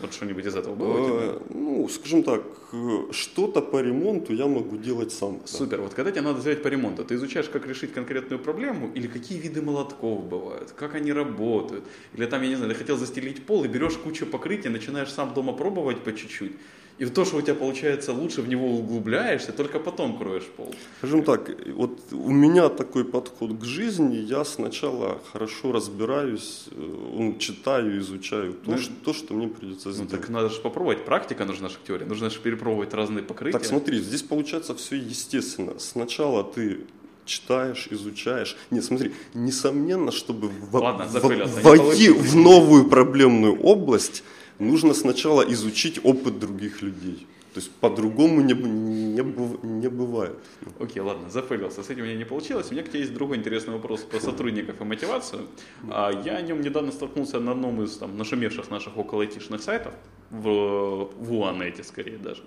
Вот 0.00 0.12
что-нибудь 0.12 0.44
из 0.44 0.56
этого 0.56 0.74
было? 0.74 0.96
Э, 0.98 1.40
Ну, 1.50 1.88
скажем 1.88 2.22
так, 2.24 2.42
э, 2.72 3.12
что-то 3.12 3.60
по 3.62 3.80
ремонту 3.80 4.32
я 4.34 4.46
могу 4.46 4.76
делать 4.76 5.12
сам. 5.12 5.38
да. 5.38 5.46
Супер. 5.46 5.80
Вот 5.80 5.94
когда 5.94 6.10
тебе 6.10 6.22
надо 6.22 6.40
сделать 6.40 6.62
по 6.62 6.68
ремонту, 6.68 7.04
ты 7.04 7.14
изучаешь, 7.14 7.48
как 7.48 7.66
решить 7.68 7.92
конкретную 7.92 8.38
проблему, 8.42 8.90
или 8.96 9.06
какие 9.06 9.38
виды 9.38 9.62
молотков 9.62 10.24
бывают, 10.24 10.72
как 10.76 10.94
они 10.96 11.12
работают, 11.12 11.84
или 12.14 12.26
там, 12.26 12.42
я 12.42 12.48
не 12.48 12.56
знаю, 12.56 12.72
ты 12.72 12.78
хотел 12.78 12.96
застелить 12.96 13.46
пол 13.46 13.64
и 13.64 13.68
берешь 13.68 13.96
кучу 13.98 14.26
покрытия, 14.26 14.70
начинаешь 14.70 15.12
сам 15.12 15.32
дома 15.32 15.52
пробовать 15.52 16.02
по 16.02 16.12
чуть-чуть, 16.12 16.52
и 17.00 17.06
то, 17.06 17.24
что 17.24 17.38
у 17.38 17.42
тебя 17.42 17.54
получается 17.54 18.12
лучше, 18.12 18.42
в 18.42 18.48
него 18.48 18.66
углубляешься, 18.66 19.52
только 19.52 19.78
потом 19.80 20.18
кроешь 20.18 20.44
пол. 20.56 20.74
Скажем 20.98 21.22
так, 21.24 21.50
вот 21.74 21.98
у 22.12 22.30
меня 22.30 22.68
такой 22.68 23.04
подход 23.04 23.58
к 23.58 23.64
жизни, 23.64 24.16
я 24.16 24.44
сначала 24.44 25.18
хорошо 25.32 25.72
разбираюсь, 25.72 26.64
э, 26.70 26.74
ну, 27.18 27.36
читаю, 27.38 27.98
изучаю 28.00 28.52
то, 28.52 28.70
Ну, 28.72 28.78
что, 28.78 28.92
то, 29.04 29.12
что 29.14 29.34
мне 29.34 29.48
придется 29.48 29.88
Ну 29.88 29.94
сделать. 29.94 30.10
так 30.10 30.28
надо 30.28 30.50
же 30.50 30.60
попробовать, 30.60 31.04
практика 31.06 31.44
нужна 31.46 31.70
теории, 31.86 32.04
нужно 32.04 32.28
же 32.28 32.38
перепробовать 32.38 32.92
разные 32.94 33.22
покрытия. 33.22 33.58
Так 33.58 33.66
смотри, 33.66 33.98
здесь 34.00 34.22
получается 34.22 34.74
все 34.74 34.96
естественно. 34.96 35.78
Сначала 35.78 36.44
ты 36.44 36.80
читаешь, 37.24 37.88
изучаешь. 37.90 38.56
Нет, 38.70 38.84
смотри, 38.84 39.12
несомненно, 39.34 40.10
чтобы 40.12 40.50
Ладно, 40.72 41.04
в- 41.06 41.24
не 41.24 41.62
войти 41.62 42.10
в 42.10 42.36
новую 42.36 42.88
проблемную 42.90 43.58
область, 43.58 44.22
нужно 44.60 44.94
сначала 44.94 45.42
изучить 45.42 46.00
опыт 46.04 46.38
других 46.38 46.82
людей. 46.82 47.26
То 47.54 47.58
есть 47.58 47.72
по-другому 47.72 48.42
не, 48.42 48.54
не, 48.54 49.22
не 49.22 49.88
бывает. 49.88 50.38
Окей, 50.78 51.02
ладно, 51.02 51.28
запылился. 51.30 51.82
С 51.82 51.90
этим 51.90 52.02
у 52.02 52.04
меня 52.04 52.16
не 52.16 52.24
получилось. 52.24 52.68
У 52.70 52.74
меня 52.74 52.84
к 52.84 52.88
тебе 52.88 53.00
есть 53.00 53.12
другой 53.12 53.38
интересный 53.38 53.74
вопрос 53.74 54.02
про 54.02 54.20
сотрудников 54.20 54.80
и 54.80 54.84
мотивацию. 54.84 55.48
А, 55.90 56.12
Я 56.24 56.36
о 56.36 56.42
нем 56.42 56.60
недавно 56.60 56.92
столкнулся 56.92 57.40
на 57.40 57.52
одном 57.52 57.82
из 57.82 57.96
там, 57.96 58.16
нашумевших 58.16 58.70
наших 58.70 58.96
около 58.96 59.22
айтишных 59.22 59.62
сайтов, 59.62 59.92
в, 60.30 61.10
в 61.18 61.32
УАНете 61.32 61.82
скорее 61.82 62.18
даже, 62.18 62.44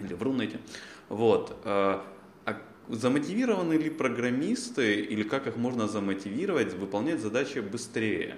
или 0.00 0.12
в 0.12 0.22
Рунете. 0.22 0.60
Вот. 1.08 1.56
А 1.64 2.04
а 2.44 2.56
замотивированы 2.88 3.74
ли 3.74 3.90
программисты, 3.90 5.00
или 5.00 5.22
как 5.22 5.46
их 5.46 5.56
можно 5.56 5.88
замотивировать 5.88 6.74
выполнять 6.74 7.20
задачи 7.20 7.58
быстрее? 7.58 8.36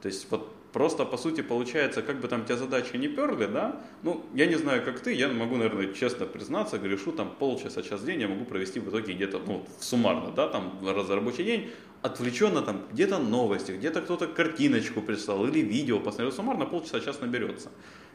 То 0.00 0.08
есть 0.08 0.26
вот 0.30 0.50
просто 0.74 1.04
по 1.04 1.16
сути 1.16 1.40
получается, 1.40 2.02
как 2.02 2.20
бы 2.20 2.26
там 2.26 2.44
тебя 2.44 2.56
задачи 2.56 2.96
не 2.96 3.06
перли, 3.06 3.46
да, 3.46 3.80
ну, 4.02 4.26
я 4.34 4.46
не 4.46 4.56
знаю, 4.56 4.84
как 4.84 4.98
ты, 4.98 5.14
я 5.14 5.28
могу, 5.28 5.54
наверное, 5.54 5.94
честно 5.94 6.26
признаться, 6.26 6.78
грешу, 6.78 7.12
там 7.12 7.30
полчаса, 7.38 7.80
час 7.82 8.00
в 8.00 8.04
день 8.04 8.20
я 8.20 8.28
могу 8.28 8.44
провести 8.44 8.80
в 8.80 8.88
итоге 8.90 9.14
где-то, 9.14 9.40
ну, 9.46 9.64
суммарно, 9.78 10.32
да, 10.32 10.48
там, 10.48 10.80
раз 10.84 11.06
за 11.06 11.14
рабочий 11.14 11.44
день, 11.44 11.70
отвлеченно 12.02 12.60
там, 12.60 12.82
где-то 12.92 13.18
новости, 13.18 13.70
где-то 13.70 14.00
кто-то 14.00 14.26
картиночку 14.26 15.00
прислал 15.00 15.46
или 15.46 15.60
видео 15.60 16.00
посмотрел, 16.00 16.32
суммарно 16.32 16.66
полчаса, 16.66 16.98
час 17.00 17.20
наберется. 17.20 17.70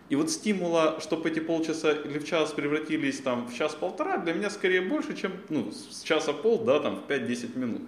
И 0.10 0.16
вот 0.16 0.30
стимула, 0.30 1.00
чтобы 1.00 1.30
эти 1.30 1.40
полчаса 1.40 1.94
или 1.94 2.20
в 2.20 2.26
час 2.26 2.52
превратились 2.52 3.22
там 3.22 3.48
в 3.48 3.56
час-полтора, 3.58 4.18
для 4.18 4.34
меня 4.34 4.50
скорее 4.50 4.82
больше, 4.82 5.16
чем 5.16 5.32
ну, 5.48 5.72
с 5.72 6.02
часа 6.04 6.34
пол, 6.34 6.66
да, 6.66 6.82
там 6.82 6.98
в 6.98 7.10
5-10 7.10 7.58
минут. 7.58 7.84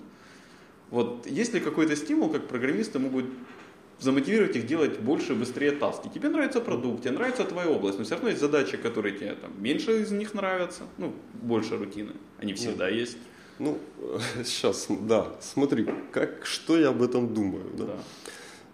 Вот 0.92 1.28
есть 1.28 1.54
ли 1.54 1.60
какой-то 1.60 1.96
стимул, 1.98 2.30
как 2.30 2.48
программисты 2.48 3.00
могут 3.00 3.26
замотивировать 4.02 4.56
их 4.56 4.66
делать 4.66 5.00
больше, 5.00 5.36
быстрее 5.36 5.72
таски? 5.72 6.10
Тебе 6.14 6.30
нравится 6.30 6.60
продукт, 6.60 7.04
тебе 7.04 7.12
нравится 7.12 7.44
твоя 7.46 7.70
область, 7.70 7.98
но 7.98 8.04
все 8.04 8.16
равно 8.16 8.30
есть 8.30 8.42
задачи, 8.42 8.78
которые 8.78 9.18
тебе 9.18 9.36
там 9.36 9.52
меньше 9.62 10.02
из 10.02 10.12
них 10.12 10.34
нравятся, 10.34 10.84
ну, 10.98 11.14
больше 11.34 11.78
рутины. 11.78 12.12
Они 12.40 12.54
всегда 12.54 12.90
есть. 12.90 13.18
Ну, 13.60 13.78
сейчас, 14.44 14.88
да, 14.90 15.28
смотри, 15.40 15.88
как, 16.12 16.46
что 16.46 16.78
я 16.78 16.90
об 16.90 17.02
этом 17.02 17.34
думаю. 17.34 17.66
Да? 17.78 17.86
Да. 17.86 17.98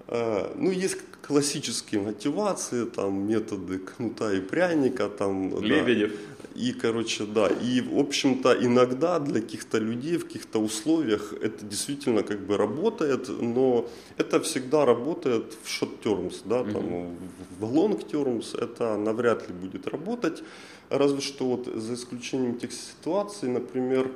А, 0.08 0.54
Ну, 0.56 0.72
есть 0.72 0.98
классические 1.22 2.02
мотивации, 2.02 2.86
там 2.86 3.28
методы 3.28 3.80
кнута 3.80 4.34
и 4.34 4.40
пряника, 4.40 5.10
там, 5.10 5.50
да. 5.50 5.60
Лебедев. 5.60 6.12
И, 6.56 6.72
короче, 6.72 7.26
да, 7.26 7.48
и, 7.48 7.82
в 7.82 8.00
общем-то, 8.00 8.58
иногда 8.66 9.20
для 9.20 9.42
каких-то 9.42 9.78
людей 9.78 10.18
в 10.18 10.26
каких-то 10.26 10.60
условиях 10.60 11.34
это 11.34 11.64
действительно 11.64 12.24
как 12.24 12.40
бы 12.40 12.58
работает, 12.58 13.30
но 13.30 13.88
это 14.18 14.40
всегда 14.40 14.84
работает 14.86 15.56
в 15.62 15.68
short 15.68 16.02
terms, 16.04 16.42
да, 16.46 16.64
там, 16.64 17.16
в 17.60 17.64
long 17.64 18.04
terms 18.12 18.58
это 18.58 18.98
навряд 18.98 19.48
ли 19.48 19.54
будет 19.54 19.88
работать, 19.88 20.44
разве 20.90 21.22
что 21.22 21.46
вот 21.46 21.68
за 21.68 21.94
исключением 21.94 22.58
тех 22.58 22.72
ситуаций, 22.72 23.50
например, 23.50 24.12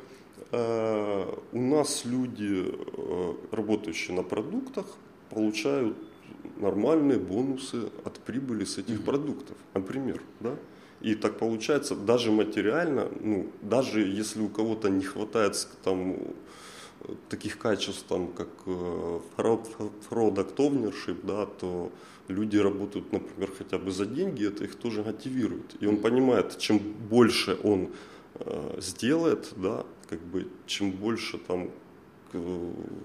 э, 0.51 1.25
у 1.51 1.61
нас 1.61 2.05
люди, 2.05 2.73
э, 2.73 3.33
работающие 3.51 4.15
на 4.15 4.23
продуктах, 4.23 4.85
получают 5.31 5.97
нормальные 6.57 7.17
бонусы 7.17 7.89
от 8.05 8.19
прибыли 8.19 8.65
с 8.65 8.77
этих 8.77 9.03
продуктов, 9.03 9.57
например, 9.73 10.21
да. 10.39 10.55
И 11.01 11.15
так 11.15 11.39
получается, 11.39 11.95
даже 11.95 12.31
материально, 12.31 13.09
ну, 13.19 13.51
даже 13.61 14.01
если 14.01 14.41
у 14.41 14.49
кого-то 14.49 14.89
не 14.89 15.03
хватает 15.03 15.67
там 15.83 16.15
таких 17.29 17.57
качеств, 17.57 18.05
там, 18.07 18.27
как 18.27 18.49
э, 18.65 19.19
product 19.37 20.55
ownership, 20.57 21.19
да, 21.23 21.45
то 21.45 21.91
люди 22.27 22.57
работают, 22.57 23.11
например, 23.11 23.51
хотя 23.57 23.77
бы 23.77 23.91
за 23.91 24.05
деньги, 24.05 24.47
это 24.47 24.63
их 24.63 24.75
тоже 24.75 25.03
мотивирует. 25.03 25.75
И 25.79 25.87
он 25.87 25.97
понимает, 25.97 26.57
чем 26.59 26.79
больше 26.79 27.57
он 27.63 27.89
э, 28.35 28.79
сделает, 28.79 29.53
да, 29.55 29.85
как 30.09 30.19
бы, 30.19 30.47
чем 30.67 30.91
больше 30.91 31.37
там 31.37 31.71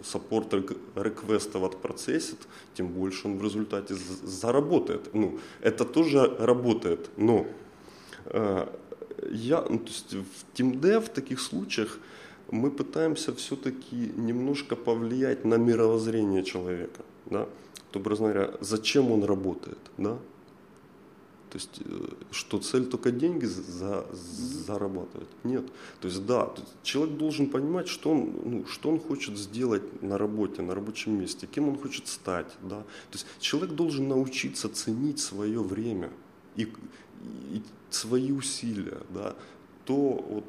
саппорт 0.05 0.55
реквестов 0.95 1.65
отпроцессит, 1.65 2.39
тем 2.75 2.89
больше 2.89 3.29
он 3.29 3.39
в 3.39 3.43
результате 3.43 3.95
заработает. 4.23 5.15
Ну, 5.15 5.39
это 5.61 5.85
тоже 5.85 6.37
работает, 6.39 7.11
но 7.17 7.47
э, 8.27 8.67
я, 9.31 9.65
ну, 9.69 9.79
то 9.79 9.89
есть 9.89 10.15
в 10.15 10.59
TeamDev 10.59 11.01
в 11.01 11.09
таких 11.09 11.41
случаях 11.41 11.99
мы 12.51 12.71
пытаемся 12.71 13.35
все-таки 13.35 14.13
немножко 14.17 14.77
повлиять 14.77 15.45
на 15.45 15.57
мировоззрение 15.57 16.45
человека, 16.45 17.03
да, 17.27 17.47
то, 17.91 17.99
образно 17.99 18.33
говоря, 18.33 18.55
зачем 18.61 19.11
он 19.11 19.25
работает, 19.25 19.79
да, 19.99 20.19
то 21.57 21.61
есть, 21.61 21.81
э, 21.87 22.09
что 22.33 22.59
цель 22.59 22.85
только 22.85 23.11
деньги 23.11 23.47
за, 23.47 24.07
зарабатывать? 24.13 25.29
Нет. 25.43 25.65
То 26.01 26.09
есть, 26.09 26.27
да, 26.27 26.53
человек 26.83 27.17
должен 27.17 27.49
понимать, 27.49 27.89
что 27.89 28.11
он, 28.11 28.35
ну, 28.45 28.67
что 28.67 28.91
он 28.91 29.01
хочет 29.01 29.39
сделать 29.39 30.03
на 30.03 30.19
работе, 30.19 30.61
на 30.61 30.75
рабочем 30.75 31.19
месте, 31.19 31.47
кем 31.47 31.69
он 31.71 31.79
хочет 31.79 32.09
стать. 32.09 32.53
Да? 32.63 32.81
То 32.81 33.15
есть, 33.15 33.27
человек 33.41 33.75
должен 33.75 34.07
научиться 34.07 34.69
ценить 34.69 35.19
свое 35.19 35.63
время 35.63 36.11
и, 36.57 36.65
и 37.53 37.63
свои 37.89 38.33
усилия. 38.33 39.01
Да? 39.09 39.35
То, 39.87 39.95
вот, 40.29 40.45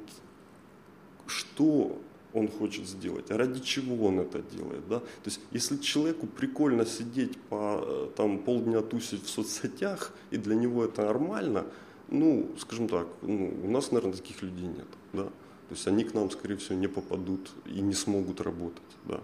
что 1.26 2.01
он 2.38 2.48
хочет 2.48 2.88
сделать, 2.88 3.30
ради 3.32 3.60
чего 3.60 4.08
он 4.08 4.20
это 4.20 4.42
делает. 4.42 4.88
Да? 4.88 5.00
То 5.00 5.26
есть, 5.26 5.40
если 5.52 5.78
человеку 5.78 6.28
прикольно 6.28 6.86
сидеть 6.86 7.38
по 7.50 7.82
э, 7.82 8.08
там, 8.16 8.40
полдня 8.40 8.82
тусить 8.82 9.24
в 9.24 9.30
соцсетях, 9.30 10.14
и 10.32 10.38
для 10.38 10.56
него 10.56 10.86
это 10.86 11.04
нормально, 11.04 11.66
ну, 12.10 12.50
скажем 12.60 12.88
так, 12.88 13.08
ну, 13.22 13.54
у 13.64 13.70
нас, 13.70 13.92
наверное, 13.92 14.16
таких 14.18 14.42
людей 14.42 14.68
нет. 14.68 14.88
Да? 15.14 15.24
То 15.24 15.76
есть 15.76 15.88
они 15.88 16.04
к 16.04 16.14
нам, 16.14 16.32
скорее 16.32 16.56
всего, 16.56 16.76
не 16.76 16.88
попадут 16.88 17.52
и 17.66 17.82
не 17.82 17.94
смогут 17.94 18.42
работать. 18.42 18.82
Да? 19.06 19.18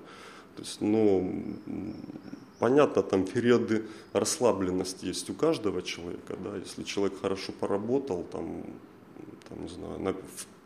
То 0.56 0.62
есть, 0.62 0.82
ну, 0.82 1.44
понятно, 2.60 3.02
там 3.02 3.26
периоды 3.26 3.86
расслабленности 4.12 5.06
есть 5.06 5.30
у 5.30 5.34
каждого 5.34 5.82
человека. 5.82 6.38
Да? 6.44 6.58
Если 6.58 6.84
человек 6.84 7.20
хорошо 7.22 7.54
поработал, 7.60 8.24
там, 8.24 8.64
там 9.50 9.64
не 9.64 9.70
знаю, 9.70 10.16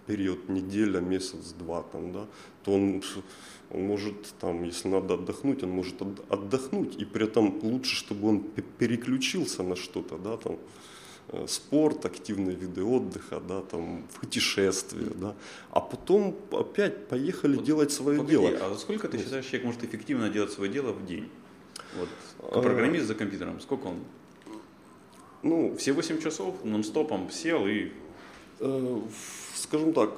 период 0.07 0.49
неделя, 0.49 0.99
месяц, 0.99 1.53
два, 1.59 1.83
там, 1.83 2.11
да, 2.11 2.25
то 2.63 2.73
он, 2.73 3.03
он 3.71 3.81
может, 3.81 4.33
там, 4.39 4.63
если 4.63 4.87
надо 4.87 5.13
отдохнуть, 5.13 5.63
он 5.63 5.69
может 5.69 6.01
отдохнуть. 6.29 6.95
И 7.01 7.05
при 7.05 7.25
этом 7.25 7.59
лучше, 7.61 7.95
чтобы 7.95 8.29
он 8.29 8.43
переключился 8.79 9.63
на 9.63 9.75
что-то, 9.75 10.17
да, 10.17 10.37
там, 10.37 10.57
Э, 11.29 11.45
спорт, 11.45 12.05
активные 12.05 12.55
виды 12.55 12.83
отдыха, 12.83 13.41
да, 13.41 13.61
там, 13.61 14.03
путешествия, 14.21 15.11
да, 15.13 15.35
а 15.71 15.81
потом 15.81 16.37
опять 16.51 17.07
поехали 17.07 17.57
вот, 17.57 17.65
делать 17.65 17.91
свое 17.91 18.19
погоди, 18.19 18.37
дело. 18.37 18.57
А 18.61 18.77
сколько 18.77 19.09
ты 19.09 19.17
считаешь, 19.17 19.45
человек 19.45 19.65
может 19.65 19.83
эффективно 19.83 20.29
делать 20.29 20.53
свое 20.53 20.71
дело 20.71 20.93
в 20.93 21.05
день? 21.05 21.29
Вот, 21.97 22.07
а, 22.39 22.61
программист 22.61 23.07
за 23.07 23.15
компьютером, 23.15 23.59
сколько 23.59 23.87
он? 23.87 23.99
Ну, 25.43 25.75
все 25.75 25.91
8 25.91 26.21
часов 26.21 26.63
нон-стопом 26.63 27.29
сел 27.29 27.67
и... 27.67 27.91
Э, 28.59 29.01
скажем 29.55 29.93
так, 29.93 30.11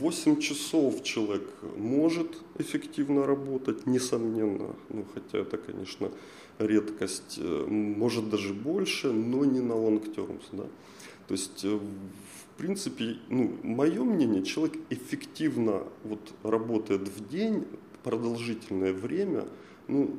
8 0.00 0.40
часов 0.40 1.02
человек 1.02 1.48
может 1.76 2.36
эффективно 2.58 3.26
работать, 3.26 3.86
несомненно, 3.86 4.74
ну, 4.88 5.04
хотя 5.14 5.38
это, 5.38 5.56
конечно, 5.56 6.10
редкость, 6.58 7.38
э, 7.38 7.66
может 7.68 8.28
даже 8.28 8.54
больше, 8.54 9.12
но 9.12 9.44
не 9.44 9.60
на 9.60 9.72
long 9.72 10.02
terms. 10.14 10.42
Да? 10.52 10.64
То 11.28 11.34
есть, 11.34 11.64
э, 11.64 11.78
в 11.78 12.58
принципе, 12.58 13.18
ну, 13.28 13.56
мое 13.62 14.02
мнение, 14.02 14.42
человек 14.42 14.76
эффективно 14.90 15.84
вот, 16.02 16.32
работает 16.42 17.08
в 17.08 17.28
день 17.28 17.64
продолжительное 18.02 18.92
время, 18.92 19.44
ну, 19.86 20.18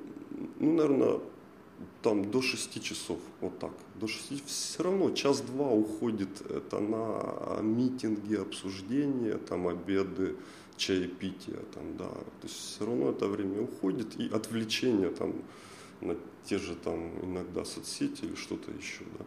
ну 0.59 0.73
наверное, 0.73 1.19
там 2.05 2.29
до 2.29 2.39
6 2.39 2.83
часов, 2.83 3.17
вот 3.41 3.57
так, 3.57 3.71
до 3.99 4.07
6, 4.07 4.45
все 4.45 4.83
равно 4.83 5.09
час-два 5.09 5.71
уходит 5.71 6.29
это 6.51 6.79
на 6.79 7.61
митинги, 7.63 8.35
обсуждения, 8.35 9.37
там 9.37 9.67
обеды, 9.67 10.35
чаепитие, 10.77 11.57
там, 11.73 11.97
да, 11.97 12.09
то 12.09 12.43
есть 12.43 12.55
все 12.55 12.85
равно 12.85 13.09
это 13.09 13.27
время 13.27 13.63
уходит 13.63 14.19
и 14.19 14.29
отвлечение 14.29 15.09
там 15.09 15.33
на 16.01 16.15
те 16.43 16.59
же 16.59 16.75
там 16.75 17.09
иногда 17.23 17.65
соцсети 17.65 18.25
или 18.25 18.35
что-то 18.35 18.69
еще, 18.71 19.03
да. 19.17 19.25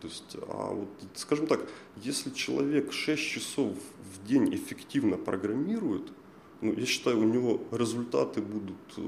То 0.00 0.06
есть, 0.06 0.36
а 0.42 0.72
вот, 0.72 0.88
скажем 1.14 1.48
так, 1.48 1.68
если 1.96 2.30
человек 2.30 2.92
6 2.92 3.22
часов 3.22 3.72
в 4.14 4.24
день 4.24 4.54
эффективно 4.54 5.16
программирует, 5.16 6.12
ну, 6.60 6.72
я 6.74 6.86
считаю, 6.86 7.18
у 7.18 7.24
него 7.24 7.60
результаты 7.72 8.40
будут 8.40 8.98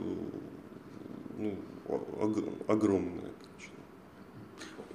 э, 1.38 1.54
ну, 1.88 2.52
огромные. 2.66 3.32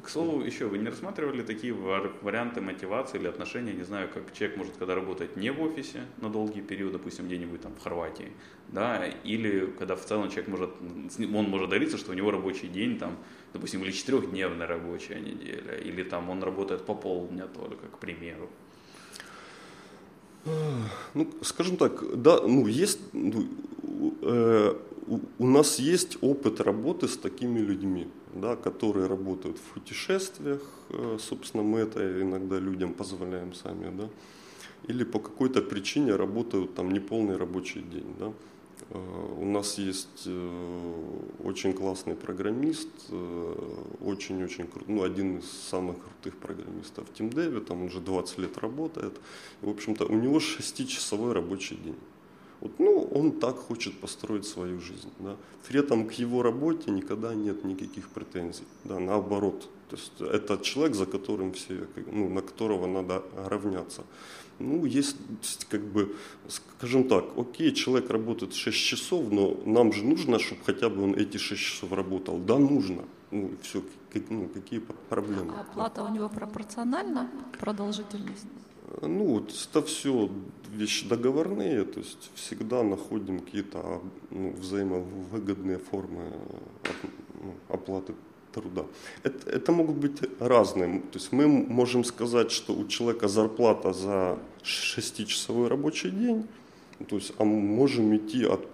К 0.01 0.09
слову, 0.09 0.41
еще 0.41 0.65
вы 0.65 0.79
не 0.79 0.89
рассматривали 0.89 1.43
такие 1.43 1.73
варианты 1.73 2.59
мотивации 2.59 3.19
или 3.19 3.27
отношения, 3.27 3.71
не 3.73 3.83
знаю, 3.83 4.09
как 4.11 4.33
человек 4.33 4.57
может, 4.57 4.75
когда 4.77 4.95
работать 4.95 5.35
не 5.35 5.51
в 5.51 5.61
офисе 5.61 6.01
на 6.17 6.29
долгий 6.29 6.61
период, 6.61 6.93
допустим, 6.93 7.27
где-нибудь 7.27 7.61
там 7.61 7.75
в 7.75 7.83
Хорватии, 7.83 8.31
да, 8.69 9.05
или 9.05 9.67
когда 9.77 9.95
в 9.95 10.03
целом 10.03 10.29
человек 10.29 10.47
может, 10.47 10.71
он 11.19 11.49
может 11.49 11.69
дариться, 11.69 11.97
что 11.97 12.11
у 12.11 12.15
него 12.15 12.31
рабочий 12.31 12.67
день 12.67 12.97
там, 12.97 13.15
допустим, 13.53 13.83
или 13.83 13.91
четырехдневная 13.91 14.65
рабочая 14.65 15.19
неделя, 15.19 15.77
или 15.77 16.01
там 16.01 16.31
он 16.31 16.41
работает 16.41 16.83
по 16.83 16.95
полдня 16.95 17.45
только, 17.45 17.87
к 17.87 17.99
примеру. 17.99 18.49
Ну, 21.13 21.27
скажем 21.41 21.77
так, 21.77 22.21
да, 22.21 22.41
ну, 22.41 22.67
есть, 22.67 22.99
ну, 23.13 23.45
э, 24.21 24.75
у 25.39 25.47
нас 25.47 25.79
есть 25.79 26.17
опыт 26.21 26.61
работы 26.61 27.07
с 27.07 27.17
такими 27.17 27.59
людьми, 27.59 28.07
да, 28.33 28.55
которые 28.55 29.07
работают 29.07 29.57
в 29.57 29.73
путешествиях, 29.73 30.61
э, 30.89 31.17
собственно, 31.19 31.63
мы 31.63 31.79
это 31.79 32.21
иногда 32.21 32.59
людям 32.59 32.93
позволяем 32.93 33.53
сами, 33.53 33.95
да, 33.95 34.09
или 34.87 35.03
по 35.03 35.19
какой-то 35.19 35.61
причине 35.61 36.15
работают 36.15 36.75
там 36.75 36.91
неполный 36.91 37.37
рабочий 37.37 37.81
день, 37.81 38.15
да. 38.19 38.31
Э, 38.91 38.97
у 39.39 39.45
нас 39.45 39.77
есть 39.77 40.23
э, 40.25 40.93
очень 41.43 41.73
классный 41.73 42.15
программист, 42.15 42.89
очень-очень 44.01 44.67
крутой, 44.67 44.95
ну, 44.95 45.03
один 45.03 45.39
из 45.39 45.49
самых 45.49 45.95
крутых 45.97 46.37
программистов 46.37 47.07
в 47.07 47.19
TeamDev, 47.19 47.61
там 47.61 47.83
уже 47.83 47.99
20 47.99 48.37
лет 48.39 48.57
работает. 48.57 49.13
В 49.61 49.69
общем-то, 49.69 50.05
у 50.05 50.15
него 50.15 50.37
6-часовой 50.37 51.33
рабочий 51.33 51.77
день. 51.77 51.97
Вот, 52.61 52.71
ну, 52.79 53.09
он 53.11 53.31
так 53.31 53.55
хочет 53.55 53.99
построить 53.99 54.45
свою 54.45 54.79
жизнь. 54.79 55.09
Да. 55.19 55.35
При 55.67 55.79
этом 55.79 56.07
к 56.07 56.11
его 56.13 56.43
работе 56.43 56.91
никогда 56.91 57.33
нет 57.33 57.65
никаких 57.65 58.07
претензий. 58.09 58.65
Да, 58.83 58.99
наоборот. 58.99 59.67
То 59.89 59.95
есть 59.95 60.21
это 60.21 60.57
человек, 60.63 60.95
за 60.95 61.05
которым 61.05 61.53
все, 61.53 61.87
ну, 62.11 62.29
на 62.29 62.41
которого 62.41 62.87
надо 62.87 63.23
равняться. 63.35 64.03
Ну, 64.61 64.85
есть, 64.85 65.17
как 65.69 65.81
бы, 65.81 66.15
скажем 66.47 67.07
так, 67.07 67.25
окей, 67.37 67.73
человек 67.73 68.09
работает 68.09 68.53
6 68.53 68.77
часов, 68.77 69.31
но 69.31 69.57
нам 69.65 69.91
же 69.93 70.05
нужно, 70.05 70.39
чтобы 70.39 70.61
хотя 70.65 70.89
бы 70.89 71.03
он 71.03 71.15
эти 71.15 71.37
6 71.37 71.61
часов 71.61 71.91
работал. 71.91 72.37
Да, 72.37 72.57
нужно. 72.57 73.03
Ну, 73.31 73.51
все, 73.61 73.81
как, 74.11 74.29
ну, 74.29 74.47
какие 74.47 74.79
проблемы. 75.09 75.53
А 75.57 75.61
оплата 75.61 76.03
у 76.03 76.09
него 76.13 76.29
пропорциональна 76.29 77.29
продолжительность? 77.59 78.47
Ну, 79.01 79.25
вот 79.25 79.53
это 79.69 79.81
все 79.85 80.29
вещи 80.69 81.07
договорные, 81.07 81.85
то 81.85 81.99
есть 81.99 82.31
всегда 82.35 82.83
находим 82.83 83.39
какие-то 83.39 84.01
ну, 84.29 84.51
взаимовыгодные 84.51 85.77
формы 85.77 86.23
ну, 87.41 87.55
оплаты 87.69 88.13
труда. 88.53 88.85
Это, 89.23 89.49
это 89.49 89.71
могут 89.71 89.95
быть 89.95 90.19
разные. 90.39 90.99
То 91.11 91.19
есть 91.19 91.31
мы 91.31 91.47
можем 91.47 92.03
сказать, 92.03 92.51
что 92.51 92.73
у 92.73 92.87
человека 92.87 93.27
зарплата 93.27 93.93
за 93.93 94.37
6-часовой 94.63 95.67
рабочий 95.67 96.11
день, 96.11 96.47
то 97.09 97.15
есть, 97.15 97.33
а 97.37 97.43
можем 97.43 98.15
идти 98.15 98.45
от 98.45 98.67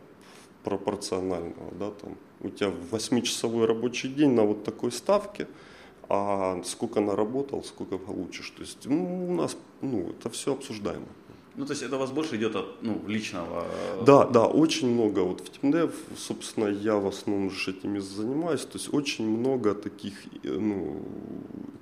пропорционального. 0.63 1.73
Да, 1.79 1.91
там, 1.91 2.17
у 2.41 2.49
тебя 2.49 2.71
8-часовой 2.91 3.65
рабочий 3.65 4.09
день 4.09 4.31
на 4.31 4.43
вот 4.43 4.63
такой 4.63 4.91
ставке– 4.91 5.47
а 6.09 6.61
сколько 6.63 7.01
наработал, 7.01 7.63
сколько 7.63 7.97
получишь. 7.97 8.49
То 8.51 8.61
есть 8.61 8.85
ну, 8.85 9.29
у 9.29 9.33
нас 9.33 9.57
ну, 9.81 10.09
это 10.09 10.29
все 10.29 10.53
обсуждаемо. 10.53 11.05
Ну, 11.57 11.65
то 11.65 11.71
есть 11.73 11.83
это 11.83 11.95
у 11.95 11.99
вас 11.99 12.11
больше 12.11 12.35
идет 12.35 12.55
от 12.55 12.83
ну, 12.83 13.01
личного? 13.07 13.65
Да, 14.05 14.25
да, 14.25 14.45
очень 14.45 14.93
много. 14.93 15.21
Вот 15.21 15.41
в 15.41 15.51
TeamDev, 15.51 15.91
собственно, 16.15 16.67
я 16.67 16.95
в 16.95 17.07
основном 17.07 17.49
же 17.49 17.71
этими 17.71 17.99
занимаюсь. 17.99 18.61
То 18.61 18.77
есть 18.77 18.93
очень 18.93 19.27
много 19.27 19.73
таких, 19.73 20.13
ну, 20.43 21.01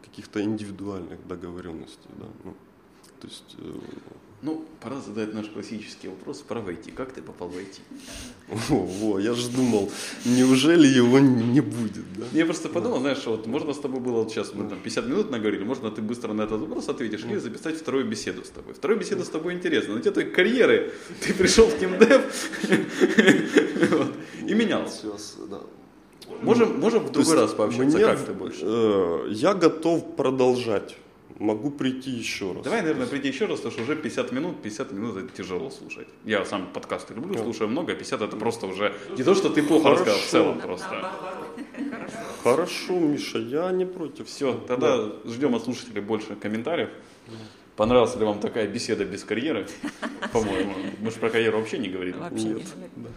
каких-то 0.02 0.42
индивидуальных 0.42 1.28
договоренностей, 1.28 2.10
да. 2.18 2.26
Ну, 2.46 2.54
то 3.20 3.28
есть 3.28 3.56
э, 3.58 3.74
ну, 4.46 4.64
пора 4.80 5.02
задать 5.02 5.34
наш 5.34 5.48
классический 5.48 6.08
вопрос 6.08 6.42
про 6.42 6.62
войти. 6.62 6.92
Как 6.92 7.12
ты 7.12 7.22
попал 7.22 7.48
в 7.48 7.58
IT? 7.58 7.80
О, 8.70 8.76
во, 8.76 9.20
я 9.20 9.34
же 9.34 9.50
думал, 9.50 9.92
неужели 10.24 10.86
его 10.86 11.18
не 11.20 11.62
будет, 11.62 12.06
да? 12.16 12.26
Я 12.32 12.46
просто 12.46 12.70
подумал, 12.70 13.00
знаешь, 13.00 13.26
вот 13.26 13.48
можно 13.48 13.74
с 13.74 13.80
тобой 13.80 14.00
было 14.00 14.20
вот 14.20 14.32
сейчас, 14.32 14.54
мы 14.54 14.70
там 14.70 14.80
50 14.80 15.08
минут 15.08 15.32
наговорили, 15.32 15.64
можно 15.64 15.90
ты 15.90 16.04
быстро 16.04 16.34
на 16.34 16.44
этот 16.44 16.62
вопрос 16.62 16.90
ответишь 16.90 17.24
или 17.24 17.40
записать 17.40 17.76
вторую 17.76 18.06
беседу 18.06 18.44
с 18.44 18.50
тобой. 18.50 18.76
Вторую 18.76 19.00
беседу 19.00 19.24
с 19.24 19.30
тобой 19.30 19.54
интересно. 19.54 19.96
На 19.96 20.02
тебе 20.02 20.12
той 20.12 20.26
карьеры, 20.26 20.94
ты 21.22 21.34
пришел 21.34 21.66
в 21.66 21.82
TeamDev 21.82 22.22
и 24.48 24.54
менялся. 24.54 25.02
Сейчас, 25.02 25.38
да. 25.50 25.62
Можем, 26.42 26.80
можем 26.80 27.06
в 27.06 27.12
другой 27.12 27.36
раз 27.36 27.54
пообщаться, 27.54 28.00
как 28.00 28.26
ты 28.26 28.34
больше? 28.34 28.62
Э, 28.64 29.28
я 29.32 29.56
готов 29.56 30.16
продолжать 30.16 30.96
могу 31.40 31.72
прийти 31.72 32.12
еще 32.12 32.54
раз. 32.54 32.64
Давай, 32.64 32.82
наверное, 32.82 33.08
прийти 33.08 33.28
еще 33.28 33.46
раз, 33.46 33.60
потому 33.60 33.74
что 33.74 33.84
уже 33.84 33.96
50 33.96 34.32
минут, 34.32 34.62
50 34.62 34.92
минут 34.92 35.18
это 35.18 35.36
тяжело 35.36 35.70
слушать. 35.70 36.08
Я 36.24 36.46
сам 36.46 36.68
подкасты 36.74 37.14
люблю, 37.14 37.38
слушаю 37.38 37.70
много, 37.70 37.94
50 37.94 38.22
это 38.22 38.38
просто 38.38 38.68
уже 38.68 38.94
не 39.18 39.24
то, 39.24 39.36
что 39.36 39.50
ты 39.50 39.64
плохо 39.64 39.96
Хорошо. 39.96 40.04
рассказал, 40.04 40.20
в 40.20 40.30
целом 40.30 40.60
просто. 40.60 41.12
Хорошо, 42.44 43.00
Миша, 43.00 43.40
я 43.40 43.72
не 43.72 43.86
против. 43.86 44.28
Все, 44.28 44.54
тогда 44.68 44.98
да. 44.98 45.12
ждем 45.26 45.56
от 45.56 45.64
слушателей 45.64 46.02
больше 46.02 46.36
комментариев. 46.36 46.90
Понравилась 47.76 48.16
ли 48.16 48.24
вам 48.24 48.40
такая 48.40 48.68
беседа 48.68 49.04
без 49.04 49.24
карьеры? 49.24 49.68
По-моему, 50.32 50.74
мы 51.00 51.12
же 51.12 51.18
про 51.18 51.30
карьеру 51.30 51.60
вообще 51.60 51.78
не 51.78 51.90
говорили. 51.90 52.16
Вообще 52.16 52.46
Нет. 52.46 52.64
Да. 52.96 53.10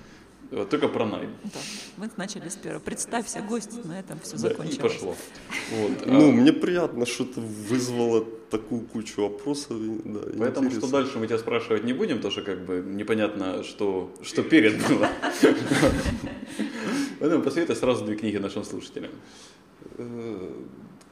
Вот 0.51 0.71
только 0.71 0.89
про 0.89 1.05
найм. 1.05 1.31
Да. 1.45 1.59
Мы 1.99 2.11
начали 2.17 2.49
с 2.49 2.57
первого. 2.57 2.81
Представься, 2.81 3.41
гость, 3.43 3.85
на 3.85 3.99
этом 4.01 4.19
все 4.21 4.33
Да, 4.33 4.39
закончилось. 4.49 4.77
и 4.77 4.81
пошло. 4.81 5.15
Вот. 5.73 6.07
Ну, 6.07 6.29
а, 6.31 6.33
мне 6.33 6.53
приятно, 6.55 7.05
что 7.05 7.25
это 7.25 7.41
вызвало 7.41 8.25
такую 8.51 8.81
кучу 8.83 9.21
вопросов. 9.23 9.77
Да, 10.05 10.21
Поэтому 10.39 10.71
что 10.71 10.79
интересно. 10.79 10.89
дальше 10.89 11.19
мы 11.19 11.27
тебя 11.27 11.39
спрашивать 11.39 11.85
не 11.85 11.93
будем, 11.93 12.17
потому 12.17 12.33
что 12.33 12.43
как 12.43 12.65
бы 12.65 12.83
непонятно, 12.87 13.63
что, 13.63 14.11
что 14.23 14.43
перед 14.43 14.79
было. 14.89 15.09
Поэтому 17.21 17.43
посоветуй 17.43 17.77
сразу 17.77 18.05
две 18.05 18.17
книги 18.17 18.37
нашим 18.39 18.65
слушателям. 18.65 19.11
Э, 19.99 20.53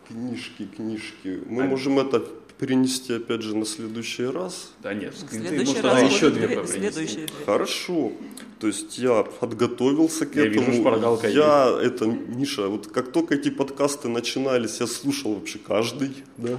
Книжки, 0.09 0.67
книжки. 0.77 1.43
Мы 1.47 1.65
можем 1.65 1.99
это 1.99 2.25
перенести 2.59 3.15
опять 3.15 3.43
же 3.43 3.57
на 3.57 3.67
следующий 3.67 4.27
раз. 4.27 4.73
Да 4.83 4.95
нет, 4.95 5.15
В 5.15 5.31
следующий 5.31 5.81
раз 5.81 6.01
будут 6.01 6.13
еще 6.13 6.31
две 6.31 6.49
принести. 6.49 7.27
Хорошо. 7.45 8.13
То 8.59 8.69
есть 8.69 8.97
я 8.99 9.23
подготовился 9.23 10.25
к 10.25 10.35
Я 10.35 10.47
этому. 10.47 10.67
вижу, 10.71 10.81
шпаргалка 10.81 11.29
я 11.29 11.79
это, 11.83 12.07
Миша, 12.07 12.69
вот 12.69 12.87
как 12.87 13.13
только 13.13 13.35
эти 13.35 13.51
подкасты 13.51 14.09
начинались, 14.09 14.81
я 14.81 14.87
слушал 14.87 15.35
вообще 15.35 15.59
каждый, 15.59 16.11
да. 16.39 16.59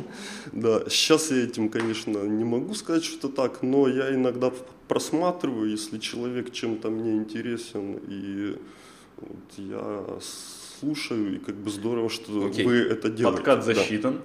Да. 0.52 0.84
Сейчас 0.90 1.32
я 1.32 1.44
этим, 1.44 1.70
конечно, 1.70 2.20
не 2.20 2.44
могу 2.44 2.76
сказать, 2.76 3.04
что 3.04 3.28
это 3.28 3.36
так, 3.36 3.64
но 3.64 3.88
я 3.88 4.14
иногда 4.14 4.52
просматриваю, 4.88 5.72
если 5.72 5.98
человек 5.98 6.52
чем-то 6.52 6.92
мне 6.92 7.14
интересен, 7.18 8.00
и 8.08 8.58
вот 9.18 9.40
я 9.58 10.06
слушаю, 10.80 11.36
и 11.36 11.40
как 11.40 11.56
бы 11.56 11.72
здорово, 11.72 12.10
что 12.12 12.46
Окей. 12.46 12.64
вы 12.64 12.76
это 12.76 13.10
делаете. 13.10 13.38
Подкат 13.38 13.66
засчитан. 13.66 14.14
Да. 14.14 14.22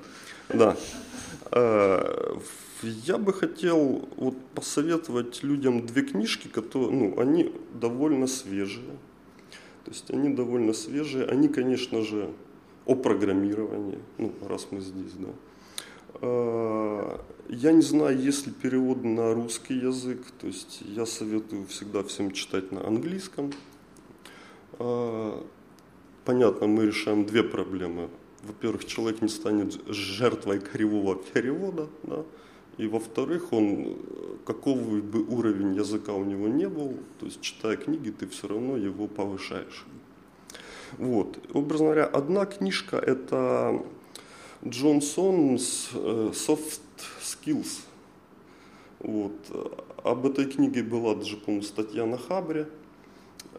Э, 0.49 2.37
Я 2.83 3.19
бы 3.19 3.33
хотел 3.33 4.09
вот 4.17 4.35
посоветовать 4.55 5.45
людям 5.45 5.87
две 5.87 6.03
книжки, 6.03 6.49
которые, 6.49 6.91
ну, 6.91 7.21
они 7.21 7.53
довольно 7.81 8.27
свежие. 8.27 8.97
То 9.85 9.91
есть 9.91 10.11
они 10.11 10.35
довольно 10.35 10.73
свежие. 10.73 11.27
Они, 11.27 11.49
конечно 11.49 12.03
же, 12.03 12.31
о 12.87 12.95
программировании, 12.95 13.99
ну, 14.19 14.33
раз 14.49 14.67
мы 14.71 14.81
здесь, 14.81 15.13
да. 15.13 15.29
Э, 16.23 17.19
Я 17.49 17.73
не 17.73 17.83
знаю, 17.83 18.19
есть 18.19 18.47
ли 18.47 18.53
перевод 18.53 19.05
на 19.05 19.35
русский 19.35 19.75
язык, 19.75 20.21
то 20.41 20.47
есть 20.47 20.83
я 20.87 21.07
советую 21.07 21.67
всегда 21.67 22.03
всем 22.03 22.31
читать 22.33 22.73
на 22.73 22.87
английском. 22.87 23.53
Э, 24.79 25.41
Понятно, 26.25 26.69
мы 26.69 26.87
решаем 26.87 27.25
две 27.27 27.43
проблемы. 27.43 28.09
Во-первых, 28.43 28.85
человек 28.85 29.23
не 29.23 29.29
станет 29.29 29.81
жертвой 29.89 30.59
кривого 30.59 31.17
перевода, 31.17 31.89
да? 32.03 32.25
и 32.77 32.89
во-вторых, 32.89 33.53
он, 33.53 33.99
какого 34.45 35.01
бы 35.01 35.23
уровень 35.23 35.75
языка 35.75 36.13
у 36.13 36.25
него 36.25 36.49
не 36.49 36.69
был, 36.69 36.97
то 37.21 37.27
есть 37.27 37.41
читая 37.41 37.77
книги, 37.77 38.11
ты 38.11 38.27
все 38.27 38.49
равно 38.49 38.77
его 38.77 39.07
повышаешь. 39.07 39.85
Вот. 40.99 41.39
Образно 41.55 41.87
говоря, 41.87 42.05
одна 42.07 42.45
книжка– 42.47 42.97
это 42.99 43.83
Джонсон's 44.65 45.91
э, 45.95 46.33
Soft 46.33 46.81
Skills. 47.21 47.83
Вот. 48.99 49.33
Об 50.05 50.27
этой 50.27 50.47
книге 50.47 50.83
была 50.83 51.15
даже, 51.15 51.37
по-моему, 51.37 51.65
статья 51.65 52.07
на 52.07 52.19
Хабре. 52.19 52.69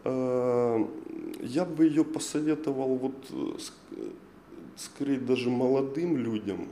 Э, 0.04 0.84
Я 1.40 1.64
бы 1.64 1.86
ее 1.86 2.04
посоветовал 2.04 2.96
вот 2.96 3.60
ск- 4.76 4.78
скорее 4.78 5.18
даже 5.18 5.50
молодым 5.50 6.16
людям 6.16 6.68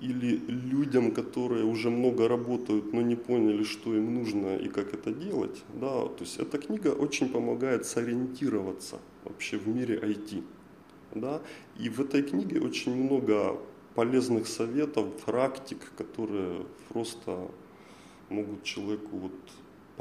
или 0.00 0.36
людям, 0.48 1.12
которые 1.12 1.64
уже 1.64 1.88
много 1.88 2.26
работают, 2.26 2.92
но 2.92 3.02
не 3.02 3.14
поняли, 3.14 3.62
что 3.62 3.94
им 3.94 4.14
нужно 4.14 4.56
и 4.56 4.68
как 4.68 4.92
это 4.94 5.12
делать. 5.12 5.62
Да, 5.74 6.06
то 6.06 6.16
есть 6.20 6.38
эта 6.38 6.58
книга 6.58 6.88
очень 6.88 7.28
помогает 7.28 7.86
сориентироваться 7.86 8.98
вообще 9.24 9.58
в 9.58 9.68
мире 9.68 9.98
IT. 9.98 10.42
Да? 11.14 11.40
И 11.78 11.88
в 11.88 12.00
этой 12.00 12.22
книге 12.22 12.60
очень 12.60 12.96
много 12.96 13.58
полезных 13.94 14.48
советов, 14.48 15.06
практик, 15.24 15.78
которые 15.96 16.66
просто 16.88 17.48
могут 18.28 18.64
человеку 18.64 19.16
вот 19.18 19.32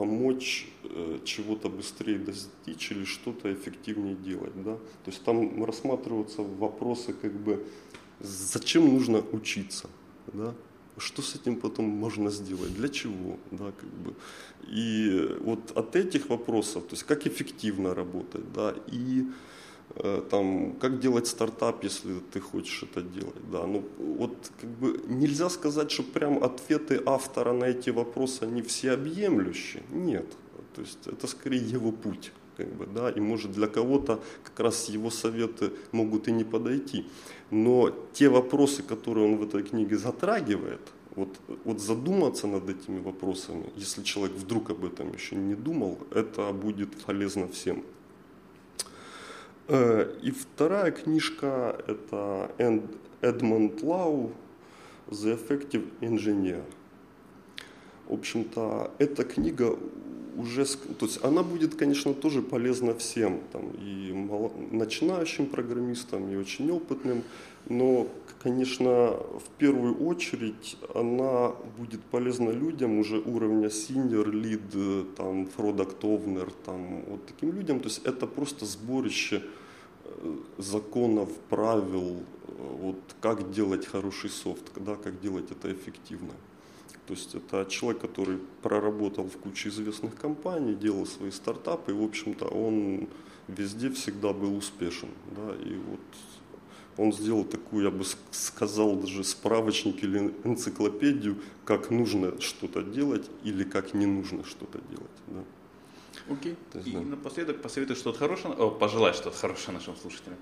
помочь 0.02 0.68
э, 0.84 1.20
чего-то 1.26 1.70
быстрее 1.70 2.18
достичь 2.18 2.92
или 2.92 3.06
что-то 3.06 3.54
эффективнее 3.54 4.16
делать. 4.16 4.64
Да? 4.64 4.76
То 5.04 5.12
есть 5.12 5.24
там 5.24 5.64
рассматриваются 5.64 6.42
вопросы, 6.42 7.14
как 7.14 7.34
бы, 7.34 7.64
зачем 8.20 8.94
нужно 8.94 9.24
учиться, 9.32 9.90
да? 10.34 10.56
что 10.98 11.22
с 11.22 11.36
этим 11.36 11.56
потом 11.56 11.86
можно 11.86 12.32
сделать, 12.32 12.74
для 12.74 12.90
чего, 12.90 13.38
да, 13.52 13.72
как 13.80 13.90
бы. 13.90 14.16
И 14.68 15.38
вот 15.42 15.72
от 15.78 15.96
этих 15.96 16.30
вопросов, 16.30 16.84
то 16.84 16.96
есть 16.96 17.04
как 17.04 17.28
эффективно 17.28 17.94
работать, 17.94 18.52
да, 18.54 18.74
и 18.92 19.26
там, 20.30 20.74
как 20.80 21.00
делать 21.00 21.28
стартап, 21.28 21.84
если 21.84 22.20
ты 22.32 22.40
хочешь 22.40 22.84
это 22.84 23.02
делать, 23.02 23.52
да, 23.52 23.66
ну, 23.66 23.84
вот 23.98 24.52
как 24.60 24.70
бы 24.70 25.02
нельзя 25.08 25.50
сказать, 25.50 25.92
что 25.92 26.04
прям 26.04 26.44
ответы 26.44 27.02
автора 27.06 27.54
на 27.54 27.66
эти 27.66 27.90
вопросы, 27.90 28.44
они 28.44 28.62
всеобъемлющие, 28.62 29.84
нет, 29.92 30.26
то 30.76 30.82
есть 30.82 31.08
это 31.08 31.28
скорее 31.28 31.62
его 31.62 31.92
путь, 31.92 32.32
как 32.58 32.68
бы, 32.74 32.86
да, 32.86 33.10
и 33.10 33.20
может 33.20 33.52
для 33.52 33.68
кого-то 33.68 34.22
как 34.44 34.60
раз 34.60 34.90
его 34.90 35.10
советы 35.10 35.72
могут 35.92 36.28
и 36.28 36.32
не 36.32 36.44
подойти, 36.44 37.06
но 37.50 37.94
те 38.14 38.30
вопросы, 38.30 38.84
которые 38.84 39.26
он 39.26 39.38
в 39.38 39.44
этой 39.44 39.64
книге 39.64 39.98
затрагивает, 39.98 40.82
вот, 41.16 41.30
вот 41.66 41.82
задуматься 41.82 42.48
над 42.48 42.70
этими 42.70 43.00
вопросами, 43.00 43.66
если 43.76 44.04
человек 44.04 44.38
вдруг 44.38 44.70
об 44.70 44.86
этом 44.86 45.12
еще 45.12 45.36
не 45.36 45.56
думал, 45.56 45.98
это 46.12 46.54
будет 46.54 46.96
полезно 47.06 47.48
всем. 47.50 47.84
Э, 49.74 50.14
И 50.22 50.32
вторая 50.32 50.92
книжка– 50.92 51.78
это 51.88 52.52
Эдмонд 53.22 53.82
Лау 53.82 54.32
«The 55.10 55.40
Effective 55.40 55.88
Engineer». 56.02 56.62
В 58.10 58.14
общем-то, 58.14 58.92
эта 58.98 59.24
книга 59.24 59.78
уже, 60.36 60.66
то 60.66 61.06
есть 61.06 61.24
она 61.24 61.42
будет, 61.42 61.76
конечно, 61.76 62.14
тоже 62.14 62.42
полезна 62.42 62.94
всем, 62.94 63.40
там, 63.54 63.72
и 63.80 64.12
начинающим 64.72 65.46
программистам, 65.46 66.30
и 66.30 66.36
очень 66.36 66.70
опытным, 66.70 67.24
но, 67.70 68.08
конечно, 68.44 68.88
в 68.90 69.50
первую 69.58 70.06
очередь 70.06 70.78
она 70.94 71.54
будет 71.78 72.02
полезна 72.02 72.50
людям 72.50 73.00
уже 73.00 73.20
уровня 73.20 73.68
senior, 73.68 74.26
lead, 74.26 74.72
э, 74.74 75.06
там, 75.16 75.48
product 75.58 76.02
owner, 76.02 76.52
там, 76.66 77.04
вот 77.08 77.26
таким 77.26 77.54
людям, 77.54 77.80
то 77.80 77.88
есть 77.88 78.02
это 78.04 78.28
просто 78.28 78.66
сборище 78.66 79.42
законов, 80.58 81.30
правил, 81.50 82.24
вот 82.58 83.00
как 83.22 83.52
делать 83.52 83.86
хороший 83.86 84.30
софт, 84.30 84.72
да, 84.76 84.96
как 84.96 85.20
делать 85.20 85.52
это 85.52 85.72
эффективно. 85.72 86.34
То 87.08 87.14
есть 87.14 87.36
это 87.36 87.66
человек, 87.70 88.02
который 88.02 88.40
проработал 88.62 89.26
в 89.26 89.38
куче 89.38 89.70
известных 89.70 90.16
компаний, 90.16 90.76
делал 90.76 91.06
свои 91.06 91.32
стартапы, 91.32 91.92
и, 91.92 91.96
в 91.96 92.04
общем-то, 92.04 92.46
он 92.46 93.10
везде 93.48 93.90
всегда 93.90 94.34
был 94.34 94.56
успешен. 94.56 95.10
Да, 95.36 95.56
и 95.56 95.76
вот 95.76 96.00
он 96.98 97.12
сделал 97.14 97.44
такую, 97.44 97.86
я 97.86 97.92
бы 97.92 98.06
сказал, 98.32 98.96
даже 98.96 99.24
справочник 99.24 100.04
или 100.04 100.34
энциклопедию, 100.44 101.42
как 101.66 101.90
нужно 101.90 102.40
что-то 102.40 102.82
делать 102.82 103.30
или 103.44 103.64
как 103.64 103.94
не 103.94 104.06
нужно 104.06 104.44
что-то 104.44 104.80
делать. 104.90 105.12
Да. 105.28 105.44
Окей. 106.30 106.56
Есть, 106.74 106.88
И 106.88 106.92
да. 106.92 107.00
напоследок 107.02 107.62
посоветуй 107.62 107.96
что-то 107.96 108.20
хорошее, 108.20 108.54
о, 108.54 108.70
пожелай 108.70 109.14
что-то 109.14 109.38
хорошее 109.38 109.78
нашим 109.78 109.96
слушателям. 109.96 110.38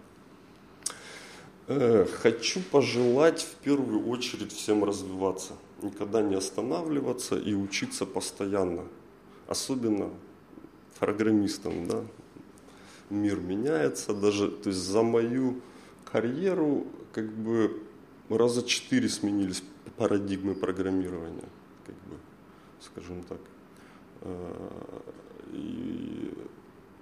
Э, 1.68 2.06
Хочу 2.22 2.62
пожелать 2.62 3.42
в 3.44 3.56
первую 3.64 4.08
очередь 4.08 4.52
всем 4.52 4.84
развиваться, 4.84 5.54
никогда 5.82 6.22
не 6.22 6.36
останавливаться 6.36 7.38
и 7.38 7.54
учиться 7.54 8.06
постоянно, 8.06 8.86
особенно 9.48 10.10
программистам, 11.00 11.88
да. 11.88 12.04
Мир 13.10 13.40
меняется, 13.40 14.14
даже, 14.14 14.50
то 14.52 14.70
есть 14.70 14.80
за 14.80 15.02
мою 15.02 15.62
карьеру 16.12 16.88
как 17.14 17.32
бы 17.32 17.82
раза 18.30 18.64
четыре 18.64 19.10
сменились 19.10 19.64
парадигмы 19.98 20.54
программирования, 20.56 21.50
как 21.86 21.96
бы, 21.96 22.18
скажем 22.82 23.24
так. 23.24 23.40
Э, 25.50 25.56
И, 25.56 26.34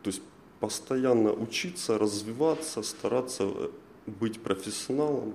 то 0.04 0.10
есть 0.10 0.22
постоянно 0.60 1.34
учиться, 1.34 1.98
развиваться, 1.98 2.82
стараться 2.82 3.44
э, 3.44 3.70
быть 4.06 4.42
профессионалом, 4.42 5.34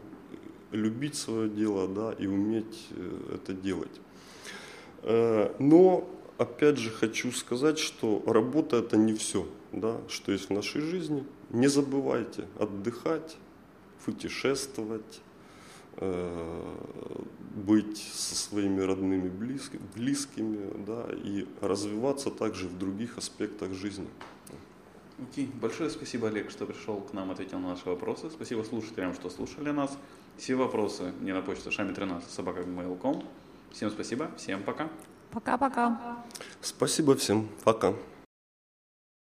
любить 0.71 1.15
свое 1.15 1.49
дело, 1.49 1.89
да, 1.89 2.13
и 2.13 2.27
уметь 2.27 2.89
э, 2.91 3.35
это 3.35 3.53
делать. 3.53 4.01
Э, 5.03 5.55
Но, 5.59 6.09
опять 6.39 6.79
же, 6.79 6.91
хочу 6.91 7.33
сказать, 7.33 7.79
что 7.79 8.23
работа 8.27 8.77
это 8.77 8.97
не 8.97 9.15
все, 9.15 9.47
да, 9.73 10.01
что 10.09 10.33
есть 10.33 10.49
в 10.49 10.53
нашей 10.53 10.81
жизни. 10.81 11.25
Не 11.51 11.69
забывайте 11.69 12.47
отдыхать, 12.59 13.37
путешествовать, 14.05 15.21
э, 15.21 15.32
быть 17.55 17.99
со 17.99 18.34
своими 18.34 18.80
родными 18.80 19.28
близкими, 19.28 19.82
близкими 19.95 20.84
да, 20.86 21.07
и 21.12 21.47
развиваться 21.61 22.30
также 22.30 22.68
в 22.68 22.78
других 22.78 23.18
аспектах 23.18 23.72
жизни. 23.72 24.09
Окей. 25.20 25.51
Большое 25.61 25.90
спасибо, 25.90 26.28
Олег, 26.28 26.51
что 26.51 26.66
пришел 26.66 27.01
к 27.01 27.12
нам, 27.12 27.30
ответил 27.30 27.59
на 27.59 27.70
наши 27.70 27.88
вопросы. 27.88 28.30
Спасибо 28.30 28.62
слушателям, 28.62 29.14
что 29.14 29.30
слушали 29.30 29.70
нас. 29.70 29.97
Все 30.36 30.55
вопросы 30.55 31.12
мне 31.20 31.34
на 31.34 31.43
почту 31.43 31.70
шами13 31.70 32.22
собака 32.28 32.64
Всем 33.70 33.90
спасибо, 33.90 34.30
всем 34.36 34.62
пока. 34.62 34.88
Пока-пока. 35.30 36.24
Спасибо 36.61 37.14
всем. 37.16 37.49
Пока. 37.64 37.95